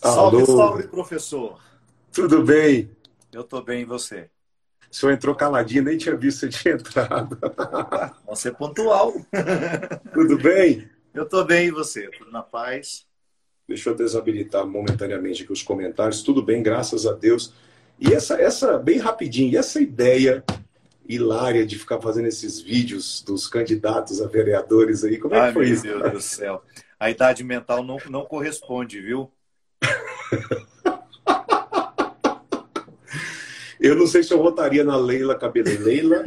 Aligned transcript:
Salve, 0.00 0.46
salve, 0.46 0.88
professor. 0.88 1.60
Tudo 2.12 2.44
bem? 2.44 2.88
Eu 3.32 3.40
estou 3.40 3.62
bem, 3.62 3.82
e 3.82 3.84
você? 3.84 4.30
O 4.90 4.94
senhor 4.94 5.12
entrou 5.12 5.34
caladinho, 5.34 5.82
nem 5.82 5.98
tinha 5.98 6.16
visto 6.16 6.40
você 6.40 6.48
tinha 6.48 6.74
entrado. 6.74 7.36
Você 8.26 8.48
é 8.48 8.52
pontual. 8.52 9.12
Tudo 10.14 10.38
bem? 10.38 10.88
Eu 11.12 11.24
estou 11.24 11.44
bem, 11.44 11.66
e 11.66 11.70
você? 11.70 12.08
Tudo 12.10 12.30
na 12.30 12.42
paz? 12.42 13.06
Deixa 13.66 13.90
eu 13.90 13.94
desabilitar 13.94 14.66
momentaneamente 14.66 15.42
aqui 15.42 15.52
os 15.52 15.62
comentários. 15.62 16.22
Tudo 16.22 16.42
bem, 16.42 16.62
graças 16.62 17.04
a 17.06 17.12
Deus. 17.12 17.52
E 17.98 18.14
essa, 18.14 18.40
essa 18.40 18.78
bem 18.78 18.98
rapidinho, 18.98 19.52
e 19.52 19.56
essa 19.56 19.80
ideia 19.80 20.44
hilária 21.06 21.66
de 21.66 21.78
ficar 21.78 22.00
fazendo 22.00 22.28
esses 22.28 22.60
vídeos 22.60 23.22
dos 23.22 23.48
candidatos 23.48 24.22
a 24.22 24.28
vereadores 24.28 25.02
aí, 25.04 25.18
como 25.18 25.34
é 25.34 25.40
Ai, 25.40 25.48
que 25.48 25.54
foi 25.54 25.64
meu 25.64 25.74
isso? 25.74 25.82
Deus 25.82 26.12
do 26.12 26.20
céu. 26.20 26.62
A 27.00 27.10
idade 27.10 27.42
mental 27.42 27.82
não, 27.82 27.98
não 28.08 28.24
corresponde, 28.24 29.00
viu? 29.00 29.30
Eu 33.80 33.94
não 33.94 34.08
sei 34.08 34.24
se 34.24 34.34
eu 34.34 34.42
votaria 34.42 34.82
na 34.82 34.96
Leila 34.96 35.38
Cabeleleila. 35.38 36.24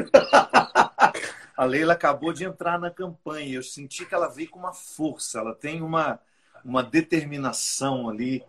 A 1.55 1.65
Leila 1.65 1.93
acabou 1.93 2.31
de 2.31 2.45
entrar 2.45 2.79
na 2.79 2.89
campanha. 2.89 3.55
Eu 3.55 3.63
senti 3.63 4.05
que 4.05 4.15
ela 4.15 4.29
veio 4.29 4.49
com 4.49 4.59
uma 4.59 4.73
força. 4.73 5.39
Ela 5.39 5.53
tem 5.53 5.81
uma, 5.81 6.19
uma 6.63 6.81
determinação 6.81 8.09
ali. 8.09 8.43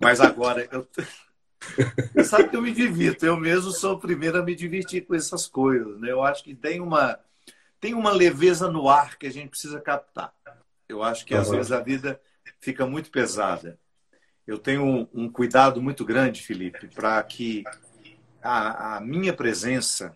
Mas 0.00 0.20
agora, 0.20 0.66
eu... 0.72 0.88
Sabe 2.24 2.48
que 2.48 2.56
eu 2.56 2.62
me 2.62 2.72
divirto. 2.72 3.26
Eu 3.26 3.36
mesmo 3.36 3.72
sou 3.72 3.94
o 3.94 4.00
primeiro 4.00 4.38
a 4.38 4.42
me 4.42 4.54
divertir 4.54 5.04
com 5.04 5.14
essas 5.14 5.46
coisas. 5.46 6.00
Né? 6.00 6.10
Eu 6.10 6.22
acho 6.22 6.42
que 6.42 6.54
tem 6.54 6.80
uma, 6.80 7.18
tem 7.78 7.92
uma 7.92 8.10
leveza 8.10 8.70
no 8.70 8.88
ar 8.88 9.18
que 9.18 9.26
a 9.26 9.30
gente 9.30 9.50
precisa 9.50 9.78
captar. 9.80 10.32
Eu 10.88 11.02
acho 11.02 11.26
que 11.26 11.34
às 11.34 11.48
Uhum. 11.50 11.56
vezes 11.56 11.72
a 11.72 11.80
vida 11.80 12.18
fica 12.60 12.86
muito 12.86 13.10
pesada. 13.10 13.78
Eu 14.46 14.58
tenho 14.58 15.08
um, 15.12 15.28
cuidado 15.30 15.82
muito 15.82 16.04
grande, 16.04 16.42
Felipe, 16.42 16.88
para 16.88 17.22
que 17.22 17.64
a, 18.42 18.96
a 18.96 19.00
minha 19.00 19.32
presença, 19.32 20.14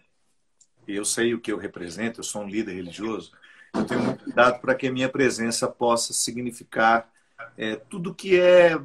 eu 0.89 1.05
sei 1.05 1.34
o 1.34 1.41
que 1.41 1.53
eu 1.53 1.59
represento, 1.59 2.21
eu 2.21 2.25
sou 2.25 2.43
um 2.43 2.49
líder 2.49 2.75
religioso, 2.75 3.33
eu 3.75 3.84
tenho 3.84 4.01
muito 4.01 4.25
cuidado 4.25 4.61
para 4.61 4.75
que 4.75 4.87
a 4.87 4.93
minha 4.93 5.09
presença 5.09 5.69
possa 5.69 6.12
significar 6.12 7.11
é, 7.57 7.77
tudo 7.77 8.15
que 8.15 8.39
é 8.39 8.79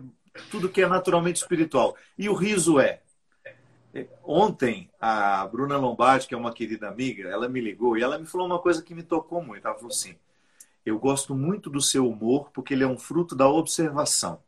tudo 0.51 0.69
que 0.69 0.81
é 0.81 0.87
naturalmente 0.87 1.37
espiritual. 1.37 1.95
E 2.17 2.29
o 2.29 2.33
riso 2.33 2.79
é. 2.79 3.01
É, 3.93 4.05
Ontem, 4.23 4.89
a 4.99 5.47
Bruna 5.47 5.77
Lombardi, 5.77 6.27
que 6.27 6.33
é 6.35 6.37
uma 6.37 6.53
querida 6.53 6.87
amiga, 6.87 7.27
ela 7.29 7.49
me 7.49 7.59
ligou 7.59 7.97
e 7.97 8.03
ela 8.03 8.19
me 8.19 8.25
falou 8.25 8.45
uma 8.45 8.59
coisa 8.59 8.83
que 8.83 8.93
me 8.93 9.01
tocou 9.01 9.41
muito. 9.41 9.65
Ela 9.65 9.75
falou 9.75 9.89
assim: 9.89 10.15
Eu 10.87 10.99
gosto 10.99 11.35
muito 11.35 11.69
do 11.69 11.81
seu 11.81 12.07
humor 12.09 12.49
porque 12.51 12.73
ele 12.73 12.83
é 12.83 12.87
um 12.87 12.97
fruto 12.97 13.35
da 13.35 13.47
observação. 13.47 14.41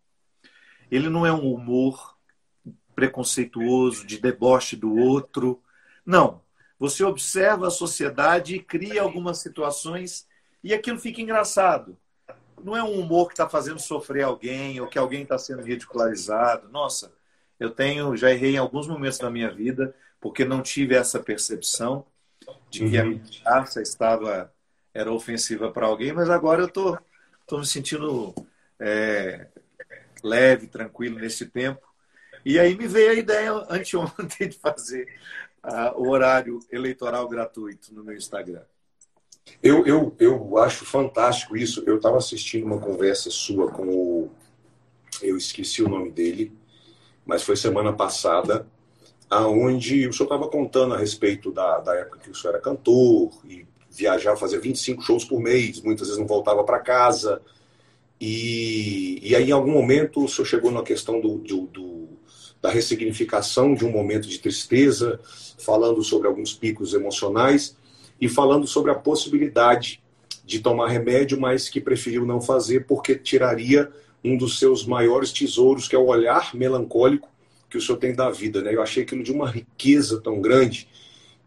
Ele 0.89 1.09
não 1.09 1.25
é 1.25 1.31
um 1.33 1.53
humor 1.53 2.15
preconceituoso, 2.95 4.05
de 4.05 4.17
deboche 4.19 4.75
do 4.75 4.95
outro. 4.95 5.61
Não. 6.05 6.41
Você 6.79 7.03
observa 7.03 7.67
a 7.67 7.71
sociedade 7.71 8.55
e 8.55 8.63
cria 8.63 9.01
algumas 9.01 9.39
situações 9.39 10.27
e 10.63 10.73
aquilo 10.73 10.99
fica 10.99 11.21
engraçado. 11.21 11.97
Não 12.63 12.75
é 12.75 12.83
um 12.83 12.99
humor 12.99 13.27
que 13.27 13.33
está 13.33 13.49
fazendo 13.49 13.79
sofrer 13.79 14.23
alguém 14.23 14.79
ou 14.81 14.87
que 14.87 14.97
alguém 14.99 15.23
está 15.23 15.37
sendo 15.37 15.61
ridicularizado. 15.63 16.69
Nossa, 16.69 17.13
eu 17.59 17.69
tenho, 17.71 18.15
já 18.17 18.31
errei 18.31 18.55
em 18.55 18.57
alguns 18.57 18.87
momentos 18.87 19.19
da 19.19 19.29
minha 19.29 19.51
vida 19.53 19.95
porque 20.21 20.45
não 20.45 20.61
tive 20.61 20.95
essa 20.95 21.19
percepção 21.19 22.05
de 22.69 22.83
que 22.83 22.97
a 22.97 23.03
Uhum. 23.03 23.09
minha 23.09 23.21
estava 23.81 24.53
era 24.99 25.13
ofensiva 25.13 25.71
para 25.71 25.85
alguém, 25.85 26.11
mas 26.11 26.29
agora 26.29 26.61
eu 26.61 26.67
tô, 26.67 26.97
tô 27.47 27.57
me 27.57 27.65
sentindo 27.65 28.35
é, 28.77 29.47
leve, 30.21 30.67
tranquilo 30.67 31.19
nesse 31.19 31.45
tempo. 31.45 31.87
E 32.45 32.59
aí 32.59 32.77
me 32.77 32.85
veio 32.85 33.11
a 33.11 33.13
ideia 33.13 33.51
anteontem 33.69 34.49
de 34.49 34.57
fazer 34.57 35.07
ah, 35.63 35.93
o 35.95 36.09
horário 36.09 36.59
eleitoral 36.69 37.27
gratuito 37.29 37.93
no 37.93 38.03
meu 38.03 38.15
Instagram. 38.15 38.61
Eu, 39.63 39.85
eu, 39.85 40.15
eu 40.19 40.57
acho 40.57 40.85
fantástico 40.85 41.55
isso. 41.55 41.81
Eu 41.87 41.95
estava 41.95 42.17
assistindo 42.17 42.65
uma 42.65 42.79
conversa 42.79 43.31
sua 43.31 43.71
com 43.71 43.87
o. 43.87 44.31
Eu 45.21 45.37
esqueci 45.37 45.81
o 45.81 45.89
nome 45.89 46.11
dele, 46.11 46.53
mas 47.25 47.41
foi 47.41 47.55
semana 47.55 47.91
passada, 47.91 48.67
aonde 49.29 50.07
o 50.07 50.13
senhor 50.13 50.25
estava 50.25 50.47
contando 50.49 50.93
a 50.93 50.97
respeito 50.97 51.51
da, 51.51 51.79
da 51.79 51.95
época 51.95 52.19
que 52.19 52.29
o 52.29 52.35
senhor 52.35 52.53
era 52.53 52.61
cantor 52.61 53.31
e 53.45 53.65
viajava, 53.89 54.37
fazia 54.37 54.59
25 54.59 55.01
shows 55.01 55.23
por 55.25 55.39
mês, 55.39 55.81
muitas 55.81 56.07
vezes 56.07 56.19
não 56.19 56.27
voltava 56.27 56.63
para 56.63 56.79
casa. 56.79 57.41
E, 58.19 59.19
e 59.21 59.35
aí, 59.35 59.49
em 59.49 59.51
algum 59.53 59.71
momento, 59.71 60.23
o 60.23 60.27
senhor 60.27 60.45
chegou 60.45 60.71
na 60.71 60.83
questão 60.83 61.21
do, 61.21 61.37
do, 61.37 61.61
do- 61.67 62.09
da 62.61 62.69
ressignificação 62.69 63.73
de 63.73 63.85
um 63.85 63.91
momento 63.91 64.27
de 64.27 64.37
tristeza, 64.37 65.19
falando 65.57 66.03
sobre 66.03 66.27
alguns 66.27 66.53
picos 66.53 66.93
emocionais 66.93 67.77
e 68.19 68.27
falando 68.27 68.67
sobre 68.67 68.91
a 68.91 68.95
possibilidade 68.95 70.01
de 70.43 70.59
tomar 70.59 70.89
remédio, 70.89 71.39
mas 71.39 71.69
que 71.69 71.79
preferiu 71.79 72.25
não 72.25 72.41
fazer 72.41 72.85
porque 72.85 73.15
tiraria 73.15 73.89
um 74.21 74.35
dos 74.35 74.59
seus 74.59 74.85
maiores 74.85 75.31
tesouros, 75.31 75.87
que 75.87 75.95
é 75.95 75.99
o 75.99 76.07
olhar 76.07 76.53
melancólico 76.53 77.29
que 77.69 77.77
o 77.77 77.81
senhor 77.81 77.97
tem 77.97 78.13
da 78.13 78.29
vida. 78.29 78.61
Né? 78.61 78.75
Eu 78.75 78.81
achei 78.81 79.03
aquilo 79.03 79.23
de 79.23 79.31
uma 79.31 79.49
riqueza 79.49 80.19
tão 80.19 80.41
grande. 80.41 80.87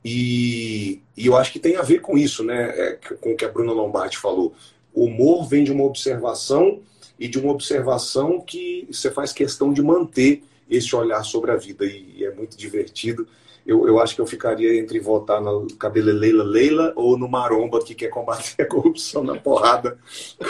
E, 0.05 1.01
e 1.17 1.27
eu 1.27 1.37
acho 1.37 1.53
que 1.53 1.59
tem 1.59 1.77
a 1.77 1.83
ver 1.83 2.01
com 2.01 2.19
isso, 2.19 2.43
né? 2.43 2.71
É, 2.71 2.99
com 3.21 3.33
o 3.33 3.37
que 3.37 3.45
a 3.45 3.49
Bruna 3.49 3.73
Lombardi 3.73 4.19
falou. 4.19 4.55
O 4.93 5.05
humor 5.05 5.47
vem 5.49 5.65
de 5.65 5.73
uma 5.73 5.85
observação 5.85 6.81
e 7.19 7.29
de 7.29 7.39
uma 7.39 7.53
observação 7.53 8.41
que 8.41 8.87
você 8.91 9.11
faz 9.11 9.33
questão 9.33 9.73
de 9.73 9.83
manter 9.83 10.43
esse 10.69 10.95
olhar 10.97 11.23
sobre 11.25 11.51
a 11.53 11.57
vida. 11.57 11.85
E, 11.85 12.17
e 12.17 12.25
é 12.25 12.33
muito 12.33 12.57
divertido. 12.57 13.27
Eu, 13.65 13.87
eu 13.87 14.01
acho 14.01 14.17
que 14.17 14.21
eu 14.21 14.27
ficaria 14.27 14.77
entre 14.77 14.99
votar 14.99 15.41
na 15.41 15.51
Cabeleleila 15.79 16.43
Leila 16.43 16.93
ou 16.97 17.17
no 17.17 17.29
Maromba, 17.29 17.83
que 17.85 17.95
quer 17.95 18.09
combater 18.09 18.63
a 18.63 18.67
corrupção 18.67 19.23
na 19.23 19.39
porrada, 19.39 19.99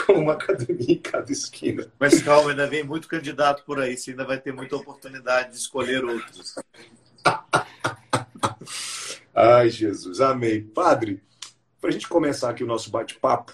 com 0.05 0.13
uma 0.13 0.33
academia 0.33 0.93
em 0.93 0.97
cada 0.97 1.31
esquina. 1.31 1.87
Mas 1.99 2.23
calma, 2.23 2.49
ainda 2.49 2.65
vem 2.65 2.83
muito 2.83 3.07
candidato 3.07 3.63
por 3.65 3.79
aí, 3.79 3.95
você 3.95 4.11
ainda 4.11 4.25
vai 4.25 4.39
ter 4.39 4.51
muita 4.51 4.75
oportunidade 4.75 5.51
de 5.51 5.57
escolher 5.57 6.03
outros. 6.03 6.55
Ai, 9.35 9.69
Jesus, 9.69 10.21
amém. 10.21 10.61
Padre, 10.61 11.19
para 11.81 11.89
a 11.89 11.93
gente 11.93 12.07
começar 12.07 12.51
aqui 12.51 12.63
o 12.63 12.67
nosso 12.67 12.91
bate-papo, 12.91 13.51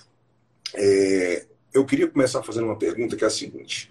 é, 0.74 1.46
eu 1.74 1.86
queria 1.86 2.08
começar 2.08 2.44
fazendo 2.44 2.66
uma 2.66 2.78
pergunta 2.78 3.16
que 3.16 3.24
é 3.24 3.28
a 3.28 3.30
seguinte. 3.30 3.90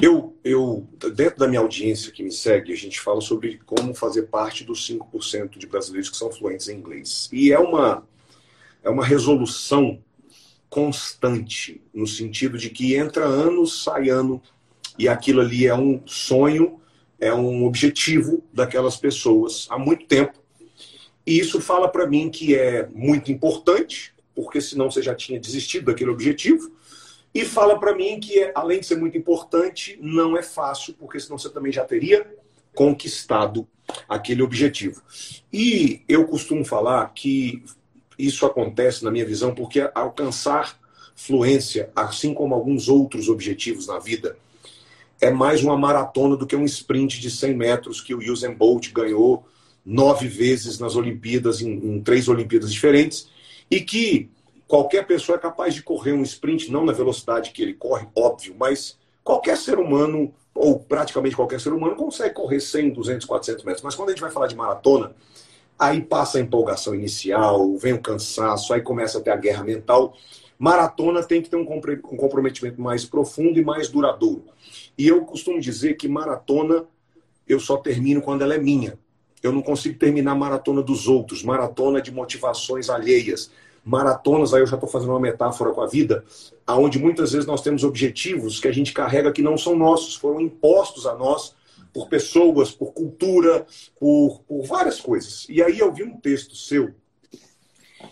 Eu, 0.00 0.36
eu, 0.44 0.86
dentro 1.14 1.38
da 1.38 1.48
minha 1.48 1.60
audiência 1.60 2.12
que 2.12 2.22
me 2.22 2.30
segue, 2.30 2.72
a 2.72 2.76
gente 2.76 3.00
fala 3.00 3.22
sobre 3.22 3.58
como 3.64 3.94
fazer 3.94 4.24
parte 4.24 4.64
dos 4.64 4.86
5% 4.86 5.58
de 5.58 5.66
brasileiros 5.66 6.10
que 6.10 6.16
são 6.16 6.30
fluentes 6.30 6.68
em 6.68 6.76
inglês. 6.76 7.30
E 7.32 7.52
é 7.52 7.58
uma, 7.58 8.06
é 8.82 8.90
uma 8.90 9.04
resolução 9.04 9.98
constante, 10.68 11.80
no 11.92 12.06
sentido 12.06 12.58
de 12.58 12.68
que 12.68 12.96
entra 12.96 13.24
ano, 13.24 13.66
sai 13.66 14.10
ano, 14.10 14.42
e 14.98 15.08
aquilo 15.08 15.40
ali 15.40 15.66
é 15.66 15.74
um 15.74 16.02
sonho, 16.06 16.80
é 17.18 17.32
um 17.32 17.64
objetivo 17.64 18.44
daquelas 18.52 18.96
pessoas 18.96 19.66
há 19.70 19.78
muito 19.78 20.06
tempo. 20.06 20.41
E 21.26 21.38
isso 21.38 21.60
fala 21.60 21.88
para 21.88 22.06
mim 22.06 22.30
que 22.30 22.54
é 22.54 22.88
muito 22.92 23.30
importante, 23.30 24.12
porque 24.34 24.60
senão 24.60 24.90
você 24.90 25.02
já 25.02 25.14
tinha 25.14 25.38
desistido 25.38 25.86
daquele 25.86 26.10
objetivo. 26.10 26.70
E 27.34 27.44
fala 27.44 27.78
para 27.78 27.94
mim 27.94 28.20
que, 28.20 28.38
é, 28.38 28.52
além 28.54 28.80
de 28.80 28.86
ser 28.86 28.96
muito 28.96 29.16
importante, 29.16 29.98
não 30.02 30.36
é 30.36 30.42
fácil, 30.42 30.94
porque 30.98 31.18
senão 31.18 31.38
você 31.38 31.48
também 31.48 31.72
já 31.72 31.84
teria 31.84 32.26
conquistado 32.74 33.66
aquele 34.08 34.42
objetivo. 34.42 35.02
E 35.52 36.02
eu 36.08 36.26
costumo 36.26 36.64
falar 36.64 37.06
que 37.14 37.62
isso 38.18 38.44
acontece, 38.44 39.04
na 39.04 39.10
minha 39.10 39.24
visão, 39.24 39.54
porque 39.54 39.88
alcançar 39.94 40.78
fluência, 41.14 41.90
assim 41.94 42.34
como 42.34 42.54
alguns 42.54 42.88
outros 42.88 43.28
objetivos 43.28 43.86
na 43.86 43.98
vida, 43.98 44.36
é 45.20 45.30
mais 45.30 45.62
uma 45.62 45.76
maratona 45.76 46.36
do 46.36 46.46
que 46.46 46.56
um 46.56 46.64
sprint 46.64 47.20
de 47.20 47.30
100 47.30 47.54
metros 47.54 48.00
que 48.00 48.14
o 48.14 48.18
Usain 48.18 48.54
Bolt 48.54 48.92
ganhou 48.92 49.46
nove 49.84 50.28
vezes 50.28 50.78
nas 50.78 50.96
Olimpíadas, 50.96 51.60
em, 51.60 51.70
em 51.70 52.00
três 52.00 52.28
Olimpíadas 52.28 52.72
diferentes, 52.72 53.28
e 53.70 53.80
que 53.80 54.30
qualquer 54.66 55.06
pessoa 55.06 55.36
é 55.36 55.40
capaz 55.40 55.74
de 55.74 55.82
correr 55.82 56.12
um 56.12 56.22
sprint, 56.22 56.70
não 56.70 56.84
na 56.84 56.92
velocidade 56.92 57.50
que 57.50 57.62
ele 57.62 57.74
corre, 57.74 58.06
óbvio, 58.16 58.54
mas 58.58 58.98
qualquer 59.22 59.56
ser 59.56 59.78
humano, 59.78 60.32
ou 60.54 60.78
praticamente 60.78 61.36
qualquer 61.36 61.60
ser 61.60 61.72
humano, 61.72 61.96
consegue 61.96 62.34
correr 62.34 62.60
100, 62.60 62.90
200, 62.90 63.26
400 63.26 63.64
metros. 63.64 63.82
Mas 63.82 63.94
quando 63.94 64.10
a 64.10 64.12
gente 64.12 64.20
vai 64.20 64.30
falar 64.30 64.46
de 64.46 64.56
maratona, 64.56 65.14
aí 65.78 66.00
passa 66.00 66.38
a 66.38 66.40
empolgação 66.40 66.94
inicial, 66.94 67.76
vem 67.76 67.92
o 67.92 68.00
cansaço, 68.00 68.72
aí 68.72 68.80
começa 68.80 69.18
a 69.18 69.20
ter 69.20 69.30
a 69.30 69.36
guerra 69.36 69.64
mental. 69.64 70.14
Maratona 70.58 71.24
tem 71.24 71.42
que 71.42 71.50
ter 71.50 71.56
um 71.56 71.64
comprometimento 71.64 72.80
mais 72.80 73.04
profundo 73.04 73.58
e 73.58 73.64
mais 73.64 73.88
duradouro. 73.88 74.44
E 74.96 75.08
eu 75.08 75.24
costumo 75.24 75.60
dizer 75.60 75.94
que 75.94 76.06
maratona 76.06 76.84
eu 77.48 77.58
só 77.58 77.76
termino 77.76 78.22
quando 78.22 78.42
ela 78.42 78.54
é 78.54 78.58
minha. 78.58 78.96
Eu 79.42 79.52
não 79.52 79.62
consigo 79.62 79.98
terminar 79.98 80.34
maratona 80.34 80.82
dos 80.82 81.08
outros, 81.08 81.42
maratona 81.42 82.00
de 82.00 82.12
motivações 82.12 82.88
alheias. 82.88 83.50
maratonas, 83.84 84.54
aí 84.54 84.60
eu 84.60 84.66
já 84.66 84.76
estou 84.76 84.88
fazendo 84.88 85.10
uma 85.10 85.18
metáfora 85.18 85.72
com 85.72 85.80
a 85.80 85.86
vida, 85.88 86.24
aonde 86.64 87.00
muitas 87.00 87.32
vezes 87.32 87.46
nós 87.46 87.62
temos 87.62 87.82
objetivos 87.82 88.60
que 88.60 88.68
a 88.68 88.72
gente 88.72 88.92
carrega 88.92 89.32
que 89.32 89.42
não 89.42 89.58
são 89.58 89.76
nossos, 89.76 90.14
foram 90.14 90.40
impostos 90.40 91.04
a 91.04 91.16
nós 91.16 91.54
por 91.92 92.08
pessoas, 92.08 92.70
por 92.70 92.92
cultura, 92.92 93.66
por, 93.98 94.40
por 94.46 94.64
várias 94.64 95.00
coisas. 95.00 95.46
E 95.48 95.62
aí 95.62 95.78
eu 95.78 95.92
vi 95.92 96.04
um 96.04 96.16
texto 96.16 96.54
seu 96.54 96.94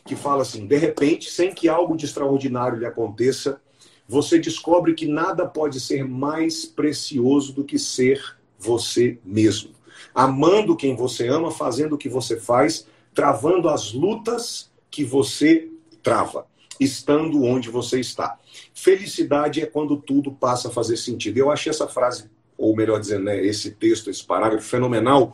que 0.04 0.16
fala 0.16 0.42
assim: 0.42 0.66
de 0.66 0.76
repente, 0.76 1.30
sem 1.30 1.54
que 1.54 1.68
algo 1.68 1.96
de 1.96 2.04
extraordinário 2.04 2.78
lhe 2.78 2.86
aconteça, 2.86 3.60
você 4.06 4.38
descobre 4.38 4.94
que 4.94 5.06
nada 5.06 5.46
pode 5.46 5.80
ser 5.80 6.04
mais 6.04 6.64
precioso 6.64 7.52
do 7.52 7.64
que 7.64 7.78
ser 7.78 8.36
você 8.58 9.18
mesmo. 9.24 9.70
Amando 10.14 10.76
quem 10.76 10.96
você 10.96 11.28
ama, 11.28 11.50
fazendo 11.50 11.94
o 11.94 11.98
que 11.98 12.08
você 12.08 12.38
faz, 12.38 12.86
travando 13.14 13.68
as 13.68 13.92
lutas 13.92 14.70
que 14.90 15.04
você 15.04 15.68
trava, 16.02 16.46
estando 16.78 17.44
onde 17.44 17.70
você 17.70 18.00
está. 18.00 18.38
Felicidade 18.74 19.60
é 19.60 19.66
quando 19.66 19.96
tudo 19.96 20.32
passa 20.32 20.68
a 20.68 20.70
fazer 20.70 20.96
sentido. 20.96 21.38
Eu 21.38 21.50
achei 21.50 21.70
essa 21.70 21.86
frase, 21.86 22.30
ou 22.56 22.74
melhor 22.74 22.98
dizendo, 22.98 23.24
né, 23.24 23.44
esse 23.44 23.70
texto, 23.72 24.10
esse 24.10 24.24
parágrafo 24.24 24.66
fenomenal, 24.66 25.32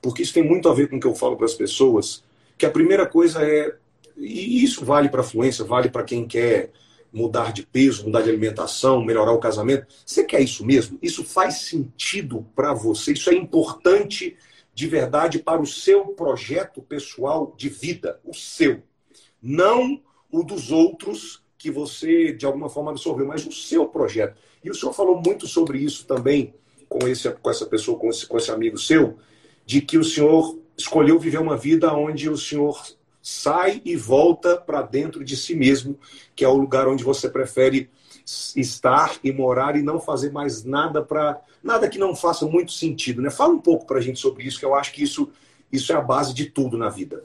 porque 0.00 0.22
isso 0.22 0.34
tem 0.34 0.42
muito 0.42 0.68
a 0.68 0.74
ver 0.74 0.88
com 0.88 0.96
o 0.96 1.00
que 1.00 1.06
eu 1.06 1.14
falo 1.14 1.36
para 1.36 1.46
as 1.46 1.54
pessoas, 1.54 2.22
que 2.56 2.66
a 2.66 2.70
primeira 2.70 3.06
coisa 3.06 3.42
é, 3.42 3.74
e 4.16 4.62
isso 4.62 4.84
vale 4.84 5.08
para 5.08 5.20
a 5.20 5.24
fluência, 5.24 5.64
vale 5.64 5.88
para 5.88 6.02
quem 6.02 6.26
quer 6.26 6.70
mudar 7.18 7.52
de 7.52 7.66
peso, 7.66 8.04
mudar 8.04 8.22
de 8.22 8.28
alimentação, 8.28 9.04
melhorar 9.04 9.32
o 9.32 9.40
casamento. 9.40 9.86
Você 10.06 10.24
quer 10.24 10.40
isso 10.40 10.64
mesmo? 10.64 10.98
Isso 11.02 11.24
faz 11.24 11.62
sentido 11.62 12.46
para 12.54 12.72
você? 12.72 13.12
Isso 13.12 13.28
é 13.28 13.34
importante 13.34 14.36
de 14.72 14.86
verdade 14.86 15.40
para 15.40 15.60
o 15.60 15.66
seu 15.66 16.06
projeto 16.06 16.80
pessoal 16.80 17.52
de 17.56 17.68
vida, 17.68 18.20
o 18.24 18.32
seu. 18.32 18.82
Não 19.42 20.00
o 20.30 20.44
dos 20.44 20.70
outros 20.70 21.42
que 21.58 21.70
você 21.72 22.32
de 22.32 22.46
alguma 22.46 22.68
forma 22.68 22.92
absorveu, 22.92 23.26
mas 23.26 23.44
o 23.44 23.50
seu 23.50 23.88
projeto. 23.88 24.36
E 24.62 24.70
o 24.70 24.74
senhor 24.74 24.92
falou 24.92 25.20
muito 25.20 25.48
sobre 25.48 25.78
isso 25.78 26.06
também 26.06 26.54
com, 26.88 27.08
esse, 27.08 27.28
com 27.30 27.50
essa 27.50 27.66
pessoa, 27.66 27.98
com 27.98 28.08
esse, 28.08 28.26
com 28.26 28.36
esse 28.36 28.52
amigo 28.52 28.78
seu, 28.78 29.18
de 29.66 29.80
que 29.80 29.98
o 29.98 30.04
senhor 30.04 30.56
escolheu 30.76 31.18
viver 31.18 31.40
uma 31.40 31.56
vida 31.56 31.92
onde 31.92 32.30
o 32.30 32.38
senhor 32.38 32.80
sai 33.28 33.82
e 33.84 33.94
volta 33.94 34.56
para 34.56 34.80
dentro 34.80 35.22
de 35.22 35.36
si 35.36 35.54
mesmo, 35.54 35.98
que 36.34 36.44
é 36.44 36.48
o 36.48 36.56
lugar 36.56 36.88
onde 36.88 37.04
você 37.04 37.28
prefere 37.28 37.90
estar 38.56 39.18
e 39.22 39.30
morar 39.30 39.76
e 39.76 39.82
não 39.82 40.00
fazer 40.00 40.32
mais 40.32 40.64
nada 40.64 41.02
para 41.02 41.38
nada 41.62 41.88
que 41.90 41.98
não 41.98 42.16
faça 42.16 42.46
muito 42.46 42.72
sentido, 42.72 43.20
né? 43.20 43.30
Fala 43.30 43.52
um 43.52 43.60
pouco 43.60 43.86
para 43.86 43.98
a 43.98 44.00
gente 44.00 44.18
sobre 44.18 44.44
isso, 44.44 44.58
que 44.58 44.64
eu 44.64 44.74
acho 44.74 44.92
que 44.92 45.02
isso 45.02 45.30
isso 45.70 45.92
é 45.92 45.94
a 45.94 46.00
base 46.00 46.32
de 46.32 46.46
tudo 46.46 46.78
na 46.78 46.88
vida. 46.88 47.22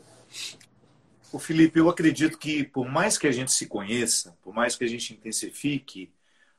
O 1.31 1.39
Felipe, 1.39 1.79
eu 1.79 1.89
acredito 1.89 2.37
que 2.37 2.65
por 2.65 2.85
mais 2.89 3.17
que 3.17 3.25
a 3.25 3.31
gente 3.31 3.53
se 3.53 3.67
conheça, 3.67 4.37
por 4.41 4.53
mais 4.53 4.75
que 4.75 4.83
a 4.83 4.87
gente 4.87 5.13
intensifique 5.13 6.11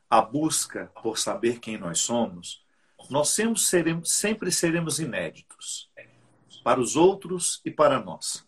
a 0.09 0.23
busca 0.23 0.91
por 1.03 1.19
saber 1.19 1.61
quem 1.61 1.77
nós 1.77 2.01
somos, 2.01 2.65
nós 3.11 3.29
sempre 3.29 3.61
seremos, 3.61 4.11
sempre 4.11 4.51
seremos 4.51 4.99
inéditos 4.99 5.91
para 6.65 6.81
os 6.81 6.97
outros 6.97 7.61
e 7.63 7.71
para 7.71 8.03
nós. 8.03 8.44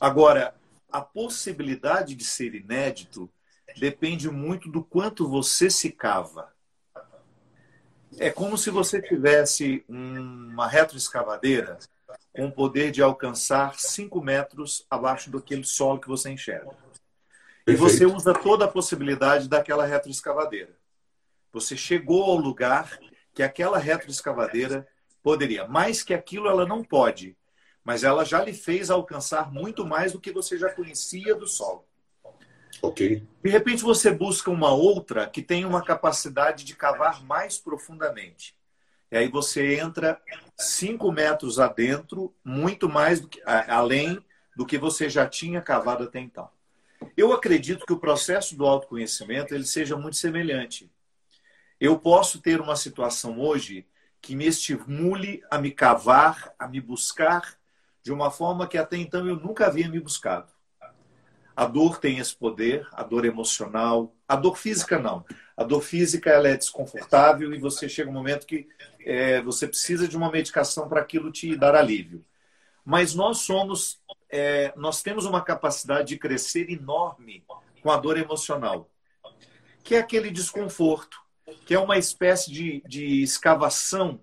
Agora, 0.00 0.54
a 0.90 1.00
possibilidade 1.00 2.14
de 2.14 2.24
ser 2.24 2.54
inédito 2.54 3.30
depende 3.76 4.30
muito 4.30 4.70
do 4.70 4.82
quanto 4.82 5.28
você 5.28 5.68
se 5.68 5.90
cava. 5.90 6.52
É 8.18 8.30
como 8.30 8.56
se 8.56 8.70
você 8.70 9.02
tivesse 9.02 9.84
uma 9.88 10.66
retroescavadeira 10.66 11.78
com 12.32 12.46
o 12.46 12.52
poder 12.52 12.90
de 12.90 13.02
alcançar 13.02 13.78
5 13.78 14.20
metros 14.22 14.86
abaixo 14.88 15.30
daquele 15.30 15.64
solo 15.64 16.00
que 16.00 16.08
você 16.08 16.30
enxerga. 16.30 16.70
E 17.66 17.74
você 17.74 18.06
usa 18.06 18.32
toda 18.32 18.64
a 18.64 18.68
possibilidade 18.68 19.48
daquela 19.48 19.84
retroescavadeira. 19.84 20.74
Você 21.52 21.76
chegou 21.76 22.24
ao 22.24 22.36
lugar 22.36 22.98
que 23.34 23.42
aquela 23.42 23.78
retroescavadeira 23.78 24.88
poderia. 25.22 25.66
Mais 25.66 26.02
que 26.02 26.14
aquilo, 26.14 26.48
ela 26.48 26.64
não 26.64 26.82
pode 26.82 27.36
mas 27.88 28.04
ela 28.04 28.22
já 28.22 28.44
lhe 28.44 28.52
fez 28.52 28.90
alcançar 28.90 29.50
muito 29.50 29.86
mais 29.86 30.12
do 30.12 30.20
que 30.20 30.30
você 30.30 30.58
já 30.58 30.68
conhecia 30.68 31.34
do 31.34 31.46
solo. 31.46 31.86
Ok. 32.82 33.26
De 33.42 33.48
repente 33.50 33.82
você 33.82 34.10
busca 34.10 34.50
uma 34.50 34.70
outra 34.70 35.26
que 35.26 35.40
tem 35.40 35.64
uma 35.64 35.82
capacidade 35.82 36.64
de 36.66 36.76
cavar 36.76 37.24
mais 37.24 37.56
profundamente. 37.56 38.54
E 39.10 39.16
aí 39.16 39.28
você 39.28 39.80
entra 39.80 40.20
cinco 40.58 41.10
metros 41.10 41.58
adentro, 41.58 42.34
muito 42.44 42.90
mais 42.90 43.22
do 43.22 43.28
que, 43.28 43.42
além 43.46 44.22
do 44.54 44.66
que 44.66 44.76
você 44.76 45.08
já 45.08 45.26
tinha 45.26 45.62
cavado 45.62 46.04
até 46.04 46.20
então. 46.20 46.50
Eu 47.16 47.32
acredito 47.32 47.86
que 47.86 47.92
o 47.94 47.98
processo 47.98 48.54
do 48.54 48.66
autoconhecimento 48.66 49.54
ele 49.54 49.64
seja 49.64 49.96
muito 49.96 50.18
semelhante. 50.18 50.92
Eu 51.80 51.98
posso 51.98 52.38
ter 52.38 52.60
uma 52.60 52.76
situação 52.76 53.40
hoje 53.40 53.86
que 54.20 54.36
me 54.36 54.46
estimule 54.46 55.42
a 55.50 55.56
me 55.56 55.70
cavar, 55.70 56.52
a 56.58 56.68
me 56.68 56.82
buscar 56.82 57.57
de 58.08 58.12
uma 58.14 58.30
forma 58.30 58.66
que 58.66 58.78
até 58.78 58.96
então 58.96 59.28
eu 59.28 59.36
nunca 59.36 59.66
havia 59.66 59.86
me 59.86 60.00
buscado. 60.00 60.50
A 61.54 61.66
dor 61.66 61.98
tem 61.98 62.18
esse 62.18 62.34
poder, 62.34 62.88
a 62.90 63.02
dor 63.02 63.26
emocional, 63.26 64.16
a 64.26 64.34
dor 64.34 64.56
física 64.56 64.98
não. 64.98 65.26
A 65.54 65.62
dor 65.62 65.82
física 65.82 66.30
ela 66.30 66.48
é 66.48 66.56
desconfortável 66.56 67.52
e 67.52 67.58
você 67.58 67.86
chega 67.86 68.08
um 68.08 68.14
momento 68.14 68.46
que 68.46 68.66
é, 69.00 69.42
você 69.42 69.68
precisa 69.68 70.08
de 70.08 70.16
uma 70.16 70.32
medicação 70.32 70.88
para 70.88 71.02
aquilo 71.02 71.30
te 71.30 71.54
dar 71.54 71.74
alívio. 71.74 72.24
Mas 72.82 73.14
nós 73.14 73.40
somos, 73.40 74.00
é, 74.30 74.72
nós 74.74 75.02
temos 75.02 75.26
uma 75.26 75.42
capacidade 75.42 76.08
de 76.08 76.16
crescer 76.16 76.70
enorme 76.70 77.44
com 77.82 77.90
a 77.90 77.98
dor 77.98 78.16
emocional, 78.16 78.88
que 79.84 79.96
é 79.96 79.98
aquele 79.98 80.30
desconforto, 80.30 81.20
que 81.66 81.74
é 81.74 81.78
uma 81.78 81.98
espécie 81.98 82.50
de, 82.50 82.82
de 82.88 83.22
escavação 83.22 84.18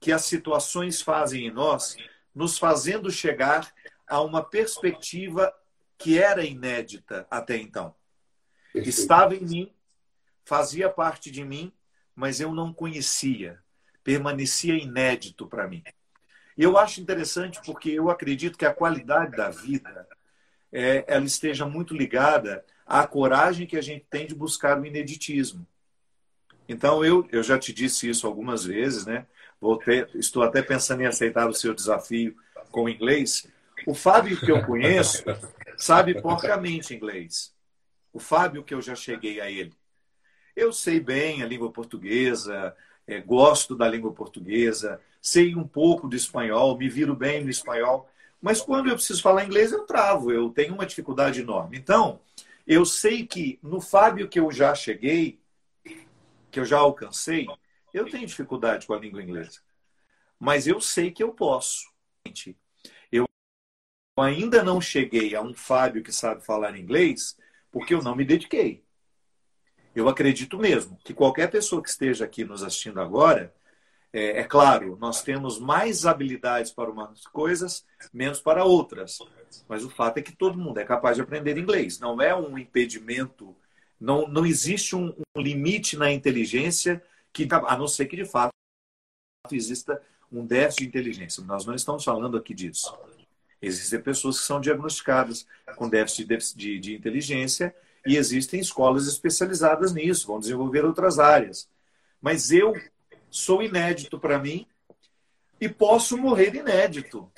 que 0.00 0.10
as 0.10 0.24
situações 0.24 1.02
fazem 1.02 1.48
em 1.48 1.50
nós 1.50 1.98
nos 2.34 2.58
fazendo 2.58 3.10
chegar 3.10 3.72
a 4.06 4.20
uma 4.20 4.42
perspectiva 4.42 5.52
que 5.96 6.18
era 6.18 6.44
inédita 6.44 7.26
até 7.30 7.56
então. 7.56 7.94
Estava 8.74 9.34
em 9.34 9.44
mim, 9.44 9.72
fazia 10.44 10.90
parte 10.90 11.30
de 11.30 11.44
mim, 11.44 11.72
mas 12.14 12.40
eu 12.40 12.52
não 12.52 12.72
conhecia, 12.72 13.60
permanecia 14.02 14.74
inédito 14.74 15.46
para 15.46 15.68
mim. 15.68 15.82
E 16.56 16.62
eu 16.62 16.76
acho 16.76 17.00
interessante 17.00 17.60
porque 17.64 17.90
eu 17.90 18.10
acredito 18.10 18.58
que 18.58 18.66
a 18.66 18.74
qualidade 18.74 19.36
da 19.36 19.50
vida 19.50 20.06
é, 20.72 21.04
ela 21.06 21.24
esteja 21.24 21.66
muito 21.66 21.94
ligada 21.94 22.64
à 22.86 23.06
coragem 23.06 23.66
que 23.66 23.76
a 23.76 23.82
gente 23.82 24.04
tem 24.10 24.26
de 24.26 24.34
buscar 24.34 24.80
o 24.80 24.84
ineditismo. 24.84 25.66
Então, 26.68 27.04
eu, 27.04 27.28
eu 27.30 27.42
já 27.42 27.58
te 27.58 27.72
disse 27.72 28.08
isso 28.08 28.26
algumas 28.26 28.64
vezes, 28.64 29.04
né? 29.04 29.26
Ter, 29.78 30.10
estou 30.14 30.42
até 30.42 30.62
pensando 30.62 31.02
em 31.02 31.06
aceitar 31.06 31.48
o 31.48 31.54
seu 31.54 31.74
desafio 31.74 32.36
com 32.70 32.88
inglês. 32.88 33.46
O 33.86 33.94
Fábio 33.94 34.38
que 34.38 34.50
eu 34.50 34.64
conheço 34.64 35.24
sabe 35.76 36.20
porcamente 36.20 36.94
inglês. 36.94 37.52
O 38.12 38.18
Fábio 38.18 38.62
que 38.62 38.74
eu 38.74 38.80
já 38.80 38.94
cheguei 38.94 39.40
a 39.40 39.50
ele. 39.50 39.72
Eu 40.54 40.72
sei 40.72 41.00
bem 41.00 41.42
a 41.42 41.46
língua 41.46 41.72
portuguesa, 41.72 42.76
é, 43.06 43.20
gosto 43.20 43.74
da 43.74 43.88
língua 43.88 44.12
portuguesa, 44.12 45.00
sei 45.20 45.54
um 45.54 45.66
pouco 45.66 46.08
de 46.08 46.16
espanhol, 46.16 46.78
me 46.78 46.88
viro 46.88 47.14
bem 47.14 47.42
no 47.42 47.50
espanhol, 47.50 48.08
mas 48.40 48.60
quando 48.60 48.88
eu 48.88 48.94
preciso 48.94 49.22
falar 49.22 49.44
inglês 49.44 49.72
eu 49.72 49.84
travo, 49.84 50.30
eu 50.30 50.50
tenho 50.50 50.74
uma 50.74 50.86
dificuldade 50.86 51.40
enorme. 51.40 51.78
Então, 51.78 52.20
eu 52.66 52.84
sei 52.84 53.26
que 53.26 53.58
no 53.62 53.80
Fábio 53.80 54.28
que 54.28 54.38
eu 54.38 54.50
já 54.52 54.74
cheguei, 54.74 55.38
que 56.50 56.60
eu 56.60 56.64
já 56.64 56.78
alcancei, 56.78 57.46
eu 57.94 58.10
tenho 58.10 58.26
dificuldade 58.26 58.86
com 58.86 58.92
a 58.92 58.98
língua 58.98 59.22
inglesa. 59.22 59.60
Mas 60.38 60.66
eu 60.66 60.80
sei 60.80 61.12
que 61.12 61.22
eu 61.22 61.32
posso. 61.32 61.88
Eu 63.10 63.24
ainda 64.18 64.64
não 64.64 64.80
cheguei 64.80 65.34
a 65.36 65.40
um 65.40 65.54
Fábio 65.54 66.02
que 66.02 66.12
sabe 66.12 66.44
falar 66.44 66.76
inglês 66.76 67.38
porque 67.70 67.94
eu 67.94 68.02
não 68.02 68.16
me 68.16 68.24
dediquei. 68.24 68.84
Eu 69.94 70.08
acredito 70.08 70.58
mesmo 70.58 70.98
que 71.04 71.14
qualquer 71.14 71.48
pessoa 71.48 71.80
que 71.80 71.88
esteja 71.88 72.24
aqui 72.24 72.44
nos 72.44 72.64
assistindo 72.64 73.00
agora, 73.00 73.54
é, 74.12 74.40
é 74.40 74.44
claro, 74.44 74.96
nós 75.00 75.22
temos 75.22 75.60
mais 75.60 76.04
habilidades 76.04 76.72
para 76.72 76.90
umas 76.90 77.24
coisas, 77.28 77.86
menos 78.12 78.40
para 78.40 78.64
outras. 78.64 79.18
Mas 79.68 79.84
o 79.84 79.90
fato 79.90 80.18
é 80.18 80.22
que 80.22 80.34
todo 80.34 80.58
mundo 80.58 80.78
é 80.78 80.84
capaz 80.84 81.16
de 81.16 81.22
aprender 81.22 81.56
inglês. 81.56 82.00
Não 82.00 82.20
é 82.20 82.34
um 82.34 82.58
impedimento, 82.58 83.54
não, 84.00 84.26
não 84.26 84.44
existe 84.44 84.96
um, 84.96 85.14
um 85.36 85.40
limite 85.40 85.96
na 85.96 86.10
inteligência 86.10 87.00
que, 87.34 87.48
a 87.50 87.76
não 87.76 87.86
ser 87.86 88.06
que 88.06 88.16
de 88.16 88.24
fato 88.24 88.50
exista 89.50 90.00
um 90.32 90.46
déficit 90.46 90.82
de 90.82 90.88
inteligência. 90.88 91.44
Nós 91.44 91.66
não 91.66 91.74
estamos 91.74 92.02
falando 92.02 92.36
aqui 92.36 92.54
disso. 92.54 92.96
Existem 93.60 94.00
pessoas 94.00 94.40
que 94.40 94.46
são 94.46 94.60
diagnosticadas 94.60 95.46
com 95.76 95.88
déficit 95.88 96.26
de, 96.26 96.38
de, 96.56 96.78
de 96.78 96.94
inteligência 96.94 97.74
e 98.06 98.16
existem 98.16 98.60
escolas 98.60 99.06
especializadas 99.06 99.92
nisso, 99.92 100.26
vão 100.26 100.38
desenvolver 100.38 100.84
outras 100.84 101.18
áreas. 101.18 101.68
Mas 102.20 102.50
eu 102.50 102.72
sou 103.30 103.62
inédito 103.62 104.18
para 104.18 104.38
mim 104.38 104.66
e 105.60 105.68
posso 105.68 106.16
morrer 106.16 106.54
inédito. 106.54 107.30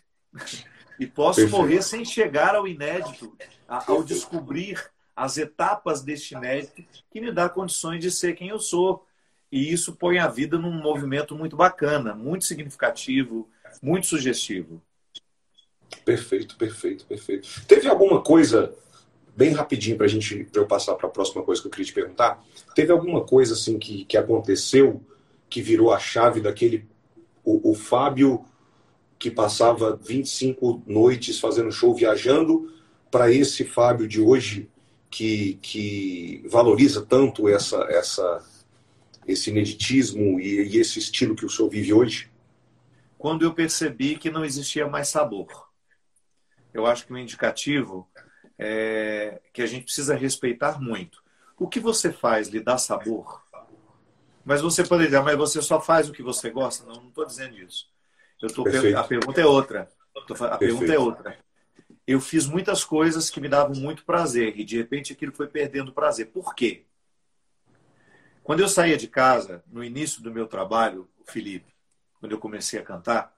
E 0.98 1.06
posso 1.06 1.40
Perfeito. 1.40 1.60
morrer 1.60 1.82
sem 1.82 2.04
chegar 2.04 2.54
ao 2.54 2.66
inédito, 2.66 3.36
ao 3.68 4.02
descobrir 4.02 4.90
as 5.14 5.38
etapas 5.38 6.02
deste 6.02 6.34
inédito 6.34 6.84
que 7.10 7.20
me 7.20 7.32
dá 7.32 7.48
condições 7.48 8.00
de 8.00 8.10
ser 8.10 8.34
quem 8.34 8.48
eu 8.48 8.58
sou. 8.58 9.05
E 9.50 9.72
isso 9.72 9.94
põe 9.94 10.18
a 10.18 10.28
vida 10.28 10.58
num 10.58 10.72
movimento 10.72 11.36
muito 11.36 11.56
bacana, 11.56 12.14
muito 12.14 12.44
significativo, 12.44 13.48
muito 13.82 14.06
sugestivo. 14.06 14.82
Perfeito, 16.04 16.56
perfeito, 16.56 17.06
perfeito. 17.06 17.48
Teve 17.66 17.88
alguma 17.88 18.20
coisa, 18.22 18.74
bem 19.36 19.52
rapidinho 19.52 19.96
para 19.96 20.08
gente, 20.08 20.44
pra 20.44 20.62
eu 20.62 20.66
passar 20.66 20.94
para 20.94 21.06
a 21.06 21.10
próxima 21.10 21.42
coisa 21.42 21.60
que 21.60 21.68
eu 21.68 21.70
queria 21.70 21.86
te 21.86 21.92
perguntar, 21.92 22.44
teve 22.74 22.92
alguma 22.92 23.24
coisa 23.24 23.54
assim 23.54 23.78
que, 23.78 24.04
que 24.04 24.16
aconteceu 24.16 25.00
que 25.48 25.62
virou 25.62 25.92
a 25.92 25.98
chave 25.98 26.40
daquele. 26.40 26.86
O, 27.44 27.70
o 27.70 27.74
Fábio 27.74 28.44
que 29.18 29.30
passava 29.30 29.96
25 29.96 30.82
noites 30.86 31.40
fazendo 31.40 31.72
show, 31.72 31.94
viajando, 31.94 32.72
para 33.10 33.32
esse 33.32 33.64
Fábio 33.64 34.06
de 34.06 34.20
hoje 34.20 34.68
que, 35.10 35.58
que 35.62 36.44
valoriza 36.48 37.02
tanto 37.02 37.48
essa, 37.48 37.78
essa, 37.88 38.44
esse 39.26 39.50
ineditismo 39.50 40.40
e, 40.40 40.68
e 40.68 40.78
esse 40.78 40.98
estilo 40.98 41.34
que 41.34 41.44
o 41.44 41.50
senhor 41.50 41.68
vive 41.68 41.92
hoje? 41.92 42.30
Quando 43.18 43.42
eu 43.44 43.52
percebi 43.52 44.16
que 44.16 44.30
não 44.30 44.44
existia 44.44 44.86
mais 44.86 45.08
sabor. 45.08 45.68
Eu 46.72 46.86
acho 46.86 47.06
que 47.06 47.12
o 47.12 47.18
indicativo 47.18 48.08
é 48.58 49.40
que 49.52 49.62
a 49.62 49.66
gente 49.66 49.84
precisa 49.84 50.14
respeitar 50.14 50.80
muito. 50.80 51.22
O 51.58 51.68
que 51.68 51.80
você 51.80 52.12
faz 52.12 52.48
lhe 52.48 52.60
dá 52.60 52.76
sabor? 52.76 53.42
Mas 54.44 54.60
você 54.60 54.84
poderia 54.84 55.10
dizer, 55.10 55.22
mas 55.22 55.36
você 55.36 55.60
só 55.60 55.80
faz 55.80 56.08
o 56.08 56.12
que 56.12 56.22
você 56.22 56.50
gosta? 56.50 56.86
Não, 56.86 57.00
não 57.00 57.08
estou 57.08 57.26
dizendo 57.26 57.58
isso. 57.58 57.88
Eu 58.40 58.48
tô, 58.48 58.62
a 58.96 59.04
pergunta 59.04 59.40
é 59.40 59.46
outra. 59.46 59.88
A 60.50 60.58
pergunta 60.58 60.92
é 60.92 60.98
outra. 60.98 61.38
Eu 62.06 62.20
fiz 62.20 62.46
muitas 62.46 62.84
coisas 62.84 63.28
que 63.28 63.40
me 63.40 63.48
davam 63.48 63.74
muito 63.74 64.04
prazer 64.04 64.58
e 64.58 64.64
de 64.64 64.76
repente 64.76 65.12
aquilo 65.12 65.32
foi 65.32 65.48
perdendo 65.48 65.92
prazer. 65.92 66.26
Por 66.26 66.54
quê? 66.54 66.85
Quando 68.46 68.60
eu 68.60 68.68
saía 68.68 68.96
de 68.96 69.08
casa, 69.08 69.62
no 69.66 69.82
início 69.82 70.22
do 70.22 70.30
meu 70.30 70.46
trabalho, 70.46 71.08
Felipe, 71.24 71.74
quando 72.20 72.32
eu 72.32 72.38
comecei 72.38 72.78
a 72.78 72.82
cantar, 72.82 73.36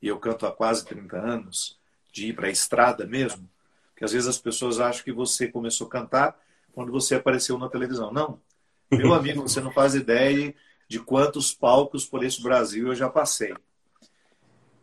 e 0.00 0.08
eu 0.08 0.18
canto 0.18 0.46
há 0.46 0.50
quase 0.50 0.84
30 0.84 1.18
anos, 1.18 1.78
de 2.10 2.28
ir 2.28 2.32
para 2.32 2.48
a 2.48 2.50
estrada 2.50 3.06
mesmo, 3.06 3.48
que 3.94 4.04
às 4.04 4.12
vezes 4.12 4.26
as 4.26 4.38
pessoas 4.38 4.80
acham 4.80 5.04
que 5.04 5.12
você 5.12 5.46
começou 5.46 5.86
a 5.86 5.90
cantar 5.90 6.40
quando 6.72 6.90
você 6.90 7.14
apareceu 7.14 7.58
na 7.58 7.68
televisão. 7.68 8.10
Não. 8.10 8.40
Meu 8.90 9.12
amigo, 9.14 9.42
você 9.42 9.60
não 9.60 9.70
faz 9.70 9.94
ideia 9.94 10.54
de 10.88 10.98
quantos 10.98 11.52
palcos 11.52 12.06
por 12.06 12.24
esse 12.24 12.42
Brasil 12.42 12.88
eu 12.88 12.94
já 12.94 13.08
passei 13.08 13.54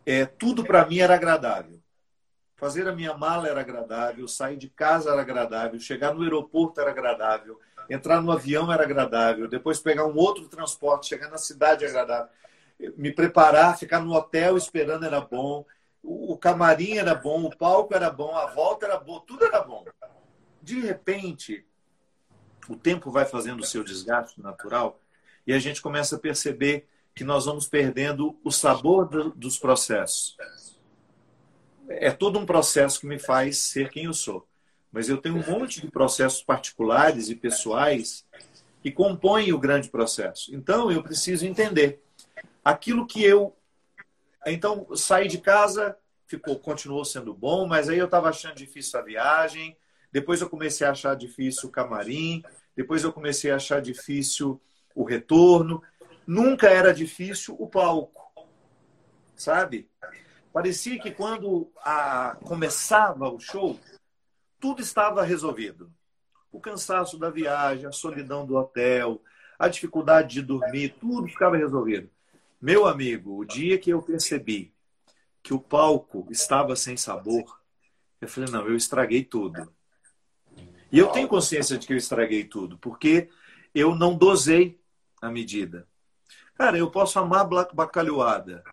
é, 0.06 0.26
tudo 0.26 0.64
para 0.64 0.86
mim 0.86 1.00
era 1.00 1.16
agradável. 1.16 1.82
Fazer 2.56 2.88
a 2.88 2.96
minha 2.96 3.16
mala 3.18 3.48
era 3.48 3.62
agradável, 3.62 4.28
sair 4.28 4.58
de 4.58 4.70
casa 4.70 5.12
era 5.12 5.22
agradável, 5.22 5.80
chegar 5.80 6.14
no 6.14 6.22
aeroporto 6.22 6.80
era 6.80 6.92
agradável, 6.92 7.60
entrar 7.90 8.22
no 8.22 8.32
avião 8.32 8.72
era 8.72 8.84
agradável, 8.84 9.48
depois 9.48 9.80
pegar 9.80 10.06
um 10.06 10.16
outro 10.16 10.48
transporte, 10.48 11.08
chegar 11.08 11.30
na 11.30 11.38
cidade 11.38 11.86
era 11.86 11.94
agradável, 11.94 12.32
me 12.98 13.12
preparar, 13.12 13.78
ficar 13.78 14.00
no 14.00 14.14
hotel 14.14 14.58
esperando 14.58 15.06
era 15.06 15.22
bom, 15.22 15.66
o 16.02 16.38
camarim 16.38 16.98
era 16.98 17.16
bom, 17.16 17.46
o 17.46 17.56
palco 17.56 17.96
era 17.96 18.10
bom, 18.10 18.36
a 18.36 18.48
volta 18.48 18.86
era 18.86 18.98
boa, 18.98 19.24
tudo 19.26 19.46
era 19.46 19.62
bom. 19.62 19.86
De 20.62 20.80
repente, 20.82 21.66
o 22.68 22.76
tempo 22.76 23.10
vai 23.10 23.26
fazendo 23.26 23.62
o 23.62 23.66
seu 23.66 23.84
desgaste 23.84 24.42
natural 24.42 25.00
e 25.48 25.54
a 25.54 25.60
gente 25.60 25.82
começa 25.82 26.16
a 26.16 26.20
perceber 26.20 26.88
que 27.16 27.24
nós 27.24 27.46
vamos 27.46 27.68
perdendo 27.68 28.38
o 28.44 28.52
sabor 28.52 29.08
do, 29.08 29.30
dos 29.32 29.58
processos. 29.58 30.36
É 31.88 32.12
todo 32.12 32.40
um 32.40 32.46
processo 32.46 33.00
que 33.00 33.06
me 33.06 33.20
faz 33.20 33.58
ser 33.58 33.90
quem 33.90 34.06
eu 34.06 34.14
sou. 34.14 34.48
Mas 34.94 35.10
eu 35.10 35.18
tenho 35.18 35.36
um 35.36 35.46
monte 35.46 35.82
de 35.82 35.92
processos 35.92 36.44
particulares 36.44 37.30
e 37.30 37.36
pessoais 37.36 38.26
que 38.82 38.92
compõem 38.92 39.52
o 39.52 39.60
grande 39.60 39.90
processo. 39.90 40.56
Então 40.56 40.92
eu 40.92 41.04
preciso 41.04 41.46
entender 41.46 42.02
aquilo 42.64 43.06
que 43.06 43.24
eu. 43.24 43.56
Então 44.46 44.88
saí 44.96 45.28
de 45.28 45.40
casa, 45.40 45.98
ficou, 46.28 46.58
continuou 46.60 47.04
sendo 47.04 47.34
bom, 47.34 47.68
mas 47.68 47.90
aí 47.90 47.98
eu 47.98 48.06
estava 48.06 48.30
achando 48.30 48.56
difícil 48.56 49.00
a 49.00 49.04
viagem. 49.04 49.76
Depois 50.12 50.40
eu 50.40 50.50
comecei 50.50 50.86
a 50.86 50.92
achar 50.92 51.16
difícil 51.16 51.68
o 51.68 51.72
camarim. 51.72 52.44
Depois 52.76 53.04
eu 53.04 53.12
comecei 53.12 53.52
a 53.52 53.56
achar 53.56 53.82
difícil 53.82 54.62
o 54.96 55.04
retorno 55.04 55.82
nunca 56.26 56.70
era 56.70 56.94
difícil 56.94 57.56
o 57.60 57.68
palco, 57.68 58.32
sabe? 59.36 59.90
Parecia 60.52 61.00
que 61.00 61.12
quando 61.12 61.72
a, 61.80 62.38
começava 62.44 63.30
o 63.30 63.40
show, 63.40 63.80
tudo 64.64 64.82
estava 64.82 65.24
resolvido. 65.24 65.92
O 66.50 66.58
cansaço 66.58 67.20
da 67.20 67.30
viagem, 67.30 67.86
a 67.86 67.92
solidão 67.92 68.46
do 68.46 68.56
hotel, 68.56 69.22
a 69.60 69.68
dificuldade 69.68 70.36
de 70.36 70.42
dormir, 70.42 70.96
tudo 71.02 71.28
ficava 71.28 71.58
resolvido. 71.58 72.10
Meu 72.62 72.88
amigo, 72.88 73.38
o 73.38 73.44
dia 73.44 73.78
que 73.78 73.90
eu 73.90 74.02
percebi 74.02 74.74
que 75.44 75.54
o 75.54 75.60
palco 75.60 76.26
estava 76.32 76.78
sem 76.78 76.96
sabor, 76.96 77.60
eu 78.22 78.28
falei, 78.30 78.50
não, 78.50 78.66
eu 78.66 78.78
estraguei 78.78 79.22
tudo. 79.26 79.70
E 80.90 80.98
eu 80.98 81.10
tenho 81.10 81.28
consciência 81.28 81.78
de 81.78 81.86
que 81.86 81.92
eu 81.92 81.98
estraguei 81.98 82.46
tudo, 82.46 82.78
porque 82.78 83.28
eu 83.76 83.94
não 83.94 84.16
dosei 84.16 84.80
a 85.22 85.30
medida. 85.30 85.86
Cara, 86.56 86.78
eu 86.78 86.90
posso 86.90 87.20
amar 87.20 87.46
bacalhoada. 87.74 88.64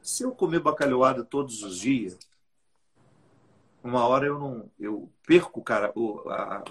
Se 0.00 0.22
eu 0.22 0.32
comer 0.32 0.60
bacalhoada 0.60 1.22
todos 1.22 1.62
os 1.62 1.78
dias, 1.78 2.18
uma 3.84 4.06
hora 4.08 4.26
eu 4.26 4.38
não 4.38 4.70
eu 4.80 5.12
perco 5.26 5.62
cara, 5.62 5.92
o, 5.94 6.28
a, 6.30 6.64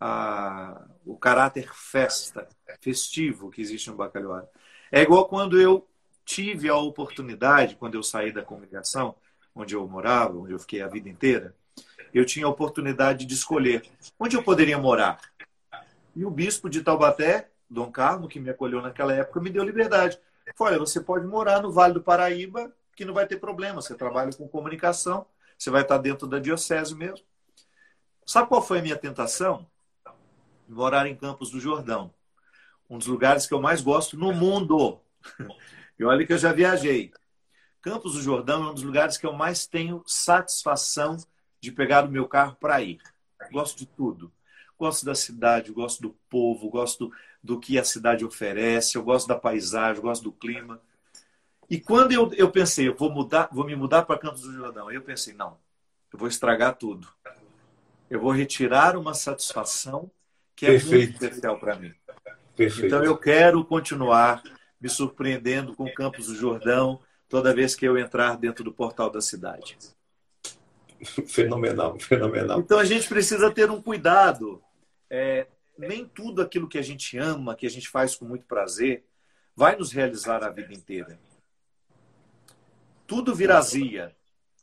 a, 0.00 0.86
o 1.04 1.16
caráter 1.16 1.68
festa, 1.74 2.48
festivo 2.80 3.50
que 3.50 3.60
existe 3.60 3.90
no 3.90 3.96
bacalhoada. 3.96 4.48
É 4.90 5.02
igual 5.02 5.26
quando 5.26 5.60
eu 5.60 5.86
tive 6.24 6.68
a 6.68 6.76
oportunidade, 6.76 7.74
quando 7.74 7.96
eu 7.96 8.02
saí 8.02 8.32
da 8.32 8.42
comunicação, 8.42 9.16
onde 9.54 9.74
eu 9.74 9.86
morava, 9.86 10.38
onde 10.38 10.52
eu 10.52 10.58
fiquei 10.58 10.80
a 10.80 10.88
vida 10.88 11.08
inteira, 11.08 11.54
eu 12.12 12.24
tinha 12.24 12.46
a 12.46 12.48
oportunidade 12.48 13.26
de 13.26 13.34
escolher 13.34 13.82
onde 14.18 14.36
eu 14.36 14.42
poderia 14.42 14.78
morar. 14.78 15.20
E 16.14 16.24
o 16.24 16.30
bispo 16.30 16.70
de 16.70 16.82
Taubaté 16.82 17.50
Dom 17.68 17.90
Carlos, 17.90 18.28
que 18.32 18.38
me 18.38 18.50
acolheu 18.50 18.80
naquela 18.80 19.12
época, 19.12 19.40
me 19.40 19.50
deu 19.50 19.64
liberdade. 19.64 20.18
Falei, 20.54 20.74
olha, 20.74 20.86
você 20.86 21.00
pode 21.00 21.26
morar 21.26 21.60
no 21.60 21.72
Vale 21.72 21.94
do 21.94 22.02
Paraíba, 22.02 22.72
que 22.94 23.04
não 23.04 23.12
vai 23.12 23.26
ter 23.26 23.38
problema. 23.38 23.82
Você 23.82 23.94
trabalha 23.94 24.32
com 24.32 24.46
comunicação, 24.46 25.26
você 25.58 25.70
vai 25.70 25.82
estar 25.82 25.98
dentro 25.98 26.26
da 26.26 26.38
diocese 26.38 26.94
mesmo. 26.94 27.24
Sabe 28.26 28.48
qual 28.48 28.62
foi 28.62 28.78
a 28.78 28.82
minha 28.82 28.96
tentação? 28.96 29.66
Morar 30.68 31.06
em 31.06 31.14
Campos 31.16 31.50
do 31.50 31.60
Jordão. 31.60 32.12
Um 32.88 32.98
dos 32.98 33.06
lugares 33.06 33.46
que 33.46 33.54
eu 33.54 33.60
mais 33.60 33.80
gosto 33.80 34.16
no 34.16 34.32
mundo. 34.32 35.00
E 35.96 36.02
olha 36.02 36.26
que 36.26 36.32
eu 36.32 36.38
já 36.38 36.52
viajei. 36.52 37.12
Campos 37.80 38.14
do 38.14 38.20
Jordão 38.20 38.64
é 38.64 38.70
um 38.70 38.74
dos 38.74 38.82
lugares 38.82 39.16
que 39.16 39.24
eu 39.24 39.32
mais 39.32 39.64
tenho 39.64 40.02
satisfação 40.06 41.16
de 41.60 41.70
pegar 41.70 42.04
o 42.04 42.10
meu 42.10 42.26
carro 42.26 42.56
para 42.58 42.82
ir. 42.82 42.98
Gosto 43.52 43.78
de 43.78 43.86
tudo. 43.86 44.32
Gosto 44.76 45.06
da 45.06 45.14
cidade, 45.14 45.70
gosto 45.70 46.02
do 46.02 46.10
povo, 46.28 46.68
gosto 46.68 47.12
do 47.42 47.60
que 47.60 47.78
a 47.78 47.84
cidade 47.84 48.24
oferece, 48.24 48.96
eu 48.96 49.04
gosto 49.04 49.28
da 49.28 49.36
paisagem, 49.36 50.02
gosto 50.02 50.24
do 50.24 50.32
clima. 50.32 50.80
E 51.68 51.78
quando 51.80 52.12
eu, 52.12 52.32
eu 52.34 52.50
pensei, 52.50 52.88
eu 52.88 52.94
vou 52.94 53.10
mudar, 53.10 53.48
vou 53.52 53.64
me 53.64 53.74
mudar 53.74 54.02
para 54.02 54.18
Campos 54.18 54.42
do 54.42 54.52
Jordão, 54.52 54.90
eu 54.90 55.02
pensei, 55.02 55.34
não, 55.34 55.56
eu 56.12 56.18
vou 56.18 56.28
estragar 56.28 56.76
tudo. 56.76 57.08
Eu 58.10 58.20
vou 58.20 58.30
retirar 58.30 58.96
uma 58.96 59.14
satisfação 59.14 60.10
que 60.54 60.66
é 60.66 60.70
Perfeito. 60.70 61.12
muito 61.12 61.24
especial 61.24 61.58
para 61.58 61.76
mim. 61.76 61.92
Perfeito. 62.54 62.86
Então 62.86 63.02
eu 63.02 63.16
quero 63.16 63.64
continuar 63.64 64.42
me 64.80 64.88
surpreendendo 64.88 65.74
com 65.74 65.92
Campos 65.92 66.26
do 66.26 66.36
Jordão 66.36 67.00
toda 67.28 67.54
vez 67.54 67.74
que 67.74 67.84
eu 67.84 67.98
entrar 67.98 68.36
dentro 68.36 68.62
do 68.62 68.72
portal 68.72 69.10
da 69.10 69.20
cidade. 69.20 69.76
Fenomenal, 71.26 71.98
fenomenal. 71.98 72.60
Então 72.60 72.78
a 72.78 72.84
gente 72.84 73.08
precisa 73.08 73.50
ter 73.50 73.70
um 73.70 73.82
cuidado. 73.82 74.62
É, 75.10 75.46
nem 75.76 76.06
tudo 76.06 76.40
aquilo 76.40 76.68
que 76.68 76.78
a 76.78 76.82
gente 76.82 77.18
ama, 77.18 77.54
que 77.54 77.66
a 77.66 77.70
gente 77.70 77.88
faz 77.88 78.14
com 78.14 78.24
muito 78.24 78.46
prazer, 78.46 79.04
vai 79.54 79.76
nos 79.76 79.92
realizar 79.92 80.42
a 80.42 80.48
vida 80.48 80.72
inteira. 80.72 81.18
Tudo 83.14 83.32
vira 83.32 83.56
azia, 83.56 84.12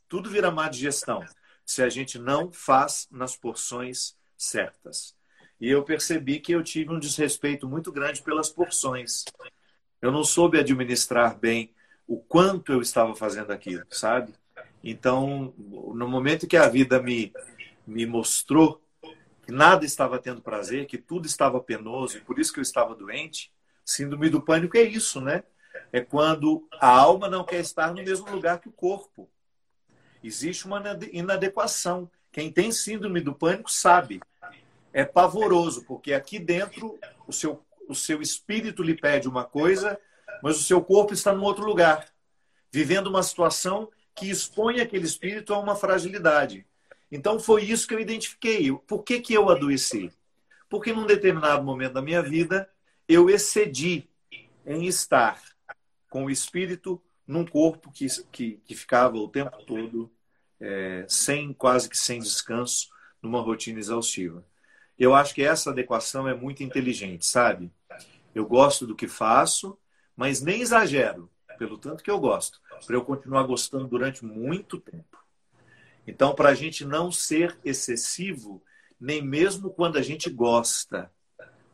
tudo 0.06 0.28
vira 0.28 0.50
má 0.50 0.68
digestão, 0.68 1.24
se 1.64 1.82
a 1.82 1.88
gente 1.88 2.18
não 2.18 2.52
faz 2.52 3.08
nas 3.10 3.34
porções 3.34 4.14
certas. 4.36 5.16
E 5.58 5.70
eu 5.70 5.82
percebi 5.82 6.38
que 6.38 6.52
eu 6.52 6.62
tive 6.62 6.92
um 6.92 6.98
desrespeito 6.98 7.66
muito 7.66 7.90
grande 7.90 8.20
pelas 8.20 8.50
porções. 8.50 9.24
Eu 10.02 10.12
não 10.12 10.22
soube 10.22 10.60
administrar 10.60 11.34
bem 11.38 11.72
o 12.06 12.18
quanto 12.18 12.72
eu 12.72 12.82
estava 12.82 13.16
fazendo 13.16 13.52
aquilo, 13.52 13.86
sabe? 13.88 14.34
Então, 14.84 15.54
no 15.56 16.06
momento 16.06 16.46
que 16.46 16.58
a 16.58 16.68
vida 16.68 17.00
me, 17.00 17.32
me 17.86 18.04
mostrou 18.04 18.82
que 19.46 19.50
nada 19.50 19.86
estava 19.86 20.18
tendo 20.18 20.42
prazer, 20.42 20.84
que 20.84 20.98
tudo 20.98 21.24
estava 21.24 21.58
penoso 21.58 22.18
e 22.18 22.20
por 22.20 22.38
isso 22.38 22.52
que 22.52 22.58
eu 22.58 22.62
estava 22.62 22.94
doente. 22.94 23.50
Síndrome 23.82 24.28
do 24.28 24.42
pânico 24.42 24.76
é 24.76 24.82
isso, 24.82 25.22
né? 25.22 25.42
É 25.92 26.00
quando 26.00 26.66
a 26.80 26.88
alma 26.88 27.28
não 27.28 27.44
quer 27.44 27.60
estar 27.60 27.88
no 27.88 28.02
mesmo 28.02 28.30
lugar 28.30 28.58
que 28.60 28.68
o 28.68 28.72
corpo. 28.72 29.28
existe 30.24 30.66
uma 30.66 30.82
inadequação. 31.12 32.10
Quem 32.30 32.50
tem 32.50 32.72
síndrome 32.72 33.20
do 33.20 33.34
pânico 33.34 33.70
sabe. 33.70 34.20
É 34.92 35.04
pavoroso, 35.04 35.84
porque 35.84 36.14
aqui 36.14 36.38
dentro 36.38 36.98
o 37.26 37.32
seu, 37.32 37.62
o 37.88 37.94
seu 37.94 38.22
espírito 38.22 38.82
lhe 38.82 38.94
pede 38.94 39.28
uma 39.28 39.44
coisa, 39.44 40.00
mas 40.42 40.58
o 40.58 40.62
seu 40.62 40.82
corpo 40.82 41.12
está 41.12 41.32
num 41.32 41.44
outro 41.44 41.64
lugar, 41.64 42.06
vivendo 42.70 43.08
uma 43.08 43.22
situação 43.22 43.90
que 44.14 44.30
expõe 44.30 44.80
aquele 44.80 45.04
espírito 45.04 45.52
a 45.52 45.58
uma 45.58 45.76
fragilidade. 45.76 46.66
Então 47.10 47.38
foi 47.38 47.64
isso 47.64 47.86
que 47.86 47.94
eu 47.94 48.00
identifiquei. 48.00 48.72
Por 48.86 49.02
que, 49.02 49.20
que 49.20 49.34
eu 49.34 49.50
adoeci? 49.50 50.10
Porque 50.68 50.92
num 50.92 51.06
determinado 51.06 51.62
momento 51.62 51.92
da 51.94 52.02
minha 52.02 52.22
vida 52.22 52.68
eu 53.06 53.28
excedi 53.28 54.08
em 54.64 54.86
estar 54.86 55.40
com 56.12 56.26
o 56.26 56.30
espírito 56.30 57.02
num 57.26 57.42
corpo 57.42 57.90
que, 57.90 58.06
que, 58.30 58.60
que 58.66 58.74
ficava 58.74 59.16
o 59.16 59.28
tempo 59.28 59.64
todo 59.64 60.12
é, 60.60 61.06
sem 61.08 61.54
quase 61.54 61.88
que 61.88 61.96
sem 61.96 62.20
descanso, 62.20 62.90
numa 63.22 63.40
rotina 63.40 63.78
exaustiva. 63.78 64.44
Eu 64.98 65.14
acho 65.14 65.34
que 65.34 65.42
essa 65.42 65.70
adequação 65.70 66.28
é 66.28 66.34
muito 66.34 66.62
inteligente, 66.62 67.24
sabe? 67.24 67.72
Eu 68.34 68.44
gosto 68.46 68.86
do 68.86 68.94
que 68.94 69.08
faço, 69.08 69.78
mas 70.14 70.42
nem 70.42 70.60
exagero, 70.60 71.30
pelo 71.58 71.78
tanto 71.78 72.04
que 72.04 72.10
eu 72.10 72.20
gosto, 72.20 72.60
para 72.86 72.94
eu 72.94 73.04
continuar 73.06 73.44
gostando 73.44 73.88
durante 73.88 74.22
muito 74.22 74.78
tempo. 74.78 75.16
Então, 76.06 76.34
para 76.34 76.50
a 76.50 76.54
gente 76.54 76.84
não 76.84 77.10
ser 77.10 77.58
excessivo, 77.64 78.62
nem 79.00 79.22
mesmo 79.22 79.70
quando 79.70 79.96
a 79.96 80.02
gente 80.02 80.28
gosta, 80.28 81.10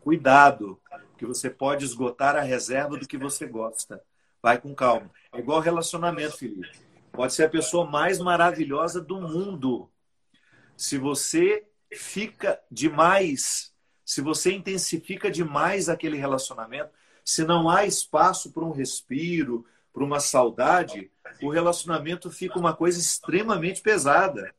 cuidado, 0.00 0.80
que 1.16 1.26
você 1.26 1.50
pode 1.50 1.84
esgotar 1.84 2.36
a 2.36 2.40
reserva 2.40 2.96
do 2.96 3.08
que 3.08 3.18
você 3.18 3.44
gosta. 3.44 4.00
Vai 4.42 4.60
com 4.60 4.74
calma. 4.74 5.10
É 5.32 5.38
igual 5.38 5.60
relacionamento, 5.60 6.38
Felipe. 6.38 6.70
Pode 7.12 7.32
ser 7.34 7.44
a 7.44 7.50
pessoa 7.50 7.84
mais 7.84 8.18
maravilhosa 8.18 9.00
do 9.00 9.20
mundo. 9.20 9.90
Se 10.76 10.96
você 10.96 11.66
fica 11.92 12.60
demais, 12.70 13.74
se 14.04 14.20
você 14.20 14.52
intensifica 14.52 15.30
demais 15.30 15.88
aquele 15.88 16.16
relacionamento, 16.16 16.90
se 17.24 17.44
não 17.44 17.68
há 17.68 17.84
espaço 17.84 18.52
para 18.52 18.64
um 18.64 18.70
respiro, 18.70 19.66
para 19.92 20.04
uma 20.04 20.20
saudade, 20.20 21.10
o 21.42 21.50
relacionamento 21.50 22.30
fica 22.30 22.58
uma 22.58 22.74
coisa 22.74 22.98
extremamente 22.98 23.82
pesada. 23.82 24.54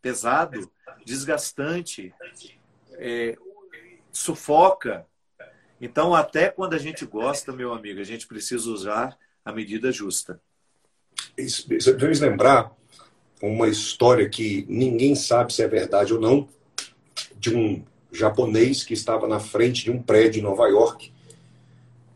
Pesado, 0.00 0.70
desgastante, 1.04 2.14
é, 2.92 3.36
sufoca. 4.12 5.06
Então, 5.80 6.14
até 6.14 6.48
quando 6.48 6.74
a 6.74 6.78
gente 6.78 7.06
gosta, 7.06 7.52
meu 7.52 7.72
amigo, 7.72 8.00
a 8.00 8.04
gente 8.04 8.26
precisa 8.26 8.68
usar 8.70 9.16
a 9.44 9.52
medida 9.52 9.90
justa. 9.90 10.40
Isso, 11.36 11.66
lembrar 12.20 12.72
uma 13.42 13.68
história 13.68 14.28
que 14.28 14.66
ninguém 14.68 15.14
sabe 15.14 15.52
se 15.52 15.62
é 15.62 15.68
verdade 15.68 16.12
ou 16.12 16.20
não, 16.20 16.48
de 17.38 17.54
um 17.54 17.82
japonês 18.12 18.84
que 18.84 18.92
estava 18.92 19.26
na 19.26 19.40
frente 19.40 19.84
de 19.84 19.90
um 19.90 20.02
prédio 20.02 20.40
em 20.40 20.42
Nova 20.42 20.66
York 20.66 21.12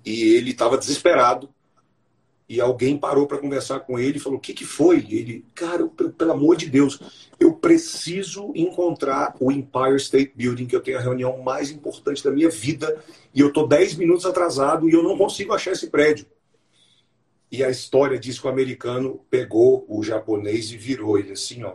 e 0.04 0.34
ele 0.34 0.50
estava 0.50 0.76
desesperado 0.76 1.48
e 2.48 2.60
alguém 2.60 2.96
parou 2.98 3.26
para 3.26 3.38
conversar 3.38 3.80
com 3.80 3.98
ele 3.98 4.18
e 4.18 4.20
falou: 4.20 4.38
O 4.38 4.40
que, 4.40 4.52
que 4.52 4.64
foi? 4.64 5.04
E 5.08 5.16
ele, 5.16 5.44
cara, 5.54 5.86
pelo 5.86 6.32
amor 6.32 6.56
de 6.56 6.68
Deus, 6.68 7.00
eu 7.40 7.54
preciso 7.54 8.52
encontrar 8.54 9.34
o 9.40 9.50
Empire 9.50 9.96
State 9.96 10.32
Building, 10.34 10.66
que 10.66 10.76
eu 10.76 10.82
tenho 10.82 10.98
a 10.98 11.00
reunião 11.00 11.38
mais 11.42 11.70
importante 11.70 12.22
da 12.22 12.30
minha 12.30 12.50
vida, 12.50 13.02
e 13.34 13.40
eu 13.40 13.48
estou 13.48 13.66
10 13.66 13.94
minutos 13.94 14.26
atrasado 14.26 14.88
e 14.88 14.92
eu 14.92 15.02
não 15.02 15.16
consigo 15.16 15.52
achar 15.52 15.72
esse 15.72 15.88
prédio. 15.88 16.26
E 17.50 17.64
a 17.64 17.70
história 17.70 18.18
diz 18.18 18.38
que 18.38 18.46
o 18.46 18.50
americano 18.50 19.20
pegou 19.30 19.86
o 19.88 20.02
japonês 20.02 20.70
e 20.70 20.76
virou 20.76 21.18
ele 21.18 21.32
assim, 21.32 21.62
ó. 21.62 21.74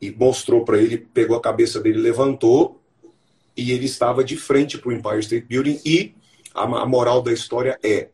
E 0.00 0.10
mostrou 0.10 0.64
para 0.64 0.78
ele, 0.78 0.98
pegou 0.98 1.36
a 1.36 1.40
cabeça 1.40 1.80
dele, 1.80 1.98
levantou, 1.98 2.80
e 3.56 3.72
ele 3.72 3.86
estava 3.86 4.22
de 4.22 4.36
frente 4.36 4.78
para 4.78 4.90
o 4.90 4.92
Empire 4.92 5.20
State 5.20 5.46
Building. 5.46 5.80
E 5.84 6.14
a 6.52 6.86
moral 6.86 7.22
da 7.22 7.32
história 7.32 7.78
é: 7.82 8.10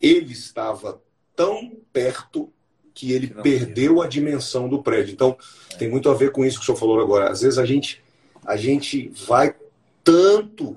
ele 0.00 0.32
estava 0.32 1.00
tão 1.34 1.72
perto 1.92 2.52
que 2.94 3.12
ele 3.12 3.28
perdeu 3.28 4.02
a 4.02 4.08
dimensão 4.08 4.68
do 4.68 4.82
prédio. 4.82 5.12
Então, 5.12 5.36
tem 5.78 5.88
muito 5.88 6.10
a 6.10 6.14
ver 6.14 6.32
com 6.32 6.44
isso 6.44 6.58
que 6.58 6.64
o 6.64 6.66
senhor 6.66 6.78
falou 6.78 7.00
agora. 7.00 7.30
Às 7.30 7.42
vezes 7.42 7.58
a 7.58 7.64
gente, 7.64 8.02
a 8.44 8.56
gente 8.56 9.12
vai 9.26 9.54
tanto 10.02 10.76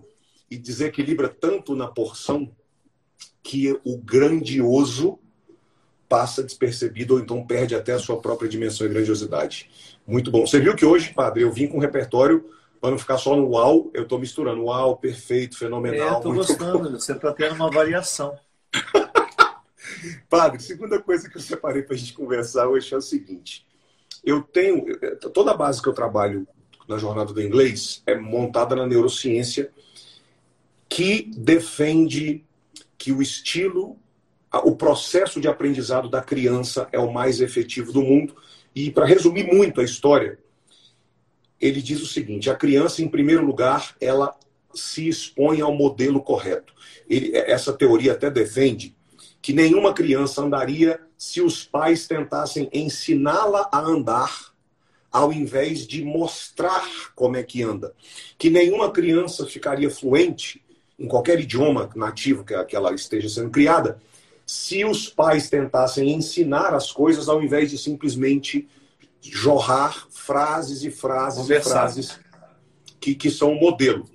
e 0.50 0.58
desequilibra 0.58 1.28
tanto 1.28 1.76
na 1.76 1.88
porção 1.88 2.50
que 3.42 3.76
o 3.84 3.98
grandioso 3.98 5.18
passa 6.08 6.44
despercebido 6.44 7.16
ou 7.16 7.20
então 7.22 7.44
perde 7.46 7.74
até 7.74 7.94
a 7.94 8.00
sua 8.00 8.22
própria 8.22 8.50
dimensão 8.50 8.86
e 8.86 8.90
grandiosidade. 8.90 9.70
Muito 10.06 10.30
bom. 10.30 10.46
Você 10.46 10.60
viu 10.60 10.76
que 10.76 10.86
hoje, 10.86 11.14
padre, 11.14 11.44
eu 11.44 11.52
vim 11.52 11.68
com 11.68 11.78
um 11.78 11.82
repertório 11.82 12.46
para 12.80 12.92
não 12.92 12.98
ficar 12.98 13.18
só 13.18 13.36
no 13.36 13.50
uau, 13.50 13.90
eu 13.94 14.04
estou 14.04 14.20
misturando 14.20 14.66
uau, 14.66 14.98
perfeito, 14.98 15.58
fenomenal. 15.58 16.16
É, 16.16 16.18
estou 16.18 16.34
gostando, 16.34 16.80
bom. 16.80 16.92
você 16.92 17.14
está 17.14 17.32
tendo 17.32 17.56
uma 17.56 17.72
variação. 17.72 18.38
Padre, 20.30 20.62
segunda 20.62 21.00
coisa 21.00 21.30
que 21.30 21.38
eu 21.38 21.42
separei 21.42 21.82
para 21.84 21.96
a 21.96 21.98
gente 21.98 22.14
conversar 22.14 22.68
hoje 22.68 22.94
é 22.94 22.98
o 22.98 23.02
seguinte: 23.02 23.66
eu 24.24 24.42
tenho 24.42 24.86
toda 25.34 25.52
a 25.52 25.58
base 25.58 25.82
que 25.82 25.88
eu 25.88 25.94
trabalho 25.94 26.48
na 26.88 26.98
jornada 26.98 27.34
do 27.34 27.42
inglês 27.42 28.04
é 28.06 28.16
montada 28.16 28.76
na 28.76 28.86
neurociência 28.86 29.72
que 30.90 31.32
defende 31.38 32.44
que 32.98 33.12
o 33.12 33.22
estilo, 33.22 33.98
o 34.52 34.76
processo 34.76 35.40
de 35.40 35.48
aprendizado 35.48 36.10
da 36.10 36.22
criança 36.22 36.88
é 36.92 37.00
o 37.00 37.12
mais 37.12 37.40
efetivo 37.40 37.94
do 37.94 38.02
mundo. 38.02 38.36
E 38.76 38.92
para 38.92 39.06
resumir 39.06 39.46
muito 39.46 39.80
a 39.80 39.84
história, 39.84 40.38
ele 41.60 41.82
diz 41.82 42.02
o 42.02 42.06
seguinte: 42.06 42.50
a 42.50 42.56
criança, 42.56 43.02
em 43.02 43.08
primeiro 43.08 43.46
lugar, 43.46 43.96
ela 44.02 44.38
se 44.74 45.08
expõe 45.08 45.62
ao 45.62 45.74
modelo 45.74 46.22
correto. 46.22 46.74
Ele, 47.10 47.32
essa 47.36 47.72
teoria 47.74 48.12
até 48.14 48.30
defende 48.30 48.96
que 49.42 49.54
nenhuma 49.54 49.94
criança 49.94 50.42
andaria 50.42 51.00
se 51.18 51.42
os 51.42 51.64
pais 51.64 52.08
tentassem 52.08 52.70
ensiná-la 52.72 53.68
a 53.72 53.80
andar 53.80 54.52
ao 55.12 55.34
invés 55.34 55.86
de 55.86 56.04
mostrar 56.04 56.88
como 57.16 57.36
é 57.36 57.44
que 57.44 57.62
anda. 57.62 57.94
Que 58.38 58.50
nenhuma 58.50 58.92
criança 58.92 59.46
ficaria 59.46 59.90
fluente 59.90 60.64
em 60.98 61.08
qualquer 61.08 61.40
idioma 61.40 61.90
nativo 61.96 62.46
que 62.46 62.76
ela 62.76 62.94
esteja 62.94 63.28
sendo 63.28 63.50
criada 63.50 64.00
se 64.46 64.86
os 64.86 65.08
pais 65.08 65.50
tentassem 65.50 66.12
ensinar 66.12 66.74
as 66.74 66.92
coisas 66.92 67.28
ao 67.28 67.42
invés 67.42 67.70
de 67.70 67.78
simplesmente 67.78 68.68
jorrar 69.22 70.08
frases 70.10 70.84
e 70.84 70.92
frases 70.92 71.42
Conversar. 71.42 71.70
e 71.70 71.74
frases 71.74 72.20
que, 73.00 73.16
que 73.16 73.32
são 73.32 73.54
o 73.54 73.60
modelo. 73.60 74.10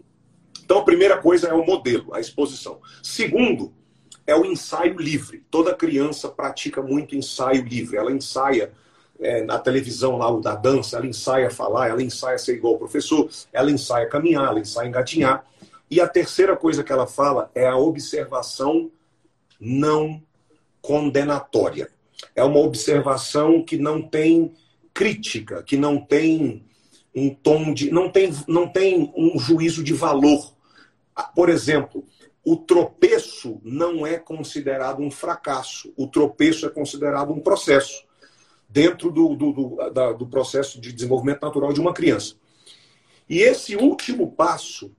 Então, 0.65 0.79
a 0.79 0.85
primeira 0.85 1.19
coisa 1.19 1.49
é 1.49 1.55
o 1.55 1.65
modelo, 1.65 2.13
a 2.13 2.21
exposição. 2.21 2.81
Segundo, 3.03 3.73
é 4.27 4.35
o 4.35 4.45
ensaio 4.45 4.99
livre. 4.99 5.45
Toda 5.51 5.75
criança 5.75 6.29
pratica 6.29 6.83
muito 6.83 7.15
ensaio 7.15 7.65
livre. 7.65 7.97
Ela 7.97 8.13
ensaia 8.13 8.73
é, 9.21 9.43
na 9.45 9.59
televisão 9.59 10.17
lá 10.17 10.31
o 10.31 10.41
da 10.41 10.55
dança, 10.55 10.97
ela 10.97 11.07
ensaia 11.07 11.51
falar, 11.51 11.89
ela 11.89 12.03
ensaia 12.03 12.39
ser 12.39 12.57
igual 12.57 12.75
ao 12.75 12.79
professor, 12.79 13.29
ela 13.53 13.71
ensaia 13.71 14.09
caminhar, 14.09 14.49
ela 14.49 14.61
ensaia 14.61 14.89
engatinhar. 14.89 15.45
E 15.91 16.01
a 16.01 16.09
terceira 16.09 16.57
coisa 16.57 16.83
que 16.83 16.93
ela 16.93 17.07
fala 17.07 17.51
é 17.55 17.67
a 17.67 17.77
observação 17.77 18.91
não 19.61 20.21
condenatória. 20.83 21.89
É 22.35 22.43
uma 22.43 22.61
observação 22.61 23.63
que 23.63 23.79
não 23.79 24.03
tem 24.03 24.53
crítica, 24.93 25.63
que 25.63 25.77
não 25.77 26.01
tem 26.01 26.65
um 27.15 27.31
tom 27.35 27.73
de. 27.73 27.91
não 27.91 28.11
tem, 28.11 28.31
não 28.47 28.69
tem 28.69 29.13
um 29.17 29.39
juízo 29.39 29.83
de 29.83 29.93
valor. 29.93 30.53
Por 31.35 31.49
exemplo, 31.49 32.05
o 32.47 32.57
tropeço 32.57 33.61
não 33.65 34.07
é 34.07 34.21
considerado 34.21 35.03
um 35.03 35.11
fracasso, 35.11 35.93
o 35.97 36.07
tropeço 36.07 36.65
é 36.65 36.69
considerado 36.69 37.33
um 37.33 37.41
processo 37.41 38.05
dentro 38.69 39.11
do, 39.11 39.35
do, 39.35 39.53
do, 39.53 39.91
da, 39.91 40.13
do 40.13 40.29
processo 40.29 40.81
de 40.81 40.93
desenvolvimento 40.93 41.43
natural 41.43 41.73
de 41.73 41.81
uma 41.81 41.93
criança. 41.93 42.37
E 43.29 43.41
esse 43.41 43.75
último 43.75 44.31
passo 44.31 44.95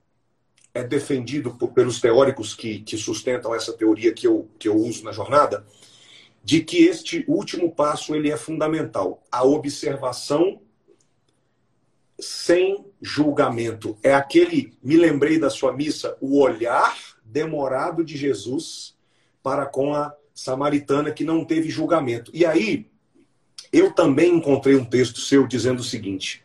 é 0.74 0.84
defendido 0.84 1.54
por, 1.54 1.72
pelos 1.72 2.02
teóricos 2.02 2.52
que, 2.54 2.80
que 2.80 2.98
sustentam 2.98 3.54
essa 3.54 3.72
teoria 3.72 4.12
que 4.12 4.26
eu, 4.26 4.46
que 4.58 4.68
eu 4.68 4.76
uso 4.76 5.02
na 5.02 5.12
jornada, 5.12 5.66
de 6.44 6.60
que 6.60 6.84
este 6.84 7.24
último 7.26 7.74
passo 7.74 8.14
ele 8.14 8.30
é 8.30 8.36
fundamental, 8.36 9.22
a 9.32 9.42
observação 9.42 10.60
sem 12.20 12.84
julgamento. 13.00 13.96
É 14.02 14.12
aquele, 14.12 14.76
me 14.82 14.98
lembrei 14.98 15.38
da 15.38 15.48
sua 15.48 15.72
missa, 15.72 16.14
o 16.20 16.42
olhar 16.42 17.07
demorado 17.28 18.04
de 18.04 18.16
Jesus 18.16 18.96
para 19.42 19.66
com 19.66 19.94
a 19.94 20.14
samaritana 20.34 21.10
que 21.10 21.24
não 21.24 21.44
teve 21.44 21.68
julgamento. 21.68 22.30
E 22.34 22.44
aí, 22.44 22.86
eu 23.72 23.92
também 23.92 24.36
encontrei 24.36 24.76
um 24.76 24.84
texto 24.84 25.20
seu 25.20 25.46
dizendo 25.46 25.80
o 25.80 25.84
seguinte: 25.84 26.44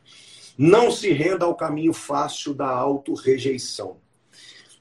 não 0.58 0.92
se 0.92 1.12
renda 1.12 1.46
ao 1.46 1.56
caminho 1.56 1.94
fácil 1.94 2.54
da 2.54 2.68
auto-rejeição. 2.68 3.98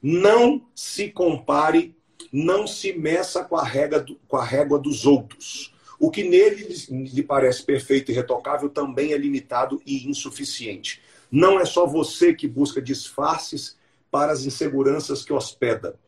Não 0.03 0.67
se 0.75 1.09
compare, 1.11 1.95
não 2.33 2.67
se 2.67 2.93
meça 2.93 3.45
com 3.45 3.57
a, 3.57 3.65
régua, 3.65 4.05
com 4.27 4.37
a 4.37 4.45
régua 4.45 4.79
dos 4.79 5.07
outros. 5.07 5.73
O 5.99 6.11
que 6.11 6.25
nele 6.25 6.75
lhe 6.91 7.23
parece 7.23 7.62
perfeito 7.62 8.11
e 8.11 8.15
retocável 8.15 8.69
também 8.69 9.12
é 9.12 9.17
limitado 9.17 9.81
e 9.87 10.09
insuficiente. 10.09 11.01
Não 11.31 11.61
é 11.61 11.65
só 11.65 11.87
você 11.87 12.35
que 12.35 12.49
busca 12.49 12.83
disfarces 12.83 13.77
para 14.12 14.31
as 14.31 14.44
inseguranças 14.44 15.25
que 15.25 15.33
hospeda. 15.33 15.98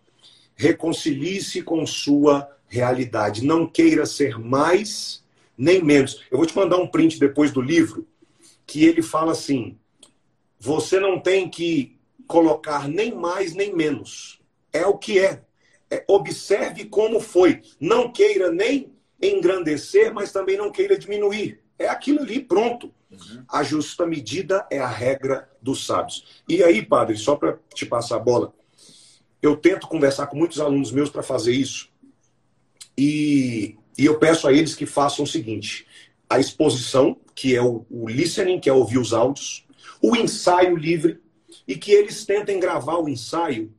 Reconcilie-se 0.55 1.63
com 1.63 1.85
sua 1.87 2.49
realidade. 2.69 3.43
Não 3.43 3.67
queira 3.67 4.05
ser 4.05 4.39
mais 4.39 5.25
nem 5.57 5.83
menos. 5.83 6.23
Eu 6.31 6.37
vou 6.37 6.47
te 6.47 6.55
mandar 6.55 6.77
um 6.77 6.87
print 6.87 7.19
depois 7.19 7.51
do 7.51 7.63
livro 7.63 8.07
que 8.67 8.85
ele 8.85 9.01
fala 9.01 9.33
assim: 9.33 9.79
você 10.61 11.01
não 11.01 11.19
tem 11.19 11.49
que 11.49 11.99
colocar 12.27 12.89
nem 12.89 13.13
mais 13.15 13.55
nem 13.55 13.75
menos. 13.75 14.41
É 14.73 14.87
o 14.87 14.99
que 14.99 15.19
é. 15.19 15.43
é 15.91 16.05
observe 16.07 16.85
como 16.85 17.21
foi. 17.21 17.63
Não 17.81 18.13
queira 18.13 18.53
nem 18.53 18.93
engrandecer, 19.21 20.13
mas 20.13 20.31
também 20.31 20.59
não 20.59 20.71
queira 20.71 20.99
diminuir. 20.99 21.61
É 21.79 21.89
aquilo 21.89 22.21
ali, 22.21 22.41
pronto. 22.41 22.93
Uhum. 23.19 23.45
A 23.49 23.63
justa 23.63 24.07
medida 24.07 24.67
é 24.71 24.79
a 24.79 24.89
regra 24.89 25.49
dos 25.61 25.87
sábios. 25.87 26.43
E 26.49 26.63
aí, 26.63 26.85
padre, 26.85 27.17
só 27.17 27.37
para 27.37 27.59
te 27.75 27.87
passar 27.87 28.17
a 28.17 28.21
bola, 28.21 28.53
eu 29.41 29.57
tento 29.57 29.89
conversar 29.89 30.27
com 30.27 30.37
muitos 30.37 30.61
alunos 30.61 30.91
meus 30.91 31.11
para 31.11 31.23
fazer 31.23 31.53
isso. 31.53 31.89
E, 32.97 33.77
e, 33.99 34.05
eu 34.05 34.19
peço 34.19 34.47
a 34.47 34.53
eles 34.53 34.75
que 34.75 34.87
façam 34.87 35.25
o 35.25 35.29
seguinte: 35.29 35.87
a 36.29 36.39
exposição, 36.39 37.17
que 37.35 37.55
é 37.55 37.63
o, 37.63 37.85
o 37.91 38.09
listening, 38.09 38.61
que 38.61 38.71
é 38.71 38.73
ouvir 38.73 38.99
os 38.99 39.13
áudios, 39.13 39.67
o 40.01 40.17
ensaio 40.17 40.77
livre, 40.77 41.21
e 41.67 41.77
que 41.77 41.93
eles 41.93 42.25
tentem 42.25 42.61
gravar 42.61 42.99
o 42.99 43.09
ensaio 43.09 43.73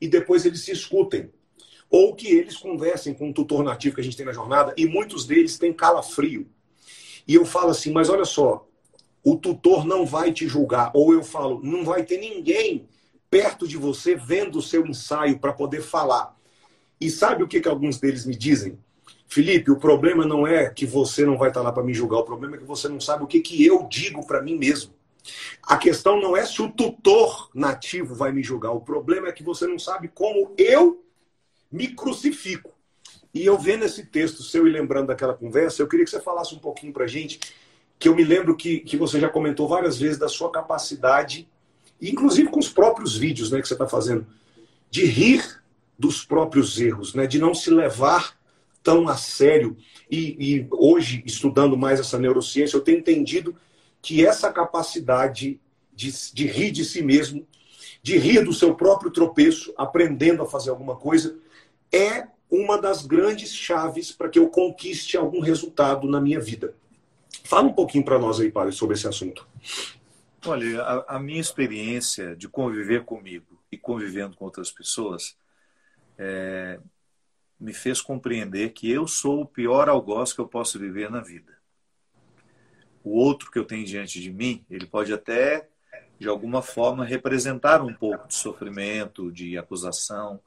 e 0.00 0.08
depois 0.08 0.44
eles 0.44 0.62
se 0.64 0.72
escutem. 0.72 1.30
Ou 1.88 2.14
que 2.14 2.26
eles 2.26 2.56
conversem 2.56 3.14
com 3.14 3.28
um 3.28 3.32
tutor 3.32 3.62
nativo 3.62 3.94
que 3.94 4.00
a 4.00 4.04
gente 4.04 4.16
tem 4.16 4.26
na 4.26 4.32
jornada, 4.32 4.74
e 4.76 4.86
muitos 4.86 5.26
deles 5.26 5.58
têm 5.58 5.72
calafrio. 5.72 6.48
E 7.28 7.34
eu 7.34 7.44
falo 7.44 7.70
assim, 7.70 7.92
mas 7.92 8.08
olha 8.08 8.24
só, 8.24 8.66
o 9.24 9.36
tutor 9.36 9.84
não 9.84 10.04
vai 10.04 10.32
te 10.32 10.48
julgar. 10.48 10.90
Ou 10.94 11.12
eu 11.12 11.22
falo, 11.22 11.60
não 11.62 11.84
vai 11.84 12.04
ter 12.04 12.18
ninguém 12.18 12.86
perto 13.30 13.66
de 13.66 13.76
você 13.76 14.14
vendo 14.14 14.58
o 14.58 14.62
seu 14.62 14.86
ensaio 14.86 15.38
para 15.38 15.52
poder 15.52 15.82
falar. 15.82 16.36
E 17.00 17.10
sabe 17.10 17.42
o 17.42 17.48
que, 17.48 17.60
que 17.60 17.68
alguns 17.68 17.98
deles 17.98 18.26
me 18.26 18.36
dizem? 18.36 18.78
Felipe, 19.26 19.70
o 19.70 19.78
problema 19.78 20.26
não 20.26 20.46
é 20.46 20.68
que 20.68 20.84
você 20.84 21.24
não 21.24 21.38
vai 21.38 21.48
estar 21.48 21.62
lá 21.62 21.72
para 21.72 21.82
me 21.82 21.94
julgar, 21.94 22.18
o 22.18 22.24
problema 22.24 22.56
é 22.56 22.58
que 22.58 22.66
você 22.66 22.86
não 22.86 23.00
sabe 23.00 23.24
o 23.24 23.26
que, 23.26 23.40
que 23.40 23.64
eu 23.64 23.88
digo 23.88 24.26
para 24.26 24.42
mim 24.42 24.58
mesmo. 24.58 24.92
A 25.62 25.78
questão 25.78 26.20
não 26.20 26.36
é 26.36 26.44
se 26.44 26.60
o 26.60 26.70
tutor 26.70 27.48
nativo 27.54 28.14
vai 28.14 28.30
me 28.30 28.42
julgar, 28.42 28.72
o 28.72 28.80
problema 28.80 29.28
é 29.28 29.32
que 29.32 29.42
você 29.42 29.66
não 29.66 29.78
sabe 29.78 30.08
como 30.08 30.52
eu 30.58 31.02
me 31.70 31.88
crucifico. 31.88 32.70
E 33.32 33.46
eu 33.46 33.56
vendo 33.56 33.86
esse 33.86 34.04
texto 34.04 34.42
seu 34.42 34.68
e 34.68 34.70
lembrando 34.70 35.06
daquela 35.06 35.32
conversa, 35.32 35.80
eu 35.80 35.88
queria 35.88 36.04
que 36.04 36.10
você 36.10 36.20
falasse 36.20 36.54
um 36.54 36.58
pouquinho 36.58 36.92
para 36.92 37.06
gente, 37.06 37.40
que 38.02 38.08
eu 38.08 38.16
me 38.16 38.24
lembro 38.24 38.56
que, 38.56 38.80
que 38.80 38.96
você 38.96 39.20
já 39.20 39.28
comentou 39.28 39.68
várias 39.68 39.96
vezes 39.96 40.18
da 40.18 40.28
sua 40.28 40.50
capacidade, 40.50 41.48
inclusive 42.00 42.48
com 42.48 42.58
os 42.58 42.68
próprios 42.68 43.16
vídeos 43.16 43.52
né, 43.52 43.62
que 43.62 43.68
você 43.68 43.74
está 43.74 43.86
fazendo, 43.86 44.26
de 44.90 45.04
rir 45.04 45.62
dos 45.96 46.24
próprios 46.24 46.80
erros, 46.80 47.14
né, 47.14 47.28
de 47.28 47.38
não 47.38 47.54
se 47.54 47.70
levar 47.70 48.36
tão 48.82 49.08
a 49.08 49.16
sério. 49.16 49.76
E, 50.10 50.36
e 50.40 50.66
hoje, 50.72 51.22
estudando 51.24 51.76
mais 51.76 52.00
essa 52.00 52.18
neurociência, 52.18 52.76
eu 52.76 52.80
tenho 52.80 52.98
entendido 52.98 53.54
que 54.02 54.26
essa 54.26 54.52
capacidade 54.52 55.60
de, 55.94 56.12
de 56.34 56.46
rir 56.48 56.72
de 56.72 56.84
si 56.84 57.02
mesmo, 57.02 57.46
de 58.02 58.18
rir 58.18 58.44
do 58.44 58.52
seu 58.52 58.74
próprio 58.74 59.12
tropeço, 59.12 59.72
aprendendo 59.76 60.42
a 60.42 60.46
fazer 60.46 60.70
alguma 60.70 60.96
coisa, 60.96 61.36
é 61.92 62.26
uma 62.50 62.76
das 62.78 63.06
grandes 63.06 63.54
chaves 63.54 64.10
para 64.10 64.28
que 64.28 64.40
eu 64.40 64.48
conquiste 64.48 65.16
algum 65.16 65.38
resultado 65.38 66.08
na 66.08 66.20
minha 66.20 66.40
vida. 66.40 66.74
Fala 67.44 67.68
um 67.68 67.72
pouquinho 67.72 68.04
para 68.04 68.18
nós 68.18 68.40
aí, 68.40 68.50
Padre, 68.50 68.72
sobre 68.72 68.94
esse 68.94 69.06
assunto. 69.06 69.46
Olha, 70.44 70.82
a, 70.82 71.16
a, 71.16 71.18
minha 71.20 71.40
experiência 71.40 72.34
de 72.34 72.48
conviver 72.48 73.04
comigo 73.04 73.62
e 73.70 73.78
convivendo 73.78 74.36
com 74.36 74.44
outras 74.44 74.70
pessoas 74.72 75.36
é, 76.18 76.80
me 77.58 77.72
fez 77.72 78.00
compreender 78.00 78.70
que 78.70 78.90
eu 78.90 79.06
sou 79.06 79.42
o 79.42 79.46
pior 79.46 79.88
algoz 79.88 80.32
que 80.32 80.40
eu 80.40 80.48
posso 80.48 80.78
viver 80.78 81.10
na 81.10 81.20
vida. 81.20 81.56
O 83.04 83.16
outro 83.16 83.50
que 83.50 83.58
eu 83.58 83.64
tenho 83.64 83.84
diante 83.84 84.20
de 84.20 84.32
mim, 84.32 84.64
ele 84.68 84.86
pode 84.86 85.12
até, 85.12 85.68
de 86.18 86.28
alguma 86.28 86.60
forma, 86.60 87.04
representar 87.04 87.80
um 87.80 87.94
pouco 87.94 88.26
de 88.26 88.34
sofrimento, 88.34 89.30
de 89.30 89.56
acusação, 89.56 90.40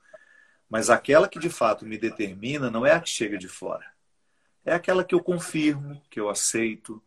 mas 0.70 0.90
aquela 0.90 1.28
que 1.28 1.40
de 1.40 1.50
fato 1.50 1.86
me 1.86 1.98
determina 1.98 2.70
não 2.70 2.86
é 2.86 2.92
a 2.92 3.00
que 3.00 3.10
chega 3.10 3.38
de 3.38 3.48
fora. 3.48 3.95
É 4.66 4.74
aquela 4.74 5.04
que 5.04 5.14
eu 5.14 5.22
confirmo, 5.22 6.02
que 6.10 6.20
eu 6.20 6.30
aceito. 6.30 7.02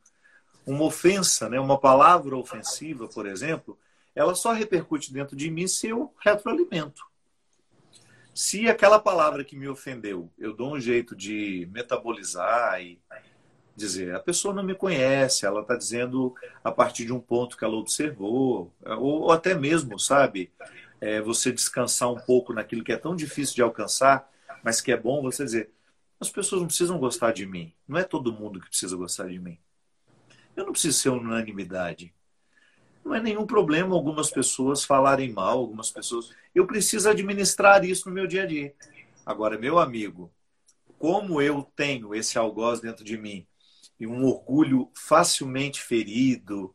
Uma 0.65 0.85
ofensa, 0.85 1.49
né, 1.49 1.59
uma 1.59 1.79
palavra 1.79 2.37
ofensiva, 2.37 3.09
por 3.09 3.27
exemplo, 3.27 3.79
ela 4.15 4.35
só 4.35 4.53
repercute 4.53 5.13
dentro 5.13 5.37
de 5.37 5.51
mim 5.51 5.67
se 5.67 5.89
eu 5.89 6.15
retroalimento. 6.25 7.03
Se 8.35 8.69
aquela 8.69 9.01
palavra 9.01 9.43
que 9.43 9.57
me 9.57 9.67
ofendeu, 9.67 10.31
eu 10.39 10.55
dou 10.55 10.75
um 10.77 10.81
jeito 10.81 11.17
de 11.17 11.69
metabolizar 11.73 12.81
e 12.81 13.01
dizer, 13.75 14.15
a 14.15 14.21
pessoa 14.21 14.55
não 14.55 14.63
me 14.63 14.75
conhece, 14.75 15.47
ela 15.47 15.63
está 15.63 15.75
dizendo 15.75 16.35
a 16.63 16.71
partir 16.71 17.05
de 17.05 17.13
um 17.13 17.21
ponto 17.21 17.57
que 17.57 17.65
ela 17.65 17.77
observou, 17.77 18.73
ou, 18.85 19.23
ou 19.23 19.33
até 19.33 19.55
mesmo, 19.55 19.99
sabe, 19.99 20.53
é, 21.01 21.21
você 21.21 21.53
descansar 21.53 22.11
um 22.11 22.19
pouco 22.19 22.53
naquilo 22.53 22.85
que 22.85 22.93
é 22.93 22.97
tão 22.97 23.17
difícil 23.17 23.55
de 23.55 23.63
alcançar, 23.63 24.31
mas 24.63 24.81
que 24.81 24.93
é 24.93 24.97
bom 24.97 25.23
você 25.23 25.45
dizer: 25.45 25.71
as 26.21 26.29
pessoas 26.29 26.61
não 26.61 26.69
precisam 26.69 26.99
gostar 26.99 27.33
de 27.33 27.47
mim. 27.47 27.73
Não 27.87 27.99
é 27.99 28.05
todo 28.05 28.33
mundo 28.33 28.61
que 28.61 28.69
precisa 28.69 28.97
gostar 28.97 29.29
de 29.29 29.39
mim. 29.39 29.59
Eu 30.57 30.65
não 30.65 30.73
preciso 30.73 30.99
ser 30.99 31.11
unanimidade. 31.11 32.13
Não 33.05 33.15
é 33.15 33.21
nenhum 33.21 33.47
problema 33.47 33.95
algumas 33.95 34.31
pessoas 34.31 34.85
falarem 34.85 35.33
mal, 35.33 35.59
algumas 35.59 35.91
pessoas. 35.91 36.31
Eu 36.55 36.67
preciso 36.67 37.09
administrar 37.09 37.85
isso 37.85 38.09
no 38.09 38.15
meu 38.15 38.27
dia 38.27 38.43
a 38.43 38.47
dia. 38.47 38.75
Agora, 39.25 39.57
meu 39.57 39.79
amigo, 39.79 40.33
como 40.99 41.41
eu 41.41 41.63
tenho 41.77 42.15
esse 42.15 42.37
algoz 42.37 42.81
dentro 42.81 43.05
de 43.05 43.17
mim 43.17 43.47
e 44.01 44.07
um 44.07 44.25
orgulho 44.25 44.91
facilmente 44.95 45.81
ferido, 45.81 46.75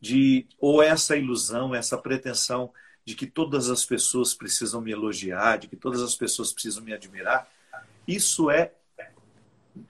de 0.00 0.48
ou 0.58 0.82
essa 0.82 1.16
ilusão, 1.16 1.74
essa 1.74 1.98
pretensão 1.98 2.72
de 3.04 3.14
que 3.14 3.26
todas 3.26 3.68
as 3.68 3.84
pessoas 3.84 4.34
precisam 4.34 4.80
me 4.80 4.90
elogiar, 4.90 5.58
de 5.58 5.68
que 5.68 5.76
todas 5.76 6.00
as 6.00 6.14
pessoas 6.14 6.52
precisam 6.52 6.82
me 6.82 6.92
admirar, 6.92 7.48
isso 8.06 8.50
é 8.50 8.72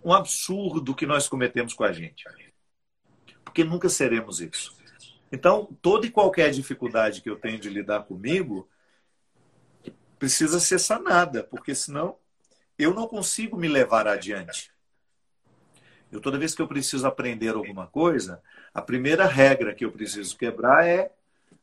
um 0.04 0.12
absurdo 0.12 0.94
que 0.94 1.06
nós 1.06 1.28
cometemos 1.28 1.74
com 1.74 1.84
a 1.84 1.92
gente. 1.92 2.24
Porque 3.44 3.64
nunca 3.64 3.88
seremos 3.88 4.40
isso. 4.40 4.76
Então, 5.32 5.68
toda 5.80 6.06
e 6.06 6.10
qualquer 6.10 6.50
dificuldade 6.50 7.20
que 7.20 7.30
eu 7.30 7.36
tenho 7.36 7.58
de 7.58 7.68
lidar 7.68 8.02
comigo 8.02 8.68
precisa 10.18 10.60
ser 10.60 10.78
sanada, 10.78 11.42
porque 11.44 11.74
senão 11.74 12.16
eu 12.78 12.92
não 12.92 13.06
consigo 13.06 13.56
me 13.56 13.68
levar 13.68 14.06
adiante. 14.06 14.70
Eu 16.10 16.20
toda 16.20 16.38
vez 16.38 16.54
que 16.54 16.60
eu 16.60 16.68
preciso 16.68 17.06
aprender 17.06 17.54
alguma 17.54 17.86
coisa, 17.86 18.42
a 18.74 18.82
primeira 18.82 19.26
regra 19.26 19.74
que 19.74 19.84
eu 19.84 19.92
preciso 19.92 20.36
quebrar 20.36 20.86
é 20.86 21.12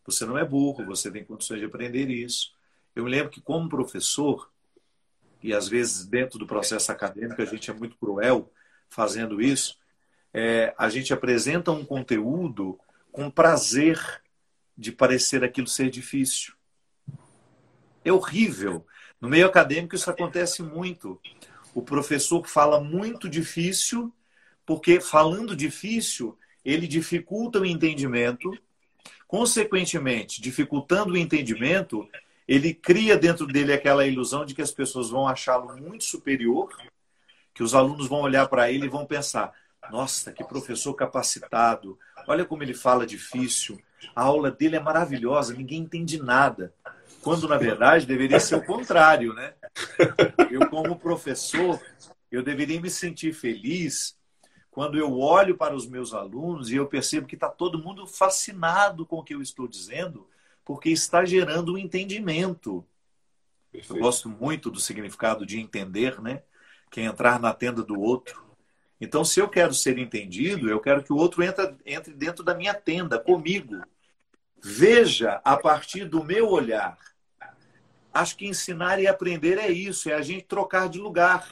você 0.05 0.25
não 0.25 0.37
é 0.37 0.45
burro, 0.45 0.85
você 0.85 1.11
tem 1.11 1.25
condições 1.25 1.59
de 1.59 1.65
aprender 1.65 2.09
isso. 2.09 2.55
Eu 2.95 3.03
me 3.03 3.09
lembro 3.09 3.29
que, 3.29 3.41
como 3.41 3.67
professor, 3.67 4.49
e 5.41 5.53
às 5.53 5.67
vezes 5.67 6.05
dentro 6.05 6.39
do 6.39 6.47
processo 6.47 6.91
acadêmico 6.91 7.41
a 7.41 7.45
gente 7.45 7.69
é 7.69 7.73
muito 7.73 7.97
cruel 7.97 8.51
fazendo 8.89 9.41
isso, 9.41 9.77
é, 10.33 10.73
a 10.77 10.89
gente 10.89 11.13
apresenta 11.13 11.71
um 11.71 11.85
conteúdo 11.85 12.79
com 13.11 13.29
prazer 13.29 13.99
de 14.77 14.91
parecer 14.91 15.43
aquilo 15.43 15.67
ser 15.67 15.89
difícil. 15.89 16.53
É 18.05 18.11
horrível. 18.11 18.85
No 19.19 19.27
meio 19.27 19.47
acadêmico 19.47 19.95
isso 19.95 20.09
acontece 20.09 20.61
muito. 20.61 21.19
O 21.73 21.81
professor 21.81 22.47
fala 22.47 22.79
muito 22.79 23.27
difícil, 23.27 24.13
porque 24.65 25.01
falando 25.01 25.55
difícil, 25.55 26.37
ele 26.63 26.87
dificulta 26.87 27.59
o 27.59 27.65
entendimento 27.65 28.51
Consequentemente, 29.27 30.41
dificultando 30.41 31.13
o 31.13 31.17
entendimento, 31.17 32.07
ele 32.47 32.73
cria 32.73 33.17
dentro 33.17 33.45
dele 33.45 33.73
aquela 33.73 34.05
ilusão 34.05 34.45
de 34.45 34.55
que 34.55 34.61
as 34.61 34.71
pessoas 34.71 35.09
vão 35.09 35.27
achá-lo 35.27 35.75
muito 35.75 36.05
superior, 36.05 36.69
que 37.53 37.61
os 37.61 37.75
alunos 37.75 38.07
vão 38.07 38.21
olhar 38.21 38.47
para 38.47 38.71
ele 38.71 38.85
e 38.85 38.89
vão 38.89 39.05
pensar: 39.05 39.51
nossa, 39.91 40.31
que 40.31 40.43
professor 40.43 40.93
capacitado, 40.93 41.99
olha 42.27 42.45
como 42.45 42.63
ele 42.63 42.73
fala 42.73 43.05
difícil, 43.05 43.81
a 44.15 44.23
aula 44.23 44.51
dele 44.51 44.75
é 44.75 44.79
maravilhosa, 44.79 45.53
ninguém 45.53 45.79
entende 45.79 46.21
nada. 46.21 46.73
Quando, 47.21 47.47
na 47.47 47.57
verdade, 47.57 48.05
deveria 48.05 48.39
ser 48.39 48.55
o 48.55 48.65
contrário, 48.65 49.33
né? 49.33 49.53
Eu, 50.49 50.69
como 50.69 50.97
professor, 50.97 51.81
eu 52.31 52.41
deveria 52.41 52.79
me 52.79 52.89
sentir 52.89 53.33
feliz 53.33 54.15
quando 54.71 54.97
eu 54.97 55.17
olho 55.19 55.57
para 55.57 55.75
os 55.75 55.87
meus 55.87 56.13
alunos 56.13 56.69
e 56.69 56.75
eu 56.75 56.85
percebo 56.85 57.27
que 57.27 57.35
está 57.35 57.49
todo 57.49 57.79
mundo 57.79 58.05
fascinado 58.05 59.05
com 59.05 59.17
o 59.17 59.23
que 59.23 59.33
eu 59.33 59.41
estou 59.41 59.67
dizendo, 59.67 60.27
porque 60.67 60.89
está 60.89 61.23
gerando 61.23 61.75
um 61.75 61.77
entendimento. 61.77 62.85
Perfeito. 63.71 63.95
Eu 63.95 64.03
gosto 64.03 64.27
muito 64.27 64.69
do 64.69 64.81
significado 64.81 65.45
de 65.45 65.57
entender, 65.57 66.21
né? 66.21 66.43
Que 66.91 66.99
é 66.99 67.05
entrar 67.05 67.39
na 67.39 67.53
tenda 67.53 67.81
do 67.81 67.97
outro. 67.97 68.45
Então, 68.99 69.23
se 69.23 69.39
eu 69.39 69.47
quero 69.47 69.73
ser 69.73 69.97
entendido, 69.97 70.69
eu 70.69 70.81
quero 70.81 71.01
que 71.01 71.13
o 71.13 71.15
outro 71.15 71.41
entre, 71.41 71.73
entre 71.85 72.13
dentro 72.13 72.43
da 72.43 72.53
minha 72.53 72.73
tenda, 72.73 73.17
comigo. 73.17 73.81
Veja 74.61 75.39
a 75.45 75.55
partir 75.55 76.03
do 76.03 76.21
meu 76.21 76.49
olhar. 76.49 76.97
Acho 78.13 78.35
que 78.35 78.45
ensinar 78.45 78.99
e 78.99 79.07
aprender 79.07 79.57
é 79.57 79.71
isso, 79.71 80.09
é 80.09 80.15
a 80.15 80.21
gente 80.21 80.47
trocar 80.47 80.89
de 80.89 80.99
lugar. 80.99 81.49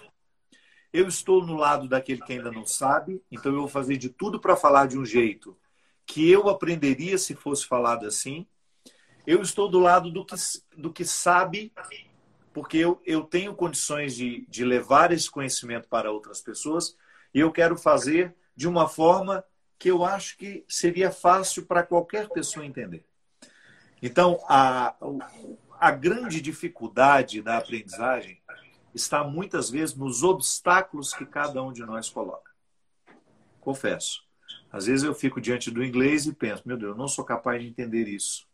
Eu 0.92 1.08
estou 1.08 1.46
no 1.46 1.56
lado 1.56 1.88
daquele 1.88 2.22
que 2.22 2.34
ainda 2.34 2.52
não 2.52 2.66
sabe, 2.66 3.24
então 3.32 3.54
eu 3.54 3.60
vou 3.60 3.70
fazer 3.70 3.96
de 3.96 4.10
tudo 4.10 4.42
para 4.42 4.58
falar 4.58 4.88
de 4.88 4.98
um 4.98 5.06
jeito 5.06 5.58
que 6.06 6.30
eu 6.30 6.50
aprenderia 6.50 7.18
se 7.18 7.34
fosse 7.34 7.66
falado 7.66 8.06
assim. 8.06 8.46
Eu 9.26 9.42
estou 9.42 9.70
do 9.70 9.80
lado 9.80 10.12
do 10.12 10.26
que, 10.26 10.36
do 10.78 10.94
que 10.94 11.04
sabe, 11.04 11.74
porque 12.54 12.78
eu, 12.78 13.02
eu 13.06 13.24
tenho 13.24 13.56
condições 13.56 14.16
de, 14.16 14.46
de 14.48 14.64
levar 14.64 15.12
esse 15.12 15.30
conhecimento 15.30 15.88
para 15.88 16.12
outras 16.12 16.42
pessoas 16.42 16.96
e 17.34 17.40
eu 17.40 17.52
quero 17.52 17.78
fazer 17.78 18.36
de 18.56 18.68
uma 18.68 18.88
forma 18.88 19.44
que 19.78 19.90
eu 19.90 20.06
acho 20.06 20.38
que 20.38 20.64
seria 20.68 21.12
fácil 21.12 21.66
para 21.66 21.84
qualquer 21.84 22.30
pessoa 22.30 22.66
entender. 22.66 23.06
Então, 24.02 24.40
a, 24.48 24.96
a 25.80 25.92
grande 25.92 26.40
dificuldade 26.40 27.42
da 27.42 27.58
aprendizagem 27.58 28.42
está 28.94 29.24
muitas 29.24 29.70
vezes 29.70 29.96
nos 29.96 30.24
obstáculos 30.24 31.14
que 31.14 31.26
cada 31.26 31.62
um 31.62 31.74
de 31.74 31.82
nós 31.86 32.10
coloca. 32.10 32.52
Confesso. 33.60 34.24
Às 34.72 34.86
vezes 34.86 35.04
eu 35.04 35.14
fico 35.14 35.42
diante 35.42 35.70
do 35.70 35.84
inglês 35.84 36.26
e 36.26 36.34
penso, 36.34 36.64
meu 36.66 36.78
Deus, 36.78 36.92
eu 36.92 36.98
não 36.98 37.08
sou 37.08 37.26
capaz 37.26 37.62
de 37.62 37.68
entender 37.68 38.08
isso. 38.08 38.48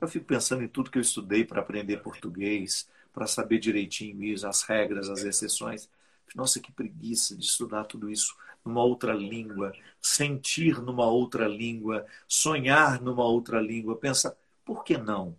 Eu 0.00 0.08
fico 0.08 0.26
pensando 0.26 0.62
em 0.62 0.68
tudo 0.68 0.90
que 0.90 0.98
eu 0.98 1.02
estudei 1.02 1.44
para 1.44 1.60
aprender 1.60 2.02
português, 2.02 2.88
para 3.12 3.26
saber 3.26 3.58
direitinho 3.58 4.22
isso, 4.22 4.46
as 4.46 4.62
regras, 4.62 5.08
as 5.08 5.24
exceções. 5.24 5.88
Nossa, 6.34 6.60
que 6.60 6.70
preguiça 6.70 7.34
de 7.36 7.44
estudar 7.44 7.84
tudo 7.84 8.10
isso 8.10 8.36
numa 8.64 8.82
outra 8.82 9.14
língua, 9.14 9.72
sentir 10.00 10.82
numa 10.82 11.06
outra 11.06 11.48
língua, 11.48 12.04
sonhar 12.28 13.00
numa 13.00 13.24
outra 13.24 13.60
língua. 13.60 13.96
Pensa, 13.96 14.36
por 14.64 14.84
que 14.84 14.98
não? 14.98 15.36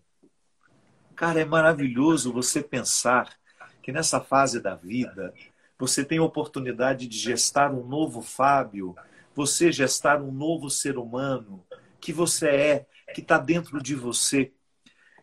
Cara, 1.15 1.41
é 1.41 1.46
maravilhoso 1.46 2.32
você 2.32 2.63
pensar 2.63 3.38
que 3.84 3.91
nessa 3.91 4.20
fase 4.22 4.60
da 4.60 4.76
vida 4.76 5.34
você 5.78 6.04
tem 6.04 6.17
a 6.17 6.24
oportunidade 6.24 7.08
de 7.08 7.17
gestar 7.17 7.72
um 7.72 7.86
novo 7.86 8.22
Fábio, 8.22 8.96
você 9.36 9.72
gestar 9.72 10.22
um 10.22 10.32
novo 10.32 10.70
ser 10.70 10.98
humano 10.98 11.63
que 12.00 12.12
você 12.12 12.48
é, 12.50 12.88
que 13.13 13.22
está 13.22 13.38
dentro 13.38 13.82
de 13.82 13.96
você. 13.96 14.52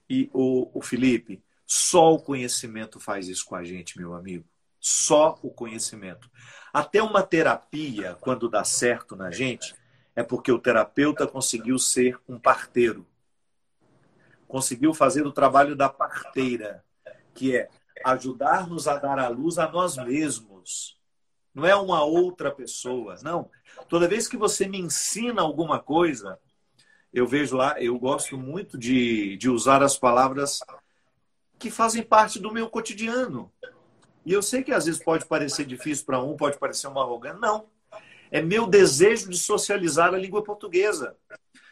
E 0.09 0.29
o, 0.33 0.79
o 0.79 0.83
Felipe, 0.83 1.43
só 1.67 2.13
o 2.13 2.21
conhecimento 2.21 3.01
faz 3.01 3.29
isso 3.29 3.47
com 3.47 3.57
a 3.57 3.65
gente, 3.65 3.99
meu 3.99 4.15
amigo 4.15 4.47
só 4.85 5.39
o 5.43 5.51
conhecimento. 5.51 6.31
Até 6.71 7.03
uma 7.03 7.23
terapia, 7.23 8.19
quando 8.21 8.51
dá 8.51 8.63
certo 8.65 9.17
na 9.17 9.31
gente, 9.31 9.75
é 10.15 10.23
porque 10.23 10.53
o 10.53 10.59
terapeuta 10.59 11.27
conseguiu 11.27 11.79
ser 11.79 12.21
um 12.29 12.39
parteiro. 12.39 13.07
Conseguiu 14.47 14.93
fazer 14.93 15.27
o 15.27 15.33
trabalho 15.33 15.75
da 15.75 15.89
parteira, 15.89 16.85
que 17.33 17.57
é 17.57 17.71
ajudar-nos 18.05 18.87
a 18.87 18.99
dar 18.99 19.19
a 19.19 19.29
luz 19.29 19.57
a 19.57 19.67
nós 19.73 19.97
mesmos. 19.97 20.99
Não 21.55 21.65
é 21.65 21.75
uma 21.75 22.05
outra 22.05 22.51
pessoa, 22.51 23.17
não. 23.23 23.51
Toda 23.89 24.07
vez 24.07 24.29
que 24.29 24.37
você 24.37 24.69
me 24.69 24.79
ensina 24.79 25.41
alguma 25.41 25.81
coisa, 25.81 26.39
eu 27.15 27.29
vejo 27.29 27.57
lá, 27.57 27.81
eu 27.81 27.97
gosto 27.97 28.37
muito 28.37 28.77
de, 28.77 29.37
de 29.37 29.49
usar 29.49 29.85
as 29.85 29.97
palavras 29.97 30.59
que 31.57 31.71
fazem 31.71 32.03
parte 32.03 32.41
do 32.41 32.53
meu 32.53 32.69
cotidiano. 32.69 33.53
E 34.27 34.33
eu 34.33 34.43
sei 34.43 34.65
que 34.65 34.73
às 34.73 34.87
vezes 34.87 35.01
pode 35.01 35.25
parecer 35.25 35.65
difícil 35.65 36.05
para 36.05 36.21
um, 36.21 36.37
pode 36.37 36.59
parecer 36.59 36.89
uma 36.89 37.03
arrogância. 37.03 37.39
Não. 37.39 37.67
É 38.33 38.43
meu 38.43 38.67
desejo 38.67 39.31
de 39.31 39.39
socializar 39.39 40.13
a 40.13 40.19
língua 40.19 40.43
portuguesa. 40.43 41.17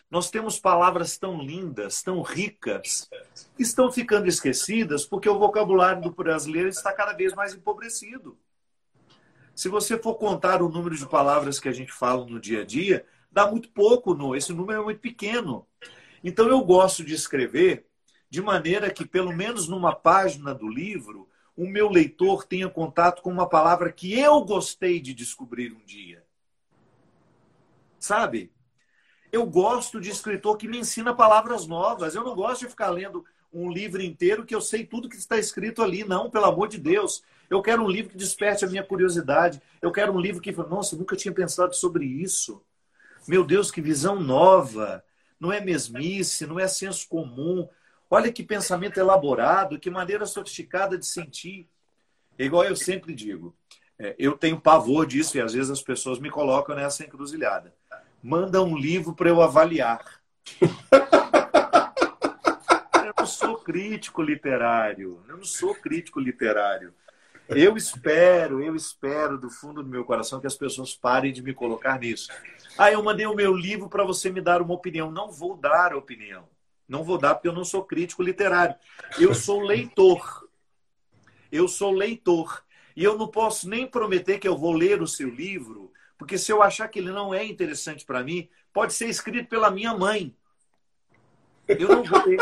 Nós 0.09 0.31
temos 0.31 0.61
palavras 0.61 1.19
tão 1.19 1.43
lindas, 1.43 2.03
tão 2.03 2.23
ricas, 2.23 3.11
que 3.57 3.65
estão 3.65 3.91
ficando 3.91 4.29
esquecidas 4.29 5.05
porque 5.05 5.29
o 5.29 5.41
vocabulário 5.41 6.03
do 6.03 6.13
brasileiro 6.13 6.69
está 6.69 6.93
cada 6.93 7.15
vez 7.15 7.35
mais 7.35 7.53
empobrecido. 7.53 8.39
Se 9.57 9.69
você 9.69 9.99
for 9.99 10.15
contar 10.15 10.63
o 10.63 10.69
número 10.69 10.97
de 10.97 11.07
palavras 11.07 11.59
que 11.59 11.69
a 11.69 11.73
gente 11.73 11.93
fala 11.93 12.25
no 12.27 12.39
dia 12.39 12.61
a 12.61 12.65
dia, 12.65 13.05
dá 13.33 13.51
muito 13.51 13.71
pouco, 13.71 14.15
no, 14.15 14.37
esse 14.37 14.53
número 14.53 14.83
é 14.83 14.85
muito 14.85 15.01
pequeno. 15.01 15.67
Então 16.23 16.49
eu 16.49 16.61
gosto 16.63 17.03
de 17.03 17.15
escrever 17.15 17.87
de 18.31 18.41
maneira 18.41 18.91
que, 18.91 19.05
pelo 19.05 19.33
menos 19.33 19.67
numa 19.69 19.95
página 19.95 20.55
do 20.55 20.69
livro, 20.69 21.29
o 21.57 21.67
meu 21.67 21.89
leitor 21.89 22.45
tenha 22.45 22.69
contato 22.69 23.23
com 23.23 23.31
uma 23.31 23.49
palavra 23.49 23.93
que 23.93 24.19
eu 24.19 24.41
gostei 24.43 25.01
de 25.01 25.13
descobrir 25.13 25.73
um 25.73 25.85
dia. 25.85 26.25
Sabe? 27.99 28.53
Eu 29.31 29.47
gosto 29.47 30.01
de 30.01 30.11
escritor 30.11 30.57
que 30.57 30.69
me 30.69 30.79
ensina 30.79 31.15
palavras 31.15 31.67
novas. 31.67 32.15
Eu 32.15 32.25
não 32.25 32.35
gosto 32.35 32.61
de 32.63 32.71
ficar 32.71 32.91
lendo 32.91 33.25
um 33.53 33.71
livro 33.71 34.03
inteiro 34.03 34.45
que 34.45 34.55
eu 34.55 34.61
sei 34.61 34.85
tudo 34.85 35.09
que 35.09 35.17
está 35.17 35.39
escrito 35.39 35.83
ali. 35.83 36.05
Não, 36.05 36.31
pelo 36.31 36.47
amor 36.47 36.69
de 36.69 36.79
Deus. 36.79 37.23
Eu 37.51 37.61
quero 37.61 37.83
um 37.83 37.89
livro 37.89 38.11
que 38.11 38.17
desperte 38.17 38.65
a 38.65 38.69
minha 38.69 38.83
curiosidade. 38.83 39.61
Eu 39.81 39.93
quero 39.93 40.13
um 40.13 40.21
livro 40.21 40.41
que 40.41 40.53
nossa, 40.53 40.97
nunca 40.97 41.17
tinha 41.17 41.33
pensado 41.33 41.75
sobre 41.75 42.05
isso. 42.05 42.63
Meu 43.27 43.45
Deus, 43.45 43.71
que 43.71 43.81
visão 43.81 44.21
nova. 44.21 45.05
Não 45.39 45.53
é 45.53 45.61
mesmice, 45.61 46.47
não 46.47 46.59
é 46.59 46.69
senso 46.69 47.09
comum. 47.09 47.69
Olha 48.11 48.33
que 48.33 48.43
pensamento 48.43 48.99
elaborado, 48.99 49.79
que 49.79 49.91
maneira 49.91 50.27
sofisticada 50.27 50.99
de 50.99 51.07
sentir. 51.07 51.69
É 52.39 52.45
igual 52.45 52.65
eu 52.65 52.77
sempre 52.77 53.15
digo, 53.15 53.55
é, 53.99 54.15
eu 54.19 54.37
tenho 54.37 54.61
pavor 54.61 55.07
disso 55.07 55.37
e 55.37 55.41
às 55.41 55.53
vezes 55.53 55.71
as 55.71 55.83
pessoas 55.83 56.19
me 56.19 56.31
colocam 56.31 56.75
nessa 56.75 57.05
encruzilhada. 57.05 57.75
Manda 58.23 58.63
um 58.63 58.77
livro 58.77 59.15
para 59.15 59.29
eu 59.29 59.43
avaliar. 59.43 60.21
eu 60.61 60.69
não 63.17 63.27
sou 63.27 63.59
crítico 63.59 64.23
literário. 64.23 65.23
Eu 65.29 65.37
não 65.37 65.45
sou 65.45 65.75
crítico 65.75 66.21
literário. 66.21 66.95
Eu 67.49 67.77
espero, 67.77 68.63
eu 68.63 68.75
espero 68.75 69.39
do 69.39 69.51
fundo 69.51 69.83
do 69.83 69.89
meu 69.89 70.05
coração 70.05 70.41
que 70.41 70.47
as 70.47 70.55
pessoas 70.55 70.95
parem 70.95 71.33
de 71.33 71.43
me 71.43 71.53
colocar 71.53 71.99
nisso. 71.99 72.31
Ah, 72.79 72.91
eu 72.91 73.03
mandei 73.03 73.27
o 73.27 73.35
meu 73.35 73.55
livro 73.55 73.89
para 73.89 74.05
você 74.05 74.31
me 74.31 74.41
dar 74.41 74.63
uma 74.63 74.75
opinião. 74.75 75.11
Não 75.11 75.31
vou 75.31 75.57
dar 75.57 75.95
opinião. 75.95 76.49
Não 76.89 77.05
vou 77.05 77.19
dar 77.19 77.35
porque 77.35 77.49
eu 77.49 77.53
não 77.53 77.65
sou 77.65 77.85
crítico 77.85 78.23
literário. 78.23 78.75
Eu 79.19 79.35
sou 79.35 79.61
leitor. 79.61 80.49
Eu 81.51 81.69
sou 81.69 81.93
leitor. 81.93 82.65
E 82.97 83.05
eu 83.05 83.17
não 83.17 83.29
posso 83.29 83.69
nem 83.69 83.87
prometer 83.87 84.39
que 84.39 84.49
eu 84.49 84.57
vou 84.57 84.73
ler 84.73 85.01
o 85.01 85.07
seu 85.07 85.29
livro, 85.29 85.91
porque 86.19 86.37
se 86.37 86.53
eu 86.53 86.63
achar 86.63 86.89
que 86.89 86.99
ele 86.99 87.11
não 87.11 87.33
é 87.33 87.45
interessante 87.45 88.05
para 88.05 88.23
mim, 88.23 88.49
pode 88.73 88.93
ser 88.93 89.09
escrito 89.09 89.49
pela 89.49 89.71
minha 89.71 89.95
mãe. 89.95 90.35
Eu 91.67 91.89
não 91.89 92.05
vou 92.05 92.27
ler. 92.27 92.39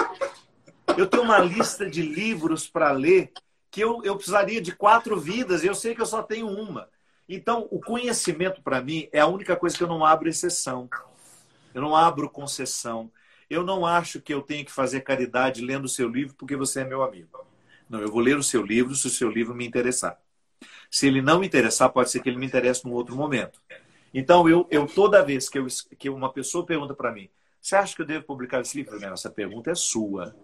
Eu 0.96 1.06
tenho 1.06 1.22
uma 1.22 1.38
lista 1.38 1.88
de 1.88 2.02
livros 2.02 2.68
para 2.68 2.90
ler 2.90 3.32
que 3.70 3.80
eu, 3.80 4.02
eu 4.04 4.16
precisaria 4.16 4.60
de 4.60 4.74
quatro 4.74 5.18
vidas 5.18 5.62
e 5.62 5.66
eu 5.66 5.74
sei 5.74 5.94
que 5.94 6.00
eu 6.00 6.06
só 6.06 6.22
tenho 6.22 6.48
uma. 6.48 6.88
Então, 7.28 7.68
o 7.70 7.80
conhecimento 7.80 8.60
para 8.60 8.80
mim 8.80 9.08
é 9.12 9.20
a 9.20 9.26
única 9.26 9.54
coisa 9.54 9.76
que 9.76 9.82
eu 9.82 9.88
não 9.88 10.04
abro 10.04 10.28
exceção. 10.28 10.88
Eu 11.72 11.80
não 11.80 11.94
abro 11.94 12.28
concessão. 12.28 13.10
Eu 13.48 13.64
não 13.64 13.86
acho 13.86 14.20
que 14.20 14.34
eu 14.34 14.42
tenho 14.42 14.64
que 14.64 14.72
fazer 14.72 15.02
caridade 15.02 15.60
lendo 15.60 15.84
o 15.84 15.88
seu 15.88 16.08
livro 16.08 16.34
porque 16.34 16.56
você 16.56 16.80
é 16.80 16.84
meu 16.84 17.02
amigo. 17.02 17.46
Não, 17.88 18.00
eu 18.00 18.10
vou 18.10 18.20
ler 18.20 18.36
o 18.36 18.42
seu 18.42 18.62
livro 18.62 18.94
se 18.94 19.06
o 19.06 19.10
seu 19.10 19.30
livro 19.30 19.54
me 19.54 19.66
interessar. 19.66 20.20
Se 20.90 21.06
ele 21.06 21.22
não 21.22 21.38
me 21.38 21.46
interessar, 21.46 21.90
pode 21.90 22.10
ser 22.10 22.20
que 22.20 22.28
ele 22.28 22.38
me 22.38 22.46
interesse 22.46 22.84
num 22.84 22.92
outro 22.92 23.14
momento. 23.14 23.60
Então, 24.12 24.48
eu, 24.48 24.66
eu 24.70 24.86
toda 24.86 25.24
vez 25.24 25.48
que, 25.48 25.58
eu, 25.58 25.66
que 25.98 26.10
uma 26.10 26.32
pessoa 26.32 26.66
pergunta 26.66 26.94
para 26.94 27.12
mim, 27.12 27.28
você 27.60 27.76
acha 27.76 27.94
que 27.94 28.02
eu 28.02 28.06
devo 28.06 28.24
publicar 28.24 28.60
esse 28.60 28.76
livro? 28.76 28.96
Essa 29.04 29.30
pergunta 29.30 29.70
é 29.70 29.74
sua. 29.74 30.34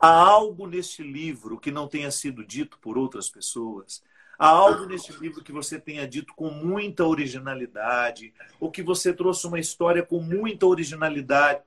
Há 0.00 0.08
algo 0.08 0.66
neste 0.66 1.02
livro 1.02 1.58
que 1.58 1.72
não 1.72 1.88
tenha 1.88 2.10
sido 2.10 2.44
dito 2.44 2.78
por 2.78 2.96
outras 2.96 3.28
pessoas? 3.28 4.02
Há 4.38 4.46
algo 4.48 4.86
neste 4.86 5.12
livro 5.14 5.42
que 5.42 5.50
você 5.50 5.80
tenha 5.80 6.06
dito 6.06 6.32
com 6.34 6.50
muita 6.50 7.04
originalidade? 7.04 8.32
Ou 8.60 8.70
que 8.70 8.82
você 8.82 9.12
trouxe 9.12 9.44
uma 9.48 9.58
história 9.58 10.04
com 10.04 10.20
muita 10.20 10.64
originalidade? 10.66 11.62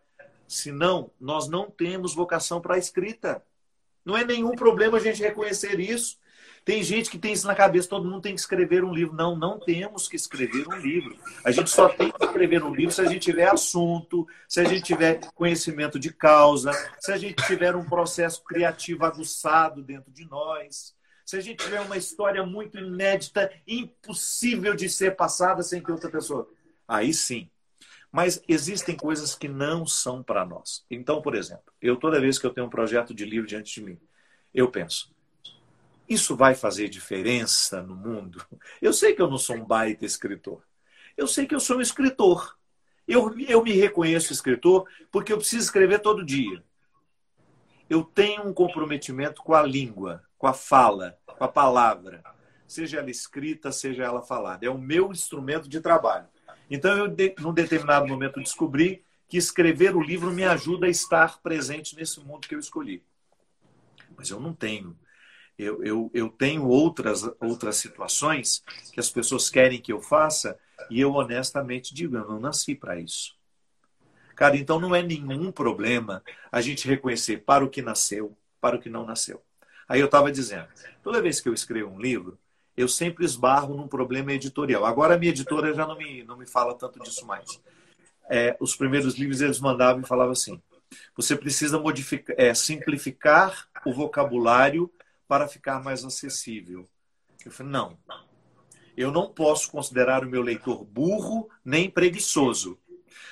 Senão, 0.47 1.11
nós 1.19 1.49
não 1.49 1.69
temos 1.69 2.15
vocação 2.15 2.61
para 2.61 2.75
a 2.75 2.77
escrita. 2.77 3.43
Não 4.05 4.15
é 4.15 4.23
nenhum 4.23 4.51
problema 4.51 4.97
a 4.97 5.01
gente 5.01 5.21
reconhecer 5.21 5.81
isso. 5.81 6.17
Tem 6.63 6.83
gente 6.83 7.09
que 7.09 7.17
tem 7.17 7.33
isso 7.33 7.47
na 7.47 7.55
cabeça, 7.55 7.89
todo 7.89 8.07
mundo 8.07 8.21
tem 8.21 8.35
que 8.35 8.39
escrever 8.39 8.83
um 8.83 8.93
livro. 8.93 9.15
Não, 9.15 9.35
não 9.35 9.59
temos 9.59 10.07
que 10.07 10.15
escrever 10.15 10.67
um 10.67 10.77
livro. 10.77 11.17
A 11.43 11.49
gente 11.49 11.69
só 11.69 11.89
tem 11.89 12.11
que 12.11 12.23
escrever 12.23 12.63
um 12.63 12.73
livro 12.73 12.93
se 12.93 13.01
a 13.01 13.05
gente 13.05 13.21
tiver 13.21 13.51
assunto, 13.51 14.27
se 14.47 14.59
a 14.59 14.63
gente 14.63 14.83
tiver 14.83 15.19
conhecimento 15.33 15.97
de 15.99 16.13
causa, 16.13 16.71
se 16.99 17.11
a 17.11 17.17
gente 17.17 17.43
tiver 17.47 17.75
um 17.75 17.83
processo 17.83 18.43
criativo 18.43 19.05
aguçado 19.05 19.81
dentro 19.81 20.11
de 20.11 20.29
nós, 20.29 20.93
se 21.25 21.35
a 21.35 21.41
gente 21.41 21.63
tiver 21.63 21.81
uma 21.81 21.97
história 21.97 22.45
muito 22.45 22.77
inédita, 22.77 23.51
impossível 23.65 24.75
de 24.75 24.87
ser 24.87 25.15
passada 25.15 25.63
sem 25.63 25.81
que 25.81 25.91
outra 25.91 26.11
pessoa. 26.11 26.47
Aí 26.87 27.11
sim, 27.13 27.49
mas 28.11 28.43
existem 28.47 28.95
coisas 28.95 29.33
que 29.33 29.47
não 29.47 29.85
são 29.85 30.21
para 30.21 30.45
nós. 30.45 30.85
Então, 30.91 31.21
por 31.21 31.33
exemplo, 31.33 31.73
eu 31.81 31.95
toda 31.95 32.19
vez 32.19 32.37
que 32.37 32.45
eu 32.45 32.53
tenho 32.53 32.67
um 32.67 32.69
projeto 32.69 33.13
de 33.13 33.25
livro 33.25 33.47
diante 33.47 33.73
de 33.73 33.81
mim, 33.81 33.97
eu 34.53 34.69
penso: 34.69 35.11
isso 36.11 36.35
vai 36.35 36.55
fazer 36.55 36.89
diferença 36.89 37.81
no 37.81 37.95
mundo? 37.95 38.45
Eu 38.81 38.93
sei 38.93 39.13
que 39.13 39.21
eu 39.21 39.29
não 39.29 39.37
sou 39.37 39.55
um 39.55 39.65
baita 39.65 40.05
escritor. 40.05 40.61
Eu 41.15 41.27
sei 41.27 41.45
que 41.45 41.55
eu 41.55 41.59
sou 41.59 41.77
um 41.77 41.81
escritor. 41.81 42.57
Eu, 43.07 43.37
eu 43.39 43.63
me 43.63 43.73
reconheço 43.73 44.33
escritor 44.33 44.87
porque 45.11 45.33
eu 45.33 45.37
preciso 45.37 45.63
escrever 45.63 45.99
todo 45.99 46.25
dia. 46.25 46.63
Eu 47.89 48.03
tenho 48.03 48.47
um 48.47 48.53
comprometimento 48.53 49.43
com 49.43 49.53
a 49.53 49.63
língua, 49.63 50.23
com 50.37 50.47
a 50.47 50.53
fala, 50.53 51.17
com 51.25 51.43
a 51.43 51.47
palavra, 51.47 52.23
seja 52.67 52.99
ela 52.99 53.09
escrita, 53.09 53.71
seja 53.71 54.03
ela 54.03 54.21
falada. 54.21 54.65
É 54.65 54.69
o 54.69 54.77
meu 54.77 55.11
instrumento 55.11 55.67
de 55.67 55.81
trabalho. 55.81 56.27
Então, 56.69 56.97
eu, 56.97 57.15
num 57.39 57.53
determinado 57.53 58.07
momento, 58.07 58.39
descobri 58.39 59.03
que 59.27 59.37
escrever 59.37 59.95
o 59.95 60.01
livro 60.01 60.31
me 60.31 60.43
ajuda 60.43 60.85
a 60.85 60.89
estar 60.89 61.41
presente 61.41 61.95
nesse 61.95 62.19
mundo 62.21 62.47
que 62.47 62.55
eu 62.55 62.59
escolhi. 62.59 63.03
Mas 64.15 64.29
eu 64.29 64.39
não 64.39 64.53
tenho. 64.53 64.97
Eu, 65.61 65.83
eu, 65.83 66.11
eu 66.11 66.27
tenho 66.27 66.67
outras, 66.67 67.23
outras 67.39 67.75
situações 67.75 68.63
que 68.91 68.99
as 68.99 69.11
pessoas 69.11 69.47
querem 69.47 69.79
que 69.79 69.93
eu 69.93 70.01
faça 70.01 70.57
e 70.89 70.99
eu 70.99 71.13
honestamente 71.13 71.93
digo, 71.93 72.17
eu 72.17 72.27
não 72.27 72.39
nasci 72.39 72.73
para 72.73 72.99
isso. 72.99 73.35
Cara, 74.35 74.57
então 74.57 74.79
não 74.79 74.95
é 74.95 75.03
nenhum 75.03 75.51
problema 75.51 76.23
a 76.51 76.61
gente 76.61 76.87
reconhecer 76.87 77.43
para 77.43 77.63
o 77.63 77.69
que 77.69 77.79
nasceu, 77.79 78.35
para 78.59 78.75
o 78.75 78.79
que 78.79 78.89
não 78.89 79.05
nasceu. 79.05 79.39
Aí 79.87 79.99
eu 79.99 80.07
estava 80.07 80.31
dizendo, 80.31 80.67
toda 81.03 81.21
vez 81.21 81.39
que 81.39 81.47
eu 81.47 81.53
escrevo 81.53 81.91
um 81.91 81.99
livro, 81.99 82.39
eu 82.75 82.87
sempre 82.87 83.23
esbarro 83.23 83.75
num 83.75 83.87
problema 83.87 84.33
editorial. 84.33 84.83
Agora 84.83 85.13
a 85.13 85.17
minha 85.19 85.31
editora 85.31 85.75
já 85.75 85.85
não 85.85 85.95
me, 85.95 86.23
não 86.23 86.37
me 86.37 86.47
fala 86.47 86.73
tanto 86.73 86.99
disso 87.03 87.23
mais. 87.27 87.61
É, 88.27 88.57
os 88.59 88.75
primeiros 88.75 89.13
livros 89.13 89.41
eles 89.41 89.59
mandavam 89.59 90.01
e 90.01 90.07
falavam 90.07 90.31
assim: 90.31 90.59
você 91.15 91.35
precisa 91.35 91.77
modificar, 91.77 92.35
é, 92.39 92.51
simplificar 92.55 93.67
o 93.85 93.93
vocabulário 93.93 94.91
para 95.31 95.47
ficar 95.47 95.81
mais 95.81 96.03
acessível. 96.03 96.85
Eu 97.45 97.53
falei, 97.53 97.71
não, 97.71 97.97
eu 98.97 99.13
não 99.13 99.31
posso 99.31 99.71
considerar 99.71 100.25
o 100.25 100.29
meu 100.29 100.41
leitor 100.41 100.83
burro 100.83 101.47
nem 101.63 101.89
preguiçoso. 101.89 102.77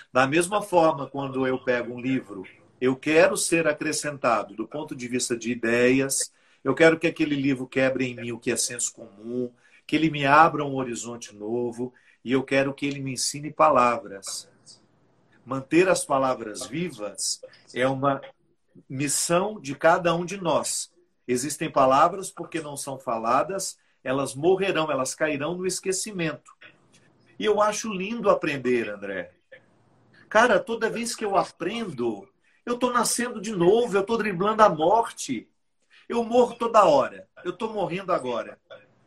Da 0.09 0.25
mesma 0.25 0.61
forma, 0.61 1.09
quando 1.09 1.45
eu 1.45 1.61
pego 1.61 1.93
um 1.93 1.99
livro, 1.99 2.45
eu 2.79 2.95
quero 2.95 3.35
ser 3.35 3.67
acrescentado 3.67 4.55
do 4.55 4.65
ponto 4.65 4.95
de 4.95 5.09
vista 5.09 5.35
de 5.35 5.51
ideias, 5.51 6.31
eu 6.63 6.73
quero 6.73 6.97
que 6.97 7.05
aquele 7.05 7.35
livro 7.35 7.67
quebre 7.67 8.05
em 8.05 8.15
mim 8.15 8.31
o 8.31 8.39
que 8.39 8.53
é 8.53 8.55
senso 8.55 8.93
comum, 8.93 9.51
que 9.85 9.97
ele 9.97 10.09
me 10.09 10.25
abra 10.25 10.63
um 10.63 10.75
horizonte 10.75 11.35
novo 11.35 11.93
e 12.23 12.31
eu 12.31 12.43
quero 12.43 12.73
que 12.73 12.85
ele 12.85 13.01
me 13.01 13.11
ensine 13.11 13.51
palavras. 13.51 14.49
Manter 15.45 15.89
as 15.89 16.05
palavras 16.05 16.65
vivas 16.65 17.41
é 17.75 17.85
uma 17.85 18.21
missão 18.87 19.59
de 19.59 19.75
cada 19.75 20.15
um 20.15 20.23
de 20.23 20.37
nós. 20.37 20.97
Existem 21.31 21.71
palavras 21.71 22.31
porque 22.31 22.59
não 22.59 22.75
são 22.75 22.97
faladas 22.97 23.77
elas 24.03 24.33
morrerão, 24.33 24.91
elas 24.91 25.13
cairão 25.13 25.55
no 25.55 25.67
esquecimento. 25.67 26.51
E 27.37 27.45
eu 27.45 27.61
acho 27.61 27.93
lindo 27.93 28.29
aprender, 28.29 28.89
André. 28.89 29.31
Cara, 30.27 30.59
toda 30.59 30.89
vez 30.89 31.15
que 31.15 31.23
eu 31.23 31.35
aprendo, 31.35 32.27
eu 32.65 32.75
estou 32.75 32.91
nascendo 32.91 33.41
de 33.41 33.51
novo, 33.51 33.95
eu 33.95 34.01
estou 34.01 34.17
driblando 34.17 34.63
a 34.63 34.69
morte. 34.69 35.47
Eu 36.07 36.23
morro 36.23 36.55
toda 36.55 36.85
hora. 36.85 37.27
Eu 37.43 37.51
estou 37.51 37.71
morrendo 37.71 38.11
agora. 38.11 38.59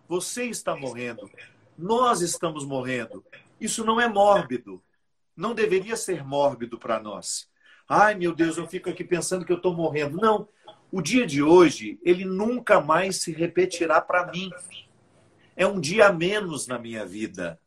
Você 0.08 0.44
está 0.44 0.76
morrendo. 0.76 1.28
Nós 1.76 2.20
estamos 2.20 2.64
morrendo. 2.64 3.24
Isso 3.60 3.84
não 3.84 4.00
é 4.00 4.08
mórbido. 4.08 4.82
Não 5.36 5.54
deveria 5.54 5.96
ser 5.96 6.24
mórbido 6.24 6.78
para 6.78 7.00
nós. 7.00 7.48
Ai, 7.88 8.14
meu 8.14 8.34
Deus, 8.34 8.56
eu 8.56 8.66
fico 8.66 8.88
aqui 8.88 9.02
pensando 9.02 9.44
que 9.44 9.52
eu 9.52 9.56
estou 9.56 9.74
morrendo. 9.74 10.18
Não. 10.18 10.48
O 10.92 11.00
dia 11.00 11.26
de 11.26 11.42
hoje, 11.42 11.98
ele 12.02 12.22
nunca 12.22 12.78
mais 12.78 13.22
se 13.22 13.32
repetirá 13.32 13.98
para 13.98 14.30
mim. 14.30 14.50
É 15.56 15.66
um 15.66 15.80
dia 15.80 16.08
a 16.08 16.12
menos 16.12 16.66
na 16.66 16.78
minha 16.78 17.06
vida. 17.06 17.58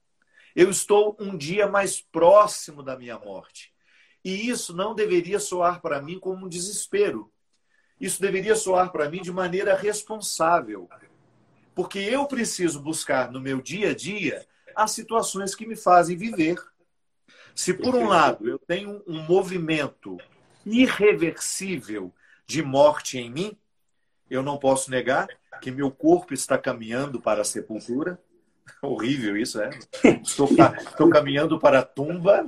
Eu 0.56 0.70
estou 0.70 1.18
um 1.20 1.36
dia 1.36 1.68
mais 1.68 2.00
próximo 2.00 2.84
da 2.84 2.96
minha 2.96 3.18
morte. 3.18 3.74
E 4.24 4.48
isso 4.48 4.76
não 4.76 4.94
deveria 4.94 5.40
soar 5.40 5.82
para 5.82 6.00
mim 6.00 6.20
como 6.20 6.46
um 6.46 6.48
desespero. 6.48 7.32
Isso 8.00 8.22
deveria 8.22 8.56
soar 8.56 8.92
para 8.92 9.10
mim 9.10 9.24
de 9.24 9.32
maneira 9.32 9.76
responsável. 9.76 10.88
Porque 11.74 11.98
eu 11.98 12.28
preciso 12.28 12.80
buscar 12.80 13.32
no 13.32 13.42
meu 13.42 13.60
dia 13.60 13.90
a 13.90 13.96
dia 13.96 14.46
as 14.76 14.92
situações 14.92 15.56
que 15.56 15.66
me 15.66 15.76
fazem 15.76 16.16
viver. 16.16 16.64
Se 17.56 17.74
por 17.74 17.96
um 17.96 18.08
lado 18.08 18.48
eu 18.48 18.60
tenho 18.60 19.02
um 19.08 19.24
movimento 19.24 20.16
irreversível 20.64 22.14
de 22.48 22.62
morte 22.62 23.18
em 23.18 23.30
mim, 23.30 23.58
eu 24.30 24.42
não 24.42 24.58
posso 24.58 24.90
negar 24.90 25.28
que 25.62 25.72
meu 25.72 25.92
corpo 25.92 26.34
está 26.34 26.58
caminhando 26.58 27.22
para 27.22 27.42
a 27.42 27.46
sepultura. 27.46 28.20
Horrível 28.82 29.38
isso, 29.38 29.62
é? 29.62 29.70
Estou, 30.24 30.50
estou 30.50 31.10
caminhando 31.10 31.60
para 31.60 31.80
a 31.80 31.84
tumba, 31.84 32.48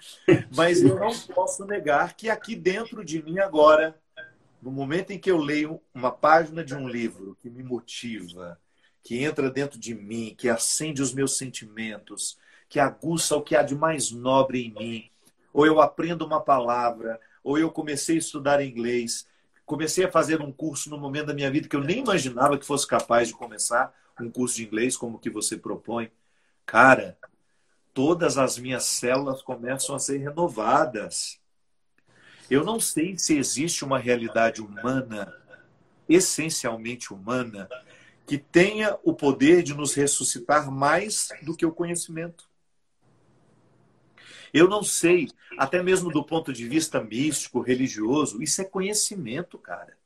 mas 0.54 0.82
eu 0.82 0.98
não 0.98 1.16
posso 1.34 1.64
negar 1.66 2.14
que 2.14 2.30
aqui 2.30 2.56
dentro 2.56 3.04
de 3.04 3.22
mim 3.22 3.38
agora, 3.38 3.98
no 4.62 4.70
momento 4.70 5.10
em 5.10 5.18
que 5.18 5.30
eu 5.30 5.38
leio 5.38 5.80
uma 5.94 6.10
página 6.10 6.64
de 6.64 6.74
um 6.74 6.88
livro 6.88 7.36
que 7.40 7.50
me 7.50 7.62
motiva, 7.62 8.58
que 9.02 9.22
entra 9.22 9.50
dentro 9.50 9.78
de 9.78 9.94
mim, 9.94 10.34
que 10.36 10.48
acende 10.48 11.02
os 11.02 11.12
meus 11.12 11.36
sentimentos, 11.36 12.38
que 12.68 12.80
aguça 12.80 13.36
o 13.36 13.42
que 13.42 13.56
há 13.56 13.62
de 13.62 13.74
mais 13.74 14.10
nobre 14.10 14.66
em 14.66 14.72
mim, 14.72 15.10
ou 15.52 15.66
eu 15.66 15.80
aprendo 15.80 16.24
uma 16.24 16.40
palavra, 16.40 17.20
ou 17.42 17.58
eu 17.58 17.70
comecei 17.70 18.16
a 18.16 18.18
estudar 18.18 18.62
inglês, 18.62 19.26
comecei 19.68 20.06
a 20.06 20.10
fazer 20.10 20.40
um 20.40 20.50
curso 20.50 20.88
no 20.88 20.96
momento 20.96 21.26
da 21.26 21.34
minha 21.34 21.50
vida 21.50 21.68
que 21.68 21.76
eu 21.76 21.84
nem 21.84 21.98
imaginava 21.98 22.56
que 22.56 22.64
fosse 22.64 22.86
capaz 22.86 23.28
de 23.28 23.34
começar 23.34 23.94
um 24.18 24.30
curso 24.30 24.56
de 24.56 24.64
inglês 24.64 24.96
como 24.96 25.16
o 25.16 25.18
que 25.18 25.28
você 25.28 25.58
propõe. 25.58 26.10
Cara, 26.64 27.18
todas 27.92 28.38
as 28.38 28.56
minhas 28.58 28.84
células 28.84 29.42
começam 29.42 29.94
a 29.94 29.98
ser 29.98 30.16
renovadas. 30.16 31.38
Eu 32.50 32.64
não 32.64 32.80
sei 32.80 33.18
se 33.18 33.36
existe 33.36 33.84
uma 33.84 33.98
realidade 33.98 34.62
humana, 34.62 35.34
essencialmente 36.08 37.12
humana, 37.12 37.68
que 38.26 38.38
tenha 38.38 38.98
o 39.04 39.12
poder 39.12 39.62
de 39.62 39.74
nos 39.74 39.92
ressuscitar 39.92 40.70
mais 40.70 41.28
do 41.42 41.54
que 41.54 41.66
o 41.66 41.72
conhecimento. 41.72 42.47
Eu 44.52 44.68
não 44.68 44.82
sei, 44.82 45.28
até 45.58 45.82
mesmo 45.82 46.10
do 46.10 46.24
ponto 46.24 46.52
de 46.52 46.66
vista 46.68 47.02
místico, 47.02 47.60
religioso, 47.60 48.42
isso 48.42 48.60
é 48.60 48.64
conhecimento, 48.64 49.58
cara. 49.58 49.96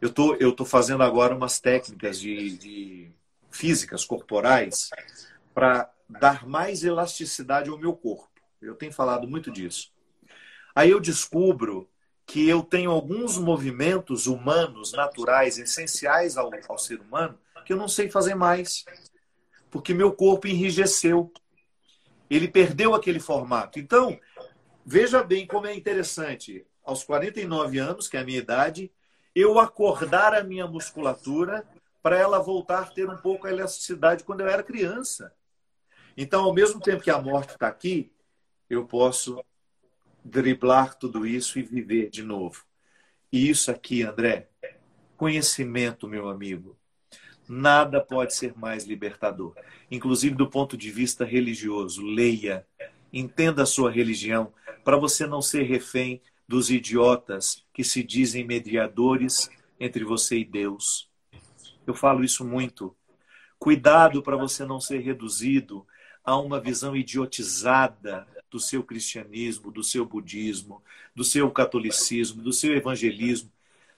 Eu 0.00 0.12
tô, 0.12 0.34
eu 0.34 0.52
tô 0.52 0.64
fazendo 0.64 1.02
agora 1.02 1.34
umas 1.34 1.60
técnicas 1.60 2.18
de, 2.18 2.56
de 2.58 3.12
físicas 3.50 4.04
corporais 4.04 4.90
para 5.54 5.90
dar 6.08 6.46
mais 6.46 6.82
elasticidade 6.82 7.70
ao 7.70 7.78
meu 7.78 7.94
corpo. 7.94 8.28
Eu 8.60 8.74
tenho 8.74 8.92
falado 8.92 9.28
muito 9.28 9.50
disso. 9.50 9.92
Aí 10.74 10.90
eu 10.90 11.00
descubro 11.00 11.88
que 12.26 12.48
eu 12.48 12.62
tenho 12.62 12.90
alguns 12.90 13.36
movimentos 13.36 14.26
humanos, 14.26 14.92
naturais, 14.92 15.58
essenciais 15.58 16.36
ao, 16.36 16.50
ao 16.68 16.78
ser 16.78 17.00
humano, 17.00 17.38
que 17.64 17.72
eu 17.72 17.76
não 17.76 17.88
sei 17.88 18.10
fazer 18.10 18.34
mais. 18.34 18.84
Porque 19.70 19.94
meu 19.94 20.12
corpo 20.12 20.46
enrijeceu. 20.46 21.32
Ele 22.34 22.48
perdeu 22.48 22.94
aquele 22.94 23.20
formato. 23.20 23.78
Então, 23.78 24.18
veja 24.86 25.22
bem 25.22 25.46
como 25.46 25.66
é 25.66 25.74
interessante. 25.74 26.66
Aos 26.82 27.04
49 27.04 27.78
anos, 27.78 28.08
que 28.08 28.16
é 28.16 28.20
a 28.20 28.24
minha 28.24 28.38
idade, 28.38 28.90
eu 29.34 29.58
acordar 29.58 30.34
a 30.34 30.42
minha 30.42 30.66
musculatura 30.66 31.66
para 32.02 32.18
ela 32.18 32.38
voltar 32.38 32.80
a 32.80 32.86
ter 32.86 33.08
um 33.08 33.16
pouco 33.18 33.46
a 33.46 33.50
elasticidade 33.50 34.24
quando 34.24 34.40
eu 34.40 34.48
era 34.48 34.62
criança. 34.62 35.32
Então, 36.16 36.44
ao 36.44 36.54
mesmo 36.54 36.80
tempo 36.80 37.02
que 37.02 37.10
a 37.10 37.20
morte 37.20 37.50
está 37.50 37.68
aqui, 37.68 38.10
eu 38.68 38.86
posso 38.86 39.44
driblar 40.24 40.94
tudo 40.94 41.26
isso 41.26 41.58
e 41.58 41.62
viver 41.62 42.08
de 42.08 42.22
novo. 42.22 42.64
E 43.30 43.48
isso 43.48 43.70
aqui, 43.70 44.02
André, 44.02 44.48
conhecimento, 45.16 46.08
meu 46.08 46.28
amigo, 46.28 46.76
Nada 47.54 48.00
pode 48.00 48.34
ser 48.34 48.56
mais 48.56 48.84
libertador, 48.84 49.54
inclusive 49.90 50.34
do 50.34 50.48
ponto 50.48 50.74
de 50.74 50.90
vista 50.90 51.22
religioso. 51.22 52.02
Leia, 52.02 52.66
entenda 53.12 53.64
a 53.64 53.66
sua 53.66 53.90
religião, 53.90 54.54
para 54.82 54.96
você 54.96 55.26
não 55.26 55.42
ser 55.42 55.64
refém 55.64 56.22
dos 56.48 56.70
idiotas 56.70 57.62
que 57.74 57.84
se 57.84 58.02
dizem 58.02 58.42
mediadores 58.42 59.50
entre 59.78 60.02
você 60.02 60.38
e 60.38 60.46
Deus. 60.46 61.10
Eu 61.86 61.92
falo 61.92 62.24
isso 62.24 62.42
muito. 62.42 62.96
Cuidado 63.58 64.22
para 64.22 64.38
você 64.38 64.64
não 64.64 64.80
ser 64.80 65.00
reduzido 65.00 65.86
a 66.24 66.38
uma 66.38 66.58
visão 66.58 66.96
idiotizada 66.96 68.26
do 68.50 68.58
seu 68.58 68.82
cristianismo, 68.82 69.70
do 69.70 69.84
seu 69.84 70.06
budismo, 70.06 70.82
do 71.14 71.22
seu 71.22 71.50
catolicismo, 71.50 72.42
do 72.42 72.50
seu 72.50 72.74
evangelismo. 72.74 73.52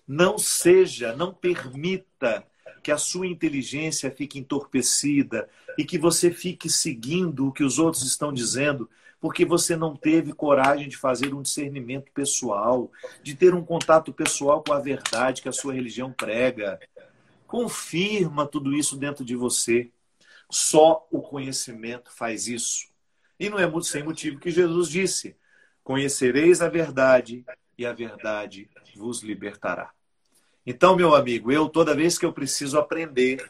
Não 0.08 0.38
seja, 0.38 1.14
não 1.14 1.32
permita 1.32 2.44
que 2.84 2.92
a 2.92 2.98
sua 2.98 3.26
inteligência 3.26 4.10
fique 4.10 4.38
entorpecida 4.38 5.48
e 5.78 5.86
que 5.86 5.96
você 5.96 6.30
fique 6.30 6.68
seguindo 6.68 7.48
o 7.48 7.52
que 7.52 7.64
os 7.64 7.78
outros 7.78 8.04
estão 8.04 8.30
dizendo, 8.30 8.90
porque 9.18 9.42
você 9.42 9.74
não 9.74 9.96
teve 9.96 10.34
coragem 10.34 10.86
de 10.86 10.98
fazer 10.98 11.32
um 11.32 11.40
discernimento 11.40 12.12
pessoal, 12.12 12.92
de 13.22 13.34
ter 13.34 13.54
um 13.54 13.64
contato 13.64 14.12
pessoal 14.12 14.62
com 14.62 14.74
a 14.74 14.78
verdade 14.78 15.40
que 15.40 15.48
a 15.48 15.52
sua 15.52 15.72
religião 15.72 16.12
prega. 16.12 16.78
Confirma 17.46 18.46
tudo 18.46 18.74
isso 18.74 18.98
dentro 18.98 19.24
de 19.24 19.34
você. 19.34 19.90
Só 20.50 21.08
o 21.10 21.22
conhecimento 21.22 22.12
faz 22.12 22.46
isso. 22.48 22.88
E 23.40 23.48
não 23.48 23.58
é 23.58 23.82
sem 23.82 24.02
motivo 24.02 24.38
que 24.38 24.50
Jesus 24.50 24.90
disse: 24.90 25.34
Conhecereis 25.82 26.60
a 26.60 26.68
verdade 26.68 27.46
e 27.78 27.86
a 27.86 27.94
verdade 27.94 28.68
vos 28.94 29.22
libertará. 29.22 29.90
Então, 30.66 30.96
meu 30.96 31.14
amigo, 31.14 31.52
eu 31.52 31.68
toda 31.68 31.94
vez 31.94 32.16
que 32.16 32.24
eu 32.24 32.32
preciso 32.32 32.78
aprender, 32.78 33.44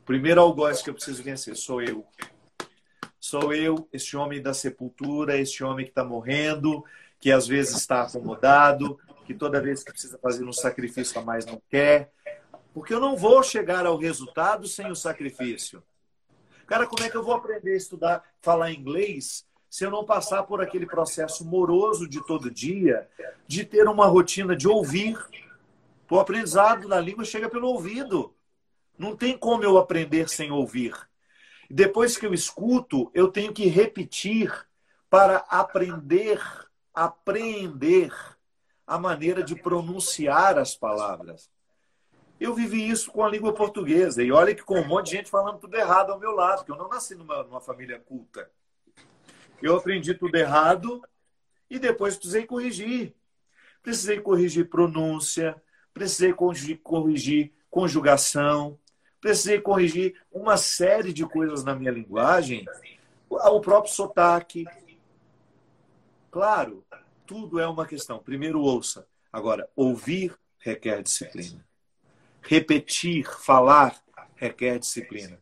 o 0.00 0.04
primeiro 0.04 0.40
algoz 0.40 0.82
que 0.82 0.90
eu 0.90 0.94
preciso 0.94 1.22
vencer 1.22 1.54
sou 1.54 1.80
eu. 1.80 2.04
Sou 3.20 3.54
eu, 3.54 3.88
esse 3.92 4.16
homem 4.16 4.42
da 4.42 4.52
sepultura, 4.52 5.38
esse 5.38 5.62
homem 5.62 5.84
que 5.84 5.92
está 5.92 6.04
morrendo, 6.04 6.84
que 7.20 7.30
às 7.30 7.46
vezes 7.46 7.76
está 7.76 8.02
acomodado, 8.02 8.98
que 9.24 9.32
toda 9.32 9.60
vez 9.60 9.84
que 9.84 9.92
precisa 9.92 10.18
fazer 10.18 10.44
um 10.44 10.52
sacrifício 10.52 11.20
a 11.20 11.24
mais 11.24 11.46
não 11.46 11.62
quer. 11.70 12.10
Porque 12.74 12.92
eu 12.92 12.98
não 12.98 13.16
vou 13.16 13.40
chegar 13.44 13.86
ao 13.86 13.96
resultado 13.96 14.66
sem 14.66 14.90
o 14.90 14.96
sacrifício. 14.96 15.80
Cara, 16.66 16.88
como 16.88 17.04
é 17.04 17.08
que 17.08 17.16
eu 17.16 17.22
vou 17.22 17.34
aprender 17.34 17.74
a 17.74 17.76
estudar, 17.76 18.24
falar 18.40 18.72
inglês, 18.72 19.46
se 19.70 19.84
eu 19.84 19.90
não 19.92 20.04
passar 20.04 20.42
por 20.42 20.60
aquele 20.60 20.86
processo 20.86 21.44
moroso 21.44 22.08
de 22.08 22.26
todo 22.26 22.50
dia, 22.50 23.08
de 23.46 23.64
ter 23.64 23.86
uma 23.86 24.06
rotina 24.06 24.56
de 24.56 24.66
ouvir? 24.66 25.16
O 26.12 26.20
aprendizado 26.20 26.86
da 26.86 27.00
língua 27.00 27.24
chega 27.24 27.48
pelo 27.48 27.68
ouvido. 27.68 28.36
Não 28.98 29.16
tem 29.16 29.34
como 29.34 29.64
eu 29.64 29.78
aprender 29.78 30.28
sem 30.28 30.50
ouvir. 30.50 30.92
Depois 31.70 32.18
que 32.18 32.26
eu 32.26 32.34
escuto, 32.34 33.10
eu 33.14 33.28
tenho 33.28 33.50
que 33.50 33.64
repetir 33.64 34.52
para 35.08 35.38
aprender, 35.48 36.38
aprender 36.92 38.12
a 38.86 38.98
maneira 38.98 39.42
de 39.42 39.56
pronunciar 39.56 40.58
as 40.58 40.76
palavras. 40.76 41.50
Eu 42.38 42.52
vivi 42.52 42.86
isso 42.86 43.10
com 43.10 43.24
a 43.24 43.30
língua 43.30 43.54
portuguesa. 43.54 44.22
E 44.22 44.30
olha 44.30 44.54
que 44.54 44.62
com 44.62 44.80
um 44.80 44.86
monte 44.86 45.06
de 45.06 45.12
gente 45.12 45.30
falando 45.30 45.60
tudo 45.60 45.78
errado 45.78 46.12
ao 46.12 46.20
meu 46.20 46.32
lado, 46.32 46.58
porque 46.58 46.72
eu 46.72 46.76
não 46.76 46.90
nasci 46.90 47.14
numa, 47.14 47.42
numa 47.42 47.60
família 47.62 47.98
culta. 47.98 48.50
Eu 49.62 49.76
aprendi 49.76 50.12
tudo 50.12 50.36
errado 50.36 51.00
e 51.70 51.78
depois 51.78 52.16
precisei 52.16 52.44
corrigir. 52.44 53.14
Precisei 53.82 54.20
corrigir 54.20 54.68
pronúncia, 54.68 55.56
precisei 55.92 56.32
corrigir, 56.32 57.52
conjugação, 57.70 58.78
precisei 59.20 59.60
corrigir 59.60 60.20
uma 60.30 60.56
série 60.56 61.12
de 61.12 61.24
coisas 61.26 61.64
na 61.64 61.74
minha 61.74 61.90
linguagem, 61.90 62.66
o 63.28 63.60
próprio 63.60 63.92
sotaque. 63.92 64.64
Claro, 66.30 66.84
tudo 67.26 67.60
é 67.60 67.66
uma 67.66 67.86
questão. 67.86 68.18
Primeiro, 68.18 68.60
ouça. 68.60 69.06
Agora, 69.32 69.68
ouvir 69.76 70.36
requer 70.58 71.02
disciplina 71.02 71.64
repetir, 72.42 73.24
falar, 73.24 74.02
requer 74.34 74.78
disciplina. 74.78 75.38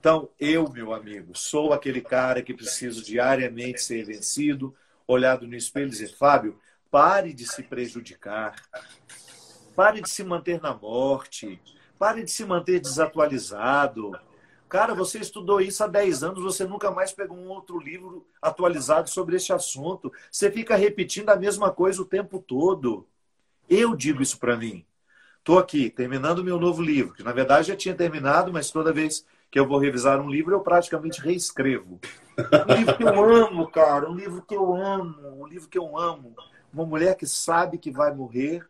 Então, 0.00 0.28
eu, 0.40 0.68
meu 0.68 0.92
amigo, 0.92 1.36
sou 1.36 1.72
aquele 1.72 2.00
cara 2.00 2.42
que 2.42 2.54
preciso 2.54 3.04
diariamente 3.04 3.82
ser 3.82 4.04
vencido, 4.04 4.74
olhado 5.06 5.46
no 5.46 5.54
espelho 5.54 5.86
e 5.86 5.90
dizer, 5.90 6.16
Fábio, 6.16 6.58
pare 6.90 7.32
de 7.32 7.46
se 7.46 7.62
prejudicar, 7.62 8.56
pare 9.74 10.00
de 10.00 10.10
se 10.10 10.22
manter 10.22 10.60
na 10.60 10.74
morte, 10.74 11.60
pare 11.98 12.22
de 12.22 12.30
se 12.30 12.44
manter 12.44 12.80
desatualizado. 12.80 14.12
Cara, 14.68 14.94
você 14.94 15.18
estudou 15.18 15.60
isso 15.60 15.84
há 15.84 15.86
10 15.86 16.22
anos, 16.22 16.42
você 16.42 16.64
nunca 16.64 16.90
mais 16.90 17.12
pegou 17.12 17.36
um 17.36 17.48
outro 17.48 17.78
livro 17.78 18.26
atualizado 18.40 19.10
sobre 19.10 19.36
esse 19.36 19.52
assunto. 19.52 20.12
Você 20.30 20.50
fica 20.50 20.76
repetindo 20.76 21.28
a 21.28 21.36
mesma 21.36 21.70
coisa 21.70 22.00
o 22.00 22.06
tempo 22.06 22.38
todo. 22.38 23.06
Eu 23.68 23.94
digo 23.94 24.22
isso 24.22 24.38
para 24.38 24.56
mim. 24.56 24.84
Estou 25.38 25.58
aqui 25.58 25.90
terminando 25.90 26.44
meu 26.44 26.58
novo 26.58 26.80
livro, 26.80 27.14
que 27.14 27.22
na 27.22 27.32
verdade 27.32 27.68
já 27.68 27.76
tinha 27.76 27.94
terminado, 27.94 28.52
mas 28.52 28.70
toda 28.70 28.92
vez 28.92 29.26
que 29.50 29.58
eu 29.60 29.68
vou 29.68 29.78
revisar 29.78 30.18
um 30.20 30.30
livro, 30.30 30.54
eu 30.54 30.60
praticamente 30.60 31.20
reescrevo. 31.20 32.00
Um 32.38 32.74
livro 32.74 32.96
que 32.96 33.02
eu 33.02 33.34
amo, 33.34 33.70
cara, 33.70 34.08
um 34.08 34.14
livro 34.14 34.40
que 34.40 34.54
eu 34.54 34.74
amo, 34.74 35.42
um 35.42 35.46
livro 35.46 35.68
que 35.68 35.76
eu 35.76 35.98
amo. 35.98 36.34
Uma 36.72 36.86
mulher 36.86 37.14
que 37.16 37.26
sabe 37.26 37.76
que 37.76 37.90
vai 37.90 38.14
morrer, 38.14 38.66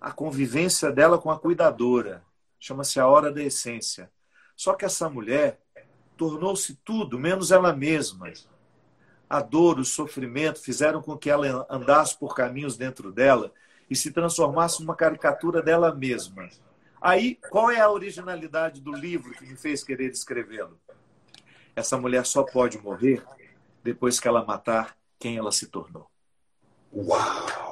a 0.00 0.10
convivência 0.12 0.90
dela 0.90 1.18
com 1.18 1.30
a 1.30 1.38
cuidadora. 1.38 2.22
Chama-se 2.58 2.98
A 2.98 3.06
Hora 3.06 3.32
da 3.32 3.42
Essência. 3.42 4.10
Só 4.56 4.74
que 4.74 4.84
essa 4.84 5.08
mulher 5.08 5.60
tornou-se 6.16 6.74
tudo, 6.84 7.18
menos 7.18 7.50
ela 7.50 7.72
mesma. 7.72 8.32
A 9.30 9.40
dor, 9.40 9.78
o 9.78 9.84
sofrimento 9.84 10.60
fizeram 10.60 11.02
com 11.02 11.16
que 11.16 11.30
ela 11.30 11.66
andasse 11.70 12.18
por 12.18 12.34
caminhos 12.34 12.76
dentro 12.76 13.12
dela 13.12 13.52
e 13.88 13.94
se 13.94 14.10
transformasse 14.10 14.80
numa 14.80 14.96
caricatura 14.96 15.62
dela 15.62 15.94
mesma. 15.94 16.48
Aí, 17.00 17.36
qual 17.50 17.70
é 17.70 17.80
a 17.80 17.90
originalidade 17.90 18.80
do 18.80 18.92
livro 18.92 19.32
que 19.32 19.46
me 19.46 19.56
fez 19.56 19.84
querer 19.84 20.10
escrevê-lo? 20.10 20.80
Essa 21.76 21.96
mulher 21.96 22.26
só 22.26 22.42
pode 22.42 22.78
morrer 22.78 23.22
depois 23.84 24.18
que 24.18 24.26
ela 24.26 24.44
matar 24.44 24.96
quem 25.18 25.36
ela 25.36 25.52
se 25.52 25.68
tornou. 25.68 26.10
Uau! 26.92 27.67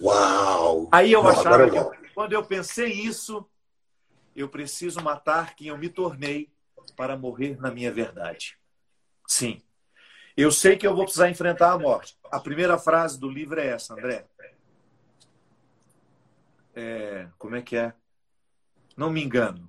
Uau! 0.00 0.88
Aí 0.92 1.12
eu 1.12 1.26
achava 1.26 1.68
que 1.70 2.08
quando 2.14 2.32
eu 2.32 2.44
pensei 2.44 2.92
isso, 2.92 3.48
eu 4.34 4.48
preciso 4.48 5.00
matar 5.02 5.54
quem 5.54 5.68
eu 5.68 5.78
me 5.78 5.88
tornei 5.88 6.50
para 6.96 7.16
morrer 7.16 7.60
na 7.60 7.70
minha 7.70 7.92
verdade. 7.92 8.56
Sim. 9.26 9.62
Eu 10.36 10.52
sei 10.52 10.76
que 10.76 10.86
eu 10.86 10.94
vou 10.94 11.04
precisar 11.04 11.28
enfrentar 11.28 11.72
a 11.72 11.78
morte. 11.78 12.16
A 12.30 12.38
primeira 12.38 12.78
frase 12.78 13.18
do 13.18 13.28
livro 13.28 13.60
é 13.60 13.66
essa, 13.66 13.94
André 13.94 14.26
é, 16.78 17.28
como 17.36 17.56
é 17.56 17.62
que 17.62 17.76
é? 17.76 17.92
Não 18.96 19.10
me 19.10 19.22
engano. 19.22 19.68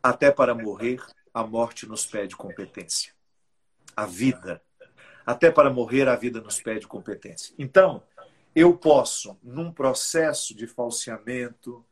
Até 0.00 0.30
para 0.30 0.54
morrer, 0.54 1.02
a 1.34 1.42
morte 1.44 1.86
nos 1.86 2.06
pede 2.06 2.36
competência. 2.36 3.12
A 3.96 4.06
vida. 4.06 4.62
Até 5.24 5.50
para 5.50 5.68
morrer, 5.68 6.08
a 6.08 6.14
vida 6.14 6.40
nos 6.40 6.60
pede 6.60 6.86
competência. 6.86 7.52
Então, 7.58 8.02
eu 8.56 8.74
posso, 8.74 9.38
num 9.42 9.70
processo 9.70 10.54
de 10.54 10.66
falseamento, 10.66 11.84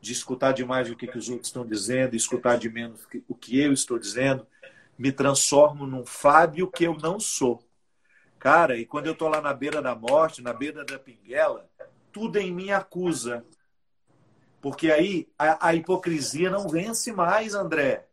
de 0.00 0.12
escutar 0.12 0.50
demais 0.50 0.90
o 0.90 0.96
que, 0.96 1.06
que 1.06 1.16
os 1.16 1.28
outros 1.28 1.46
estão 1.46 1.64
dizendo, 1.64 2.16
escutar 2.16 2.58
de 2.58 2.68
menos 2.68 3.06
o 3.28 3.36
que 3.36 3.60
eu 3.60 3.72
estou 3.72 4.00
dizendo, 4.00 4.44
me 4.98 5.12
transformo 5.12 5.86
num 5.86 6.04
Fábio 6.04 6.68
que 6.68 6.82
eu 6.82 6.94
não 6.94 7.20
sou. 7.20 7.62
Cara, 8.36 8.76
e 8.76 8.84
quando 8.84 9.06
eu 9.06 9.12
estou 9.12 9.28
lá 9.28 9.40
na 9.40 9.54
beira 9.54 9.80
da 9.80 9.94
morte, 9.94 10.42
na 10.42 10.52
beira 10.52 10.84
da 10.84 10.98
pinguela, 10.98 11.70
tudo 12.10 12.36
em 12.36 12.52
mim 12.52 12.72
acusa. 12.72 13.44
Porque 14.60 14.90
aí 14.90 15.28
a, 15.38 15.68
a, 15.68 15.74
hipocrisia 15.74 16.50
não 16.50 16.68
vence 16.68 17.12
mais, 17.12 17.54
André. 17.54 18.08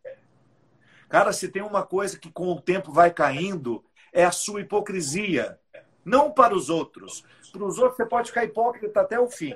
Cara, 1.09 1.33
se 1.33 1.47
tem 1.47 1.63
uma 1.63 1.83
coisa 1.83 2.19
que 2.19 2.31
com 2.31 2.51
o 2.51 2.61
tempo 2.61 2.91
vai 2.91 3.11
caindo, 3.11 3.83
é 4.13 4.23
a 4.23 4.31
sua 4.31 4.61
hipocrisia. 4.61 5.59
Não 6.05 6.31
para 6.31 6.55
os 6.55 6.69
outros. 6.69 7.23
Para 7.51 7.65
os 7.65 7.77
outros 7.77 7.97
você 7.97 8.05
pode 8.05 8.29
ficar 8.29 8.43
hipócrita 8.43 9.01
até 9.01 9.19
o 9.19 9.29
fim. 9.29 9.55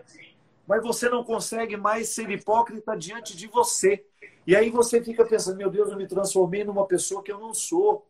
Mas 0.67 0.81
você 0.81 1.09
não 1.09 1.23
consegue 1.23 1.75
mais 1.77 2.09
ser 2.09 2.29
hipócrita 2.29 2.95
diante 2.97 3.35
de 3.35 3.47
você. 3.47 4.05
E 4.45 4.55
aí 4.55 4.69
você 4.69 5.03
fica 5.03 5.25
pensando, 5.25 5.57
meu 5.57 5.69
Deus, 5.69 5.89
eu 5.91 5.97
me 5.97 6.07
transformei 6.07 6.63
numa 6.63 6.85
pessoa 6.85 7.23
que 7.23 7.31
eu 7.31 7.39
não 7.39 7.53
sou. 7.53 8.07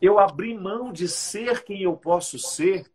Eu 0.00 0.18
abri 0.18 0.56
mão 0.56 0.92
de 0.92 1.08
ser 1.08 1.64
quem 1.64 1.82
eu 1.82 1.96
posso 1.96 2.38
ser 2.38 2.90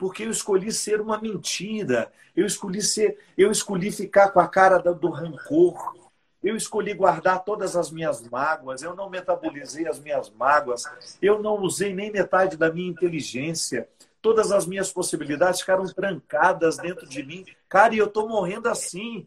porque 0.00 0.22
eu 0.22 0.30
escolhi 0.30 0.72
ser 0.72 0.98
uma 0.98 1.20
mentira, 1.20 2.10
eu 2.34 2.46
escolhi 2.46 2.80
ser, 2.80 3.18
eu 3.36 3.50
escolhi 3.50 3.92
ficar 3.92 4.30
com 4.30 4.40
a 4.40 4.48
cara 4.48 4.78
do 4.78 5.10
rancor, 5.10 5.94
eu 6.42 6.56
escolhi 6.56 6.94
guardar 6.94 7.44
todas 7.44 7.76
as 7.76 7.90
minhas 7.90 8.26
mágoas, 8.26 8.82
eu 8.82 8.96
não 8.96 9.10
metabolizei 9.10 9.86
as 9.86 10.00
minhas 10.00 10.30
mágoas, 10.30 10.84
eu 11.20 11.42
não 11.42 11.60
usei 11.60 11.94
nem 11.94 12.10
metade 12.10 12.56
da 12.56 12.72
minha 12.72 12.88
inteligência. 12.88 13.86
Todas 14.22 14.52
as 14.52 14.66
minhas 14.66 14.92
possibilidades 14.92 15.60
ficaram 15.60 15.84
trancadas 15.86 16.76
dentro 16.76 17.08
de 17.08 17.22
mim. 17.22 17.44
Cara, 17.68 17.94
e 17.94 17.98
eu 17.98 18.06
estou 18.06 18.28
morrendo 18.28 18.68
assim. 18.68 19.26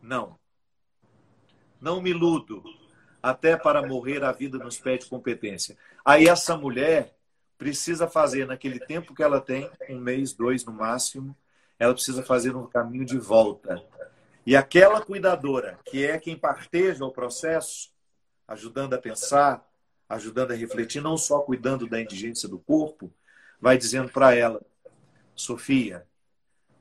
Não. 0.00 0.38
Não 1.80 2.00
me 2.00 2.10
iludo. 2.10 2.62
Até 3.22 3.56
para 3.56 3.86
morrer 3.86 4.22
a 4.22 4.32
vida 4.32 4.58
nos 4.58 4.78
pede 4.78 5.06
competência. 5.06 5.76
Aí 6.04 6.28
essa 6.28 6.56
mulher, 6.56 7.18
precisa 7.58 8.06
fazer 8.08 8.46
naquele 8.46 8.78
tempo 8.78 9.12
que 9.12 9.22
ela 9.22 9.40
tem, 9.40 9.68
um 9.90 9.98
mês, 9.98 10.32
dois 10.32 10.64
no 10.64 10.72
máximo, 10.72 11.36
ela 11.76 11.92
precisa 11.92 12.22
fazer 12.22 12.54
um 12.54 12.66
caminho 12.66 13.04
de 13.04 13.18
volta. 13.18 13.82
E 14.46 14.56
aquela 14.56 15.00
cuidadora, 15.00 15.78
que 15.84 16.06
é 16.06 16.18
quem 16.18 16.36
parteja 16.36 17.04
o 17.04 17.10
processo, 17.10 17.90
ajudando 18.46 18.94
a 18.94 18.98
pensar, 18.98 19.68
ajudando 20.08 20.52
a 20.52 20.54
refletir, 20.54 21.02
não 21.02 21.16
só 21.16 21.40
cuidando 21.40 21.86
da 21.86 22.00
indigência 22.00 22.48
do 22.48 22.58
corpo, 22.58 23.12
vai 23.60 23.76
dizendo 23.76 24.10
para 24.10 24.34
ela: 24.34 24.60
Sofia, 25.34 26.06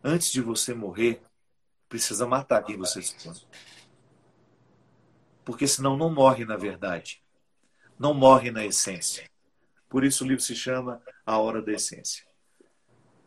antes 0.03 0.31
de 0.31 0.41
você 0.41 0.73
morrer, 0.73 1.21
precisa 1.89 2.25
matar 2.25 2.63
quem 2.63 2.77
você 2.77 3.01
se. 3.01 3.15
Porque 5.43 5.67
senão 5.67 5.95
não 5.95 6.13
morre 6.13 6.45
na 6.45 6.57
verdade, 6.57 7.23
não 7.97 8.13
morre 8.13 8.51
na 8.51 8.65
essência. 8.65 9.29
Por 9.89 10.03
isso 10.03 10.23
o 10.23 10.27
livro 10.27 10.43
se 10.43 10.55
chama 10.55 11.01
A 11.25 11.37
Hora 11.37 11.61
da 11.61 11.71
Essência. 11.71 12.25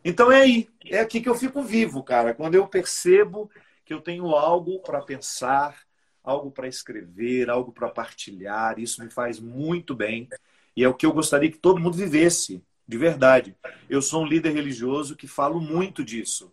Então 0.03 0.31
é 0.31 0.41
aí, 0.41 0.69
é 0.85 0.99
aqui 0.99 1.21
que 1.21 1.29
eu 1.29 1.35
fico 1.35 1.63
vivo, 1.63 2.03
cara. 2.03 2.33
Quando 2.33 2.55
eu 2.55 2.67
percebo 2.67 3.49
que 3.85 3.93
eu 3.93 4.01
tenho 4.01 4.27
algo 4.35 4.79
para 4.79 5.01
pensar, 5.01 5.79
algo 6.23 6.51
para 6.51 6.67
escrever, 6.67 7.49
algo 7.49 7.71
para 7.71 7.89
partilhar, 7.89 8.79
isso 8.79 9.03
me 9.03 9.09
faz 9.09 9.39
muito 9.39 9.95
bem. 9.95 10.27
E 10.75 10.83
é 10.83 10.89
o 10.89 10.93
que 10.93 11.05
eu 11.05 11.13
gostaria 11.13 11.51
que 11.51 11.57
todo 11.57 11.79
mundo 11.79 11.97
vivesse, 11.97 12.63
de 12.91 12.97
verdade. 12.97 13.55
Eu 13.89 14.01
sou 14.01 14.21
um 14.21 14.25
líder 14.25 14.51
religioso 14.51 15.15
que 15.15 15.25
falo 15.25 15.61
muito 15.61 16.03
disso. 16.03 16.51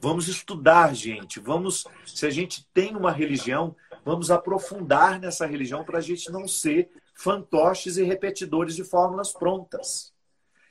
Vamos 0.00 0.26
estudar, 0.26 0.94
gente. 0.94 1.38
Vamos, 1.38 1.84
se 2.06 2.24
a 2.24 2.30
gente 2.30 2.66
tem 2.72 2.96
uma 2.96 3.12
religião, 3.12 3.76
vamos 4.02 4.30
aprofundar 4.30 5.20
nessa 5.20 5.44
religião 5.44 5.84
para 5.84 5.98
a 5.98 6.00
gente 6.00 6.32
não 6.32 6.48
ser 6.48 6.88
fantoches 7.14 7.98
e 7.98 8.02
repetidores 8.02 8.74
de 8.74 8.82
fórmulas 8.82 9.30
prontas. 9.30 10.10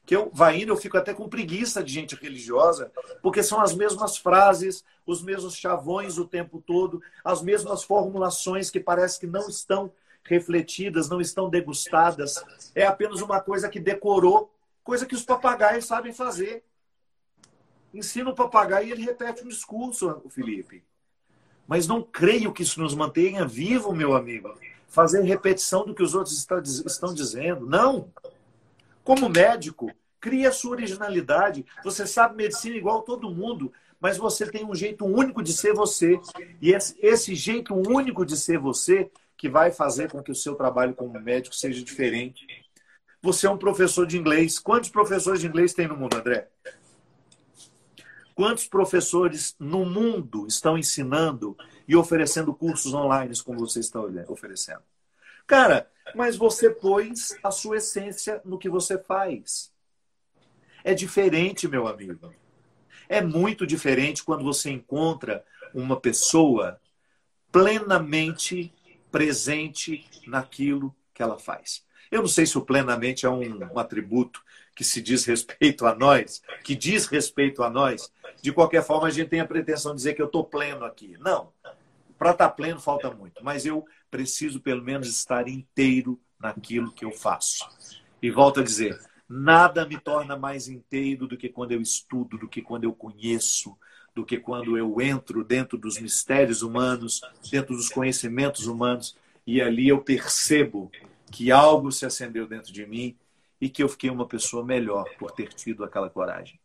Que 0.03 0.15
eu 0.15 0.31
vai 0.33 0.61
indo, 0.61 0.71
eu 0.71 0.77
fico 0.77 0.97
até 0.97 1.13
com 1.13 1.29
preguiça 1.29 1.83
de 1.83 1.93
gente 1.93 2.15
religiosa, 2.15 2.91
porque 3.21 3.43
são 3.43 3.61
as 3.61 3.75
mesmas 3.75 4.17
frases, 4.17 4.83
os 5.05 5.21
mesmos 5.21 5.55
chavões 5.55 6.17
o 6.17 6.25
tempo 6.25 6.59
todo, 6.65 7.03
as 7.23 7.43
mesmas 7.43 7.83
formulações 7.83 8.71
que 8.71 8.79
parece 8.79 9.19
que 9.19 9.27
não 9.27 9.47
estão 9.47 9.91
refletidas, 10.23 11.07
não 11.07 11.21
estão 11.21 11.49
degustadas. 11.51 12.43
É 12.73 12.83
apenas 12.83 13.21
uma 13.21 13.39
coisa 13.39 13.69
que 13.69 13.79
decorou, 13.79 14.51
coisa 14.87 15.05
que 15.05 15.15
os 15.15 15.25
papagaios 15.25 15.83
sabem 15.83 16.13
fazer. 16.13 16.63
Ensina 17.93 18.29
o 18.29 18.33
papagaio 18.33 18.87
e 18.87 18.91
ele 18.93 19.03
repete 19.03 19.43
um 19.43 19.49
discurso, 19.49 20.21
o 20.23 20.29
Felipe. 20.29 20.81
Mas 21.67 21.85
não 21.85 22.01
creio 22.01 22.53
que 22.53 22.63
isso 22.63 22.79
nos 22.79 22.95
mantenha 22.95 23.45
vivo, 23.45 23.93
meu 23.93 24.15
amigo. 24.15 24.57
Fazer 24.87 25.23
repetição 25.23 25.85
do 25.85 25.93
que 25.93 26.01
os 26.01 26.15
outros 26.15 26.47
estão 26.85 27.13
dizendo. 27.13 27.65
Não. 27.65 28.09
Como 29.03 29.27
médico, 29.27 29.91
cria 30.21 30.53
sua 30.53 30.71
originalidade. 30.71 31.65
Você 31.83 32.07
sabe 32.07 32.37
medicina 32.37 32.77
igual 32.77 33.01
todo 33.01 33.29
mundo, 33.29 33.73
mas 33.99 34.15
você 34.15 34.49
tem 34.49 34.63
um 34.63 34.73
jeito 34.73 35.03
único 35.03 35.43
de 35.43 35.51
ser 35.51 35.73
você. 35.73 36.17
E 36.61 36.71
esse 36.71 37.35
jeito 37.35 37.75
único 37.75 38.25
de 38.25 38.37
ser 38.37 38.57
você 38.57 39.11
que 39.35 39.49
vai 39.49 39.69
fazer 39.69 40.09
com 40.09 40.23
que 40.23 40.31
o 40.31 40.35
seu 40.35 40.55
trabalho 40.55 40.95
como 40.95 41.19
médico 41.19 41.53
seja 41.53 41.83
diferente. 41.83 42.47
Você 43.27 43.45
é 43.45 43.49
um 43.49 43.57
professor 43.57 44.07
de 44.07 44.17
inglês. 44.17 44.57
Quantos 44.57 44.89
professores 44.89 45.41
de 45.41 45.47
inglês 45.47 45.73
tem 45.73 45.85
no 45.85 45.97
mundo, 45.97 46.15
André? 46.15 46.47
Quantos 48.33 48.69
professores 48.69 49.53
no 49.59 49.85
mundo 49.85 50.47
estão 50.47 50.77
ensinando 50.77 51.53
e 51.85 51.93
oferecendo 51.93 52.53
cursos 52.53 52.93
online 52.93 53.33
como 53.43 53.59
você 53.59 53.81
está 53.81 53.99
oferecendo? 54.29 54.81
Cara, 55.45 55.91
mas 56.15 56.37
você 56.37 56.69
pôs 56.69 57.37
a 57.43 57.51
sua 57.51 57.75
essência 57.75 58.41
no 58.45 58.57
que 58.57 58.69
você 58.69 58.97
faz. 58.97 59.73
É 60.81 60.93
diferente, 60.93 61.67
meu 61.67 61.85
amigo. 61.85 62.33
É 63.09 63.19
muito 63.21 63.67
diferente 63.67 64.23
quando 64.23 64.45
você 64.45 64.71
encontra 64.71 65.43
uma 65.73 65.99
pessoa 65.99 66.79
plenamente 67.51 68.73
presente 69.11 70.05
naquilo 70.25 70.95
que 71.17 71.23
ela 71.23 71.39
faz. 71.39 71.83
Eu 72.11 72.21
não 72.21 72.27
sei 72.27 72.45
se 72.45 72.57
o 72.59 72.61
plenamente 72.61 73.25
é 73.25 73.29
um, 73.29 73.73
um 73.73 73.79
atributo 73.79 74.41
que 74.75 74.83
se 74.83 75.01
diz 75.01 75.25
respeito 75.25 75.87
a 75.87 75.95
nós, 75.95 76.43
que 76.63 76.75
diz 76.75 77.07
respeito 77.07 77.63
a 77.63 77.69
nós, 77.71 78.13
de 78.39 78.53
qualquer 78.53 78.83
forma 78.83 79.07
a 79.07 79.09
gente 79.09 79.29
tem 79.29 79.39
a 79.39 79.47
pretensão 79.47 79.91
de 79.91 79.97
dizer 79.97 80.13
que 80.13 80.21
eu 80.21 80.27
estou 80.27 80.45
pleno 80.45 80.85
aqui. 80.85 81.17
Não. 81.19 81.51
Para 82.19 82.31
estar 82.31 82.49
tá 82.49 82.53
pleno 82.53 82.79
falta 82.79 83.09
muito, 83.09 83.43
mas 83.43 83.65
eu 83.65 83.83
preciso 84.11 84.61
pelo 84.61 84.83
menos 84.83 85.09
estar 85.09 85.47
inteiro 85.47 86.19
naquilo 86.39 86.91
que 86.91 87.03
eu 87.03 87.11
faço. 87.11 87.67
E 88.21 88.29
volto 88.29 88.59
a 88.59 88.63
dizer, 88.63 88.99
nada 89.27 89.85
me 89.85 89.99
torna 89.99 90.37
mais 90.37 90.67
inteiro 90.67 91.25
do 91.25 91.35
que 91.35 91.49
quando 91.49 91.71
eu 91.71 91.81
estudo, 91.81 92.37
do 92.37 92.47
que 92.47 92.61
quando 92.61 92.83
eu 92.83 92.93
conheço, 92.93 93.75
do 94.13 94.23
que 94.23 94.37
quando 94.37 94.77
eu 94.77 95.01
entro 95.01 95.43
dentro 95.43 95.77
dos 95.77 95.99
mistérios 95.99 96.61
humanos, 96.61 97.21
dentro 97.51 97.75
dos 97.75 97.89
conhecimentos 97.89 98.67
humanos, 98.67 99.15
e 99.47 99.61
ali 99.61 99.87
eu 99.87 100.01
percebo 100.01 100.91
que 101.31 101.53
algo 101.53 101.89
se 101.89 102.05
acendeu 102.05 102.45
dentro 102.45 102.73
de 102.73 102.85
mim 102.85 103.15
e 103.61 103.69
que 103.69 103.81
eu 103.81 103.87
fiquei 103.87 104.09
uma 104.09 104.27
pessoa 104.27 104.63
melhor 104.63 105.05
por 105.17 105.31
ter 105.31 105.53
tido 105.53 105.85
aquela 105.85 106.09
coragem. 106.09 106.59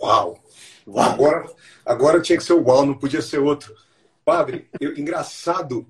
Uau! 0.00 0.42
uau. 0.84 1.10
Agora, 1.10 1.54
agora 1.86 2.20
tinha 2.20 2.36
que 2.36 2.44
ser 2.44 2.54
o 2.54 2.62
uau, 2.62 2.84
não 2.84 2.94
podia 2.94 3.22
ser 3.22 3.38
outro. 3.38 3.72
Padre, 4.24 4.68
eu, 4.80 4.98
engraçado 4.98 5.86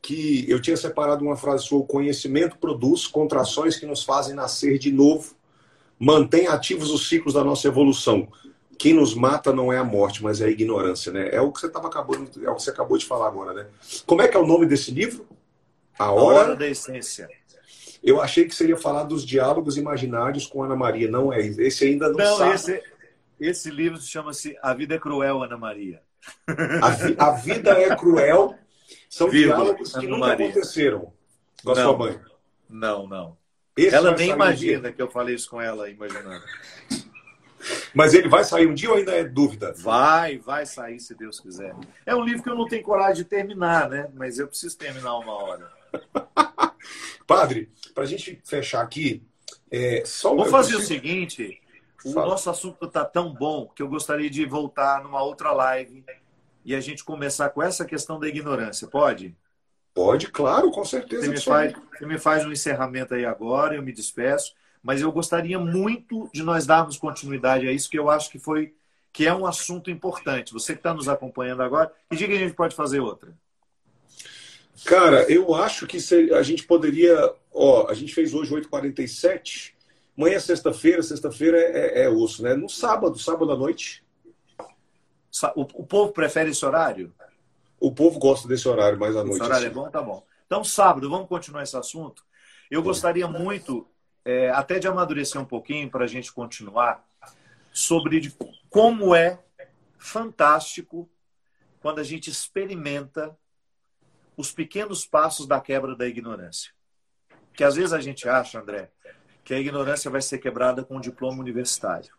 que 0.00 0.48
eu 0.48 0.62
tinha 0.62 0.76
separado 0.76 1.24
uma 1.24 1.36
frase 1.36 1.64
sua: 1.64 1.80
o 1.80 1.86
conhecimento 1.86 2.56
produz 2.56 3.06
contrações 3.06 3.76
que 3.76 3.86
nos 3.86 4.04
fazem 4.04 4.36
nascer 4.36 4.78
de 4.78 4.92
novo, 4.92 5.34
mantém 5.98 6.46
ativos 6.46 6.90
os 6.90 7.08
ciclos 7.08 7.34
da 7.34 7.42
nossa 7.42 7.66
evolução. 7.66 8.28
Quem 8.78 8.94
nos 8.94 9.14
mata 9.14 9.52
não 9.52 9.72
é 9.72 9.78
a 9.78 9.84
morte, 9.84 10.22
mas 10.22 10.40
é 10.40 10.46
a 10.46 10.50
ignorância, 10.50 11.10
né? 11.10 11.28
É 11.32 11.40
o 11.40 11.50
que 11.50 11.60
você 11.60 11.68
tava 11.68 11.88
acabando, 11.88 12.30
é 12.44 12.48
o 12.48 12.54
que 12.54 12.62
você 12.62 12.70
acabou 12.70 12.96
de 12.96 13.04
falar 13.04 13.26
agora, 13.26 13.52
né? 13.52 13.66
Como 14.06 14.22
é 14.22 14.28
que 14.28 14.36
é 14.36 14.40
o 14.40 14.46
nome 14.46 14.66
desse 14.66 14.92
livro? 14.92 15.26
A 15.98 16.12
hora, 16.12 16.22
a 16.22 16.40
hora 16.42 16.56
da 16.56 16.68
essência. 16.68 17.28
Eu 18.02 18.22
achei 18.22 18.44
que 18.44 18.54
seria 18.54 18.76
falar 18.76 19.02
dos 19.02 19.26
diálogos 19.26 19.76
imaginários 19.76 20.46
com 20.46 20.62
Ana 20.62 20.76
Maria. 20.76 21.10
Não 21.10 21.32
é. 21.32 21.40
Esse 21.40 21.86
ainda 21.86 22.08
não, 22.08 22.16
não 22.16 22.36
sabe. 22.36 22.54
Esse, 22.54 22.82
esse 23.40 23.70
livro 23.70 24.00
chama-se 24.00 24.56
A 24.62 24.72
Vida 24.72 24.94
é 24.94 24.98
Cruel, 24.98 25.42
Ana 25.42 25.56
Maria. 25.56 26.00
A, 26.80 26.90
vi, 26.90 27.16
a 27.18 27.30
Vida 27.32 27.70
é 27.70 27.96
Cruel 27.96 28.56
são 29.08 29.28
diálogos 29.28 29.92
que 29.92 29.98
Ana 29.98 30.08
nunca 30.08 30.26
Maria. 30.28 30.46
aconteceram 30.46 31.12
com 31.64 31.72
a 31.72 31.74
não, 31.74 31.82
sua 31.82 31.98
mãe. 31.98 32.20
Não, 32.68 33.06
não. 33.08 33.36
Esse 33.76 33.94
ela 33.94 34.14
nem 34.16 34.30
imagina 34.30 34.92
que 34.92 35.00
eu 35.00 35.08
falei 35.08 35.34
isso 35.34 35.48
com 35.48 35.60
ela, 35.60 35.88
imaginando. 35.88 36.42
Mas 37.98 38.14
ele 38.14 38.28
vai 38.28 38.44
sair 38.44 38.68
um 38.68 38.74
dia 38.74 38.88
ou 38.92 38.96
ainda 38.96 39.10
é 39.10 39.24
dúvida? 39.24 39.74
Vai, 39.76 40.38
vai 40.38 40.64
sair, 40.64 41.00
se 41.00 41.16
Deus 41.16 41.40
quiser. 41.40 41.74
É 42.06 42.14
um 42.14 42.22
livro 42.22 42.44
que 42.44 42.48
eu 42.48 42.54
não 42.54 42.68
tenho 42.68 42.84
coragem 42.84 43.24
de 43.24 43.24
terminar, 43.24 43.90
né? 43.90 44.08
Mas 44.14 44.38
eu 44.38 44.46
preciso 44.46 44.78
terminar 44.78 45.18
uma 45.18 45.32
hora. 45.32 45.68
Padre, 47.26 47.68
para 47.92 48.04
a 48.04 48.06
gente 48.06 48.40
fechar 48.44 48.82
aqui, 48.82 49.26
é, 49.68 50.04
só 50.06 50.28
Vamos 50.28 50.48
fazer 50.48 50.76
preciso... 50.76 50.84
o 50.84 50.86
seguinte: 50.86 51.60
o 52.04 52.12
Fala. 52.12 52.26
nosso 52.28 52.48
assunto 52.48 52.84
está 52.84 53.04
tão 53.04 53.34
bom 53.34 53.66
que 53.74 53.82
eu 53.82 53.88
gostaria 53.88 54.30
de 54.30 54.46
voltar 54.46 55.02
numa 55.02 55.20
outra 55.20 55.50
live 55.50 56.04
e 56.64 56.76
a 56.76 56.80
gente 56.80 57.02
começar 57.02 57.50
com 57.50 57.60
essa 57.60 57.84
questão 57.84 58.20
da 58.20 58.28
ignorância. 58.28 58.86
Pode? 58.86 59.36
Pode, 59.92 60.28
claro, 60.28 60.70
com 60.70 60.84
certeza. 60.84 61.22
Você 61.22 61.30
me, 61.30 61.40
faz, 61.40 61.72
você 61.72 62.06
me 62.06 62.18
faz 62.20 62.46
um 62.46 62.52
encerramento 62.52 63.14
aí 63.14 63.24
agora, 63.24 63.74
eu 63.74 63.82
me 63.82 63.92
despeço, 63.92 64.54
mas 64.82 65.00
eu 65.00 65.10
gostaria 65.12 65.58
muito 65.58 66.28
de 66.32 66.42
nós 66.42 66.66
darmos 66.66 66.96
continuidade 66.96 67.66
a 67.66 67.72
isso, 67.72 67.90
que 67.90 67.98
eu 67.98 68.08
acho 68.10 68.30
que 68.30 68.38
foi 68.38 68.74
que 69.12 69.26
é 69.26 69.34
um 69.34 69.46
assunto 69.46 69.90
importante. 69.90 70.52
Você 70.52 70.74
que 70.74 70.78
está 70.78 70.94
nos 70.94 71.08
acompanhando 71.08 71.62
agora, 71.62 71.92
que 72.08 72.16
dia 72.16 72.28
que 72.28 72.34
a 72.34 72.38
gente 72.38 72.54
pode 72.54 72.74
fazer 72.74 73.00
outra? 73.00 73.36
Cara, 74.84 75.30
eu 75.30 75.54
acho 75.54 75.86
que 75.86 75.98
a 76.32 76.42
gente 76.42 76.64
poderia. 76.64 77.34
Ó, 77.52 77.88
a 77.88 77.94
gente 77.94 78.14
fez 78.14 78.32
hoje 78.32 78.54
8h47. 78.54 79.72
Amanhã 80.16 80.36
é 80.36 80.40
sexta-feira, 80.40 81.02
sexta-feira 81.02 81.58
é, 81.58 82.00
é, 82.00 82.04
é, 82.04 82.08
osso, 82.08 82.42
né? 82.42 82.54
No 82.54 82.68
sábado, 82.68 83.18
sábado 83.18 83.50
à 83.52 83.56
noite. 83.56 84.04
O, 85.54 85.62
o, 85.62 85.86
povo 85.86 86.12
prefere 86.12 86.50
esse 86.50 86.64
horário? 86.64 87.12
O 87.78 87.92
povo 87.92 88.18
gosta 88.18 88.48
desse 88.48 88.68
horário 88.68 88.98
mais 88.98 89.16
à 89.16 89.22
noite. 89.22 89.36
Esse 89.36 89.44
horário 89.44 89.66
assim. 89.68 89.78
é 89.78 89.82
bom? 89.82 89.90
Tá 89.90 90.02
bom. 90.02 90.24
Então, 90.46 90.64
sábado, 90.64 91.08
vamos 91.08 91.28
continuar 91.28 91.62
esse 91.62 91.76
assunto? 91.76 92.24
Eu 92.70 92.82
gostaria 92.82 93.28
muito, 93.28 93.86
é, 94.28 94.50
até 94.50 94.78
de 94.78 94.86
amadurecer 94.86 95.40
um 95.40 95.44
pouquinho 95.46 95.90
para 95.90 96.04
a 96.04 96.06
gente 96.06 96.30
continuar, 96.30 97.02
sobre 97.72 98.30
como 98.68 99.14
é 99.14 99.42
fantástico 99.96 101.08
quando 101.80 102.00
a 102.00 102.02
gente 102.02 102.28
experimenta 102.28 103.34
os 104.36 104.52
pequenos 104.52 105.06
passos 105.06 105.46
da 105.46 105.58
quebra 105.62 105.96
da 105.96 106.06
ignorância. 106.06 106.74
Que 107.54 107.64
às 107.64 107.76
vezes 107.76 107.94
a 107.94 108.00
gente 108.02 108.28
acha, 108.28 108.60
André, 108.60 108.92
que 109.42 109.54
a 109.54 109.58
ignorância 109.58 110.10
vai 110.10 110.20
ser 110.20 110.36
quebrada 110.36 110.84
com 110.84 110.98
um 110.98 111.00
diploma 111.00 111.40
universitário. 111.40 112.14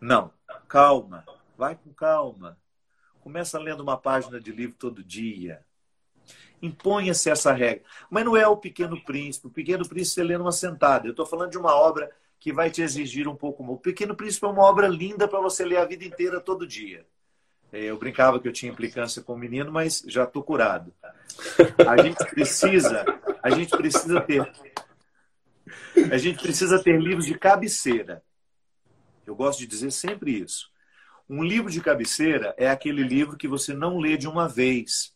Não. 0.00 0.32
Calma. 0.66 1.24
Vai 1.56 1.76
com 1.76 1.94
calma. 1.94 2.58
Começa 3.20 3.56
lendo 3.56 3.84
uma 3.84 3.96
página 3.96 4.40
de 4.40 4.50
livro 4.50 4.74
todo 4.76 5.04
dia. 5.04 5.64
Imponha-se 6.60 7.30
essa 7.30 7.52
regra. 7.52 7.84
Mas 8.10 8.24
não 8.24 8.36
é 8.36 8.46
o 8.46 8.56
Pequeno 8.56 9.02
Príncipe. 9.04 9.46
O 9.46 9.50
Pequeno 9.50 9.86
Príncipe 9.86 10.14
você 10.14 10.24
lê 10.24 10.38
numa 10.38 10.52
sentada. 10.52 11.06
Eu 11.06 11.10
estou 11.10 11.26
falando 11.26 11.50
de 11.50 11.58
uma 11.58 11.74
obra 11.74 12.10
que 12.38 12.52
vai 12.52 12.70
te 12.70 12.82
exigir 12.82 13.28
um 13.28 13.36
pouco 13.36 13.62
mais. 13.62 13.76
O 13.76 13.80
Pequeno 13.80 14.14
Príncipe 14.14 14.46
é 14.46 14.48
uma 14.48 14.62
obra 14.62 14.88
linda 14.88 15.26
para 15.28 15.40
você 15.40 15.64
ler 15.64 15.78
a 15.78 15.84
vida 15.84 16.04
inteira 16.04 16.40
todo 16.40 16.66
dia. 16.66 17.06
É, 17.72 17.84
eu 17.84 17.98
brincava 17.98 18.40
que 18.40 18.46
eu 18.46 18.52
tinha 18.52 18.70
implicância 18.70 19.22
com 19.22 19.34
o 19.34 19.38
menino, 19.38 19.72
mas 19.72 20.02
já 20.06 20.24
estou 20.24 20.42
curado. 20.42 20.92
A 21.86 22.00
gente 22.02 22.24
precisa, 22.30 23.04
a 23.42 23.50
gente 23.50 23.76
precisa 23.76 24.20
ter, 24.20 24.50
a 26.10 26.16
gente 26.16 26.42
precisa 26.42 26.82
ter 26.82 27.00
livros 27.00 27.26
de 27.26 27.36
cabeceira. 27.36 28.22
Eu 29.26 29.34
gosto 29.34 29.58
de 29.58 29.66
dizer 29.66 29.90
sempre 29.90 30.40
isso. 30.40 30.70
Um 31.28 31.42
livro 31.42 31.70
de 31.70 31.80
cabeceira 31.80 32.54
é 32.56 32.70
aquele 32.70 33.02
livro 33.02 33.36
que 33.36 33.48
você 33.48 33.74
não 33.74 33.98
lê 33.98 34.16
de 34.16 34.28
uma 34.28 34.48
vez, 34.48 35.12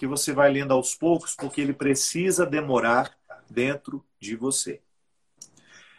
que 0.00 0.06
você 0.06 0.32
vai 0.32 0.50
lendo 0.50 0.72
aos 0.72 0.94
poucos, 0.94 1.36
porque 1.36 1.60
ele 1.60 1.74
precisa 1.74 2.46
demorar 2.46 3.14
dentro 3.50 4.02
de 4.18 4.34
você. 4.34 4.80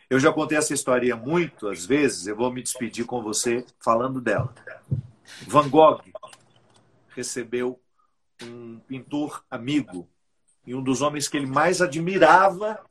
Eu 0.09 0.19
já 0.19 0.33
contei 0.33 0.57
essa 0.57 0.73
história 0.73 1.15
muitas 1.15 1.85
vezes, 1.85 2.25
eu 2.25 2.35
vou 2.35 2.51
me 2.51 2.63
despedir 2.63 3.05
com 3.05 3.21
você 3.21 3.63
falando 3.79 4.19
dela. 4.19 4.55
Van 5.45 5.69
Gogh 5.69 6.01
recebeu 7.09 7.79
um 8.41 8.79
pintor 8.79 9.45
amigo 9.51 10.09
e 10.65 10.73
um 10.73 10.81
dos 10.81 11.03
homens 11.03 11.27
que 11.27 11.37
ele 11.37 11.45
mais 11.45 11.79
admirava 11.79 12.83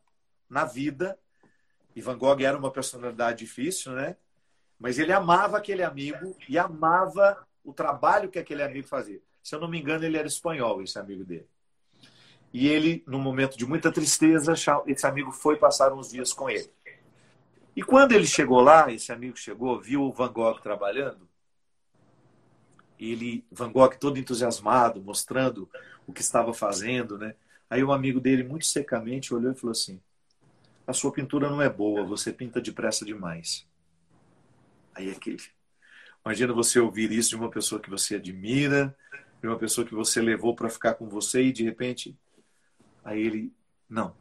na 0.48 0.64
vida. 0.64 1.18
E 1.96 2.00
Van 2.00 2.16
Gogh 2.16 2.40
era 2.40 2.56
uma 2.56 2.70
personalidade 2.70 3.40
difícil, 3.40 3.94
né? 3.94 4.16
Mas 4.78 4.96
ele 4.96 5.12
amava 5.12 5.58
aquele 5.58 5.82
amigo 5.82 6.36
e 6.48 6.56
amava 6.56 7.44
o 7.64 7.72
trabalho 7.72 8.30
que 8.30 8.38
aquele 8.38 8.62
amigo 8.62 8.86
fazia. 8.86 9.20
Se 9.42 9.54
eu 9.54 9.60
não 9.60 9.68
me 9.68 9.80
engano, 9.80 10.04
ele 10.04 10.16
era 10.16 10.26
espanhol, 10.26 10.82
esse 10.82 10.98
amigo 10.98 11.24
dele. 11.24 11.48
E 12.52 12.66
ele, 12.68 13.04
num 13.06 13.20
momento 13.20 13.56
de 13.56 13.64
muita 13.64 13.92
tristeza, 13.92 14.54
esse 14.86 15.06
amigo 15.06 15.30
foi 15.30 15.56
passar 15.56 15.92
uns 15.92 16.10
dias 16.10 16.32
com 16.32 16.50
ele. 16.50 16.70
E 17.76 17.82
quando 17.82 18.12
ele 18.12 18.26
chegou 18.26 18.60
lá, 18.60 18.92
esse 18.92 19.12
amigo 19.12 19.36
chegou, 19.36 19.80
viu 19.80 20.02
o 20.02 20.12
Van 20.12 20.32
Gogh 20.32 20.58
trabalhando, 20.60 21.28
ele, 22.98 23.44
Van 23.50 23.72
Gogh 23.72 23.96
todo 23.98 24.18
entusiasmado, 24.18 25.00
mostrando 25.00 25.68
o 26.06 26.12
que 26.12 26.20
estava 26.20 26.52
fazendo, 26.52 27.16
né? 27.16 27.34
Aí 27.68 27.82
um 27.82 27.92
amigo 27.92 28.20
dele, 28.20 28.42
muito 28.42 28.66
secamente, 28.66 29.32
olhou 29.32 29.52
e 29.52 29.54
falou 29.54 29.72
assim: 29.72 30.00
A 30.86 30.92
sua 30.92 31.12
pintura 31.12 31.48
não 31.48 31.62
é 31.62 31.70
boa, 31.70 32.04
você 32.04 32.32
pinta 32.32 32.60
depressa 32.60 33.04
demais. 33.04 33.66
Aí 34.94 35.10
aquele. 35.10 35.42
Imagina 36.24 36.52
você 36.52 36.78
ouvir 36.78 37.10
isso 37.12 37.30
de 37.30 37.36
uma 37.36 37.48
pessoa 37.48 37.80
que 37.80 37.88
você 37.88 38.16
admira, 38.16 38.94
de 39.40 39.46
uma 39.46 39.58
pessoa 39.58 39.86
que 39.86 39.94
você 39.94 40.20
levou 40.20 40.54
para 40.54 40.68
ficar 40.68 40.94
com 40.94 41.08
você 41.08 41.42
e 41.42 41.52
de 41.52 41.64
repente. 41.64 42.16
Aí 43.04 43.20
ele: 43.20 43.52
Não, 43.88 44.14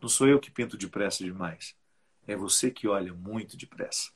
não 0.00 0.08
sou 0.08 0.28
eu 0.28 0.40
que 0.40 0.50
pinto 0.50 0.76
depressa 0.76 1.22
demais. 1.22 1.74
É 2.26 2.34
você 2.34 2.70
que 2.70 2.88
olha 2.88 3.12
muito 3.12 3.56
depressa. 3.56 4.10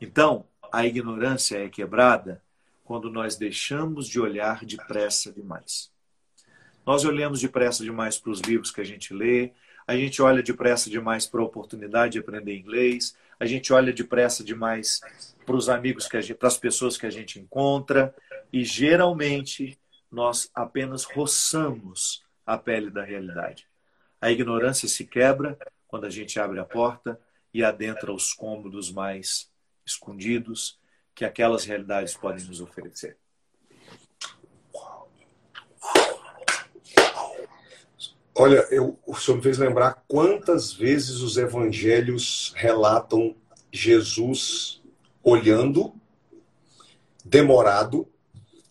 Então, 0.00 0.46
a 0.72 0.86
ignorância 0.86 1.58
é 1.58 1.68
quebrada 1.68 2.42
quando 2.84 3.10
nós 3.10 3.36
deixamos 3.36 4.08
de 4.08 4.20
olhar 4.20 4.64
depressa 4.64 5.32
demais. 5.32 5.90
Nós 6.84 7.04
olhamos 7.04 7.40
depressa 7.40 7.84
demais 7.84 8.18
para 8.18 8.32
os 8.32 8.40
livros 8.40 8.70
que 8.70 8.80
a 8.80 8.84
gente 8.84 9.14
lê, 9.14 9.52
a 9.86 9.96
gente 9.96 10.20
olha 10.22 10.42
depressa 10.42 10.90
demais 10.90 11.26
para 11.26 11.40
a 11.40 11.44
oportunidade 11.44 12.14
de 12.14 12.18
aprender 12.18 12.56
inglês, 12.56 13.14
a 13.38 13.46
gente 13.46 13.72
olha 13.72 13.92
depressa 13.92 14.42
demais 14.42 15.00
para 15.44 15.56
os 15.56 15.68
amigos, 15.68 16.08
que 16.08 16.20
gente, 16.20 16.36
para 16.36 16.48
as 16.48 16.56
pessoas 16.56 16.96
que 16.96 17.06
a 17.06 17.10
gente 17.10 17.38
encontra, 17.38 18.14
e 18.52 18.64
geralmente 18.64 19.78
nós 20.10 20.50
apenas 20.54 21.04
roçamos 21.04 22.24
a 22.44 22.58
pele 22.58 22.90
da 22.90 23.04
realidade. 23.04 23.66
A 24.20 24.30
ignorância 24.30 24.88
se 24.88 25.06
quebra 25.06 25.58
quando 25.86 26.04
a 26.04 26.10
gente 26.10 26.38
abre 26.38 26.58
a 26.58 26.64
porta 26.64 27.20
e 27.52 27.64
adentra 27.64 28.12
os 28.12 28.32
cômodos 28.32 28.92
mais 28.92 29.50
escondidos 29.84 30.78
que 31.14 31.24
aquelas 31.24 31.64
realidades 31.64 32.14
podem 32.14 32.44
nos 32.44 32.60
oferecer. 32.60 33.16
Olha, 38.34 38.66
eu, 38.70 38.98
o 39.06 39.14
senhor 39.14 39.36
me 39.36 39.42
fez 39.42 39.58
lembrar 39.58 40.02
quantas 40.08 40.72
vezes 40.72 41.20
os 41.20 41.36
evangelhos 41.36 42.54
relatam 42.56 43.36
Jesus 43.70 44.82
olhando, 45.22 45.92
demorado, 47.24 48.09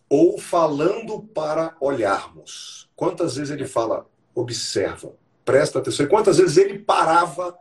ou 0.09 0.39
falando 0.39 1.21
para 1.21 1.75
olharmos. 1.79 2.89
Quantas 2.95 3.35
vezes 3.35 3.51
ele 3.51 3.67
fala, 3.67 4.09
observa, 4.33 5.13
presta 5.45 5.79
atenção. 5.79 6.05
E 6.05 6.09
quantas 6.09 6.37
vezes 6.37 6.57
ele 6.57 6.79
parava 6.79 7.57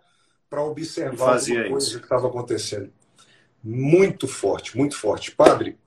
para 0.48 0.62
observar 0.62 1.34
as 1.34 1.46
coisas 1.46 1.96
que 1.96 2.02
estava 2.02 2.26
acontecendo. 2.26 2.90
Muito 3.62 4.26
forte, 4.26 4.76
muito 4.76 4.96
forte. 4.96 5.30
Padre, 5.30 5.78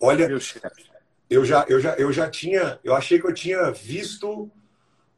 olha, 0.00 0.28
eu 1.30 1.44
já, 1.44 1.64
eu 1.68 1.80
já, 1.80 1.94
eu 1.94 2.12
já 2.12 2.28
tinha, 2.28 2.80
eu 2.82 2.94
achei 2.94 3.20
que 3.20 3.26
eu 3.26 3.34
tinha 3.34 3.70
visto 3.70 4.50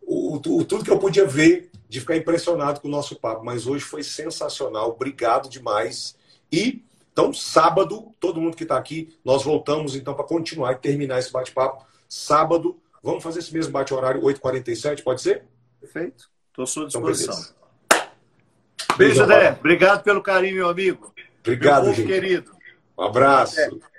o, 0.03 0.37
o, 0.37 0.65
tudo 0.65 0.85
que 0.85 0.91
eu 0.91 0.99
podia 0.99 1.27
ver 1.27 1.71
de 1.89 2.01
ficar 2.01 2.17
impressionado 2.17 2.81
com 2.81 2.89
o 2.89 2.91
nosso 2.91 3.17
papo, 3.17 3.45
mas 3.45 3.67
hoje 3.67 3.85
foi 3.85 4.03
sensacional. 4.03 4.91
Obrigado 4.91 5.49
demais. 5.49 6.17
E 6.53 6.85
então, 7.19 7.35
sábado, 7.35 8.15
todo 8.21 8.41
mundo 8.41 8.57
que 8.57 8.63
está 8.63 8.79
aqui, 8.79 9.13
nós 9.25 9.43
voltamos 9.43 9.97
então 9.97 10.15
para 10.15 10.25
continuar 10.25 10.71
e 10.71 10.77
terminar 10.77 11.19
esse 11.19 11.33
bate-papo. 11.33 11.85
Sábado, 12.09 12.81
vamos 13.03 13.25
fazer 13.25 13.41
esse 13.41 13.53
mesmo 13.53 13.73
bate-horário, 13.73 14.23
8h47, 14.23 15.03
pode 15.03 15.21
ser? 15.21 15.43
Perfeito. 15.81 16.31
Estou 16.47 16.63
à 16.63 16.67
sua 16.69 16.87
então, 16.87 17.03
disposição. 17.03 17.55
Então, 17.93 18.97
Beijo, 18.97 19.21
André. 19.25 19.57
Obrigado 19.59 20.05
pelo 20.05 20.23
carinho, 20.23 20.55
meu 20.55 20.69
amigo. 20.69 21.13
Obrigado, 21.41 21.87
meu 21.87 21.95
gente. 21.95 22.07
querido. 22.07 22.53
Um 22.97 23.03
abraço. 23.03 23.61
Até. 23.61 23.98